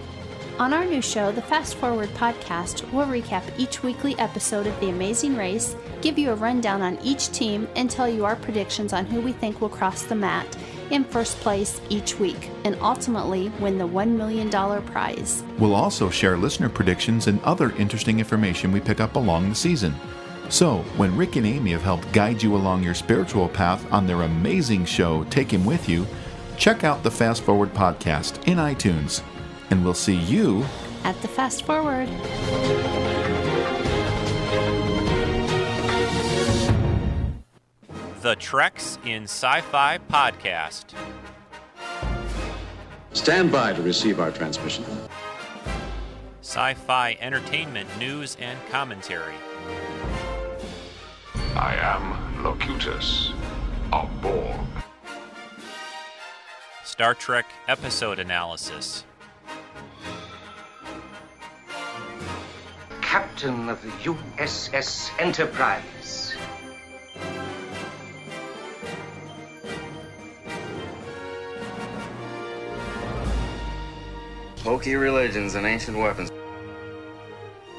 [0.60, 4.90] On our new show, the Fast Forward podcast, we'll recap each weekly episode of The
[4.90, 9.08] Amazing Race, give you a rundown on each team, and tell you our predictions on
[9.08, 10.56] who we think will cross the mat
[10.92, 14.52] in first place each week, and ultimately win the $1 million
[14.84, 15.44] prize.
[15.58, 19.96] We'll also share listener predictions and other interesting information we pick up along the season.
[20.50, 24.22] So, when Vik and Amy have helped guide you along your spiritual path on their
[24.22, 26.08] amazing show, Take Him With You,
[26.58, 29.22] check out the Fast Forward podcast in iTunes.
[29.70, 30.66] And we'll see you
[31.04, 32.08] At the Fast Forward.
[38.22, 40.94] The Treks in Sci Fi Podcast.
[43.12, 44.86] Stand by to receive our transmission.
[46.42, 49.34] Sci fi entertainment news and commentary.
[51.60, 53.34] I am Locutus,
[53.92, 54.60] a Borg.
[56.84, 59.04] Star Trek episode analysis.
[63.02, 66.36] Captain of the USS Enterprise.
[74.62, 76.30] hokey religions and ancient weapons.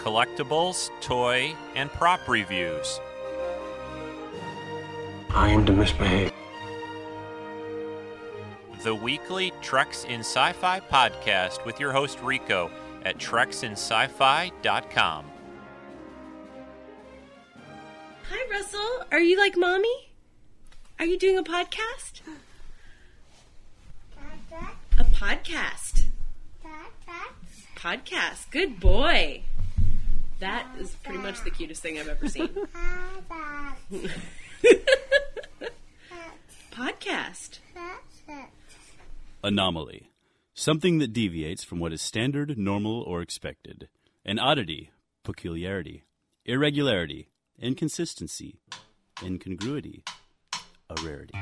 [0.00, 2.98] Collectibles, toy, and prop reviews.
[5.38, 6.32] I am to misbehave.
[8.82, 12.72] The weekly Treks in Sci Fi podcast with your host Rico
[13.04, 15.24] at treksinsci-fi.com.
[18.28, 19.04] Hi, Russell.
[19.12, 20.08] Are you like mommy?
[20.98, 22.20] Are you doing a podcast?
[24.98, 26.06] A podcast.
[26.64, 27.76] podcast.
[27.76, 28.50] Podcast.
[28.50, 29.42] Good boy.
[30.40, 32.50] That is pretty much the cutest thing I've ever seen.
[36.78, 37.58] podcast.
[39.42, 40.10] Anomaly.
[40.54, 43.88] Something that deviates from what is standard, normal, or expected.
[44.24, 44.90] An oddity,
[45.24, 46.04] peculiarity,
[46.44, 48.60] irregularity, inconsistency,
[49.22, 50.04] incongruity,
[50.88, 51.34] a rarity.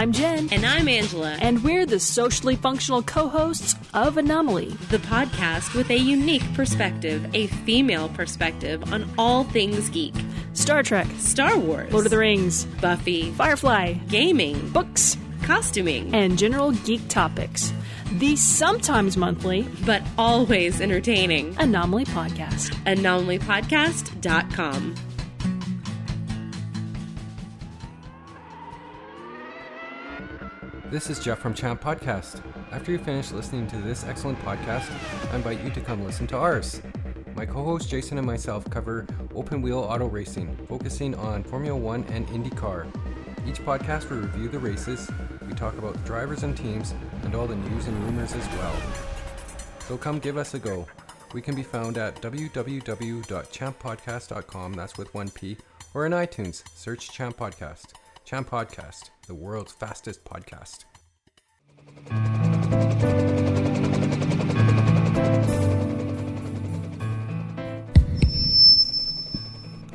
[0.00, 0.48] I'm Jen.
[0.50, 1.36] And I'm Angela.
[1.42, 7.28] And we're the socially functional co hosts of Anomaly, the podcast with a unique perspective,
[7.34, 10.14] a female perspective on all things geek.
[10.54, 16.72] Star Trek, Star Wars, Lord of the Rings, Buffy, Firefly, gaming, books, costuming, and general
[16.72, 17.70] geek topics.
[18.12, 21.54] The sometimes monthly, but always entertaining.
[21.58, 22.70] Anomaly Podcast.
[22.86, 24.94] AnomalyPodcast.com.
[30.90, 32.42] This is Jeff from Champ Podcast.
[32.72, 34.90] After you finish listening to this excellent podcast,
[35.32, 36.82] I invite you to come listen to ours.
[37.36, 42.02] My co host Jason and myself cover open wheel auto racing, focusing on Formula One
[42.10, 42.88] and IndyCar.
[43.46, 45.08] Each podcast we review the races,
[45.46, 46.92] we talk about drivers and teams,
[47.22, 48.74] and all the news and rumors as well.
[49.86, 50.88] So come give us a go.
[51.32, 55.56] We can be found at www.champpodcast.com, that's with one P,
[55.94, 57.92] or in iTunes, search Champ Podcast.
[58.24, 60.86] Champ Podcast, the world's fastest podcast.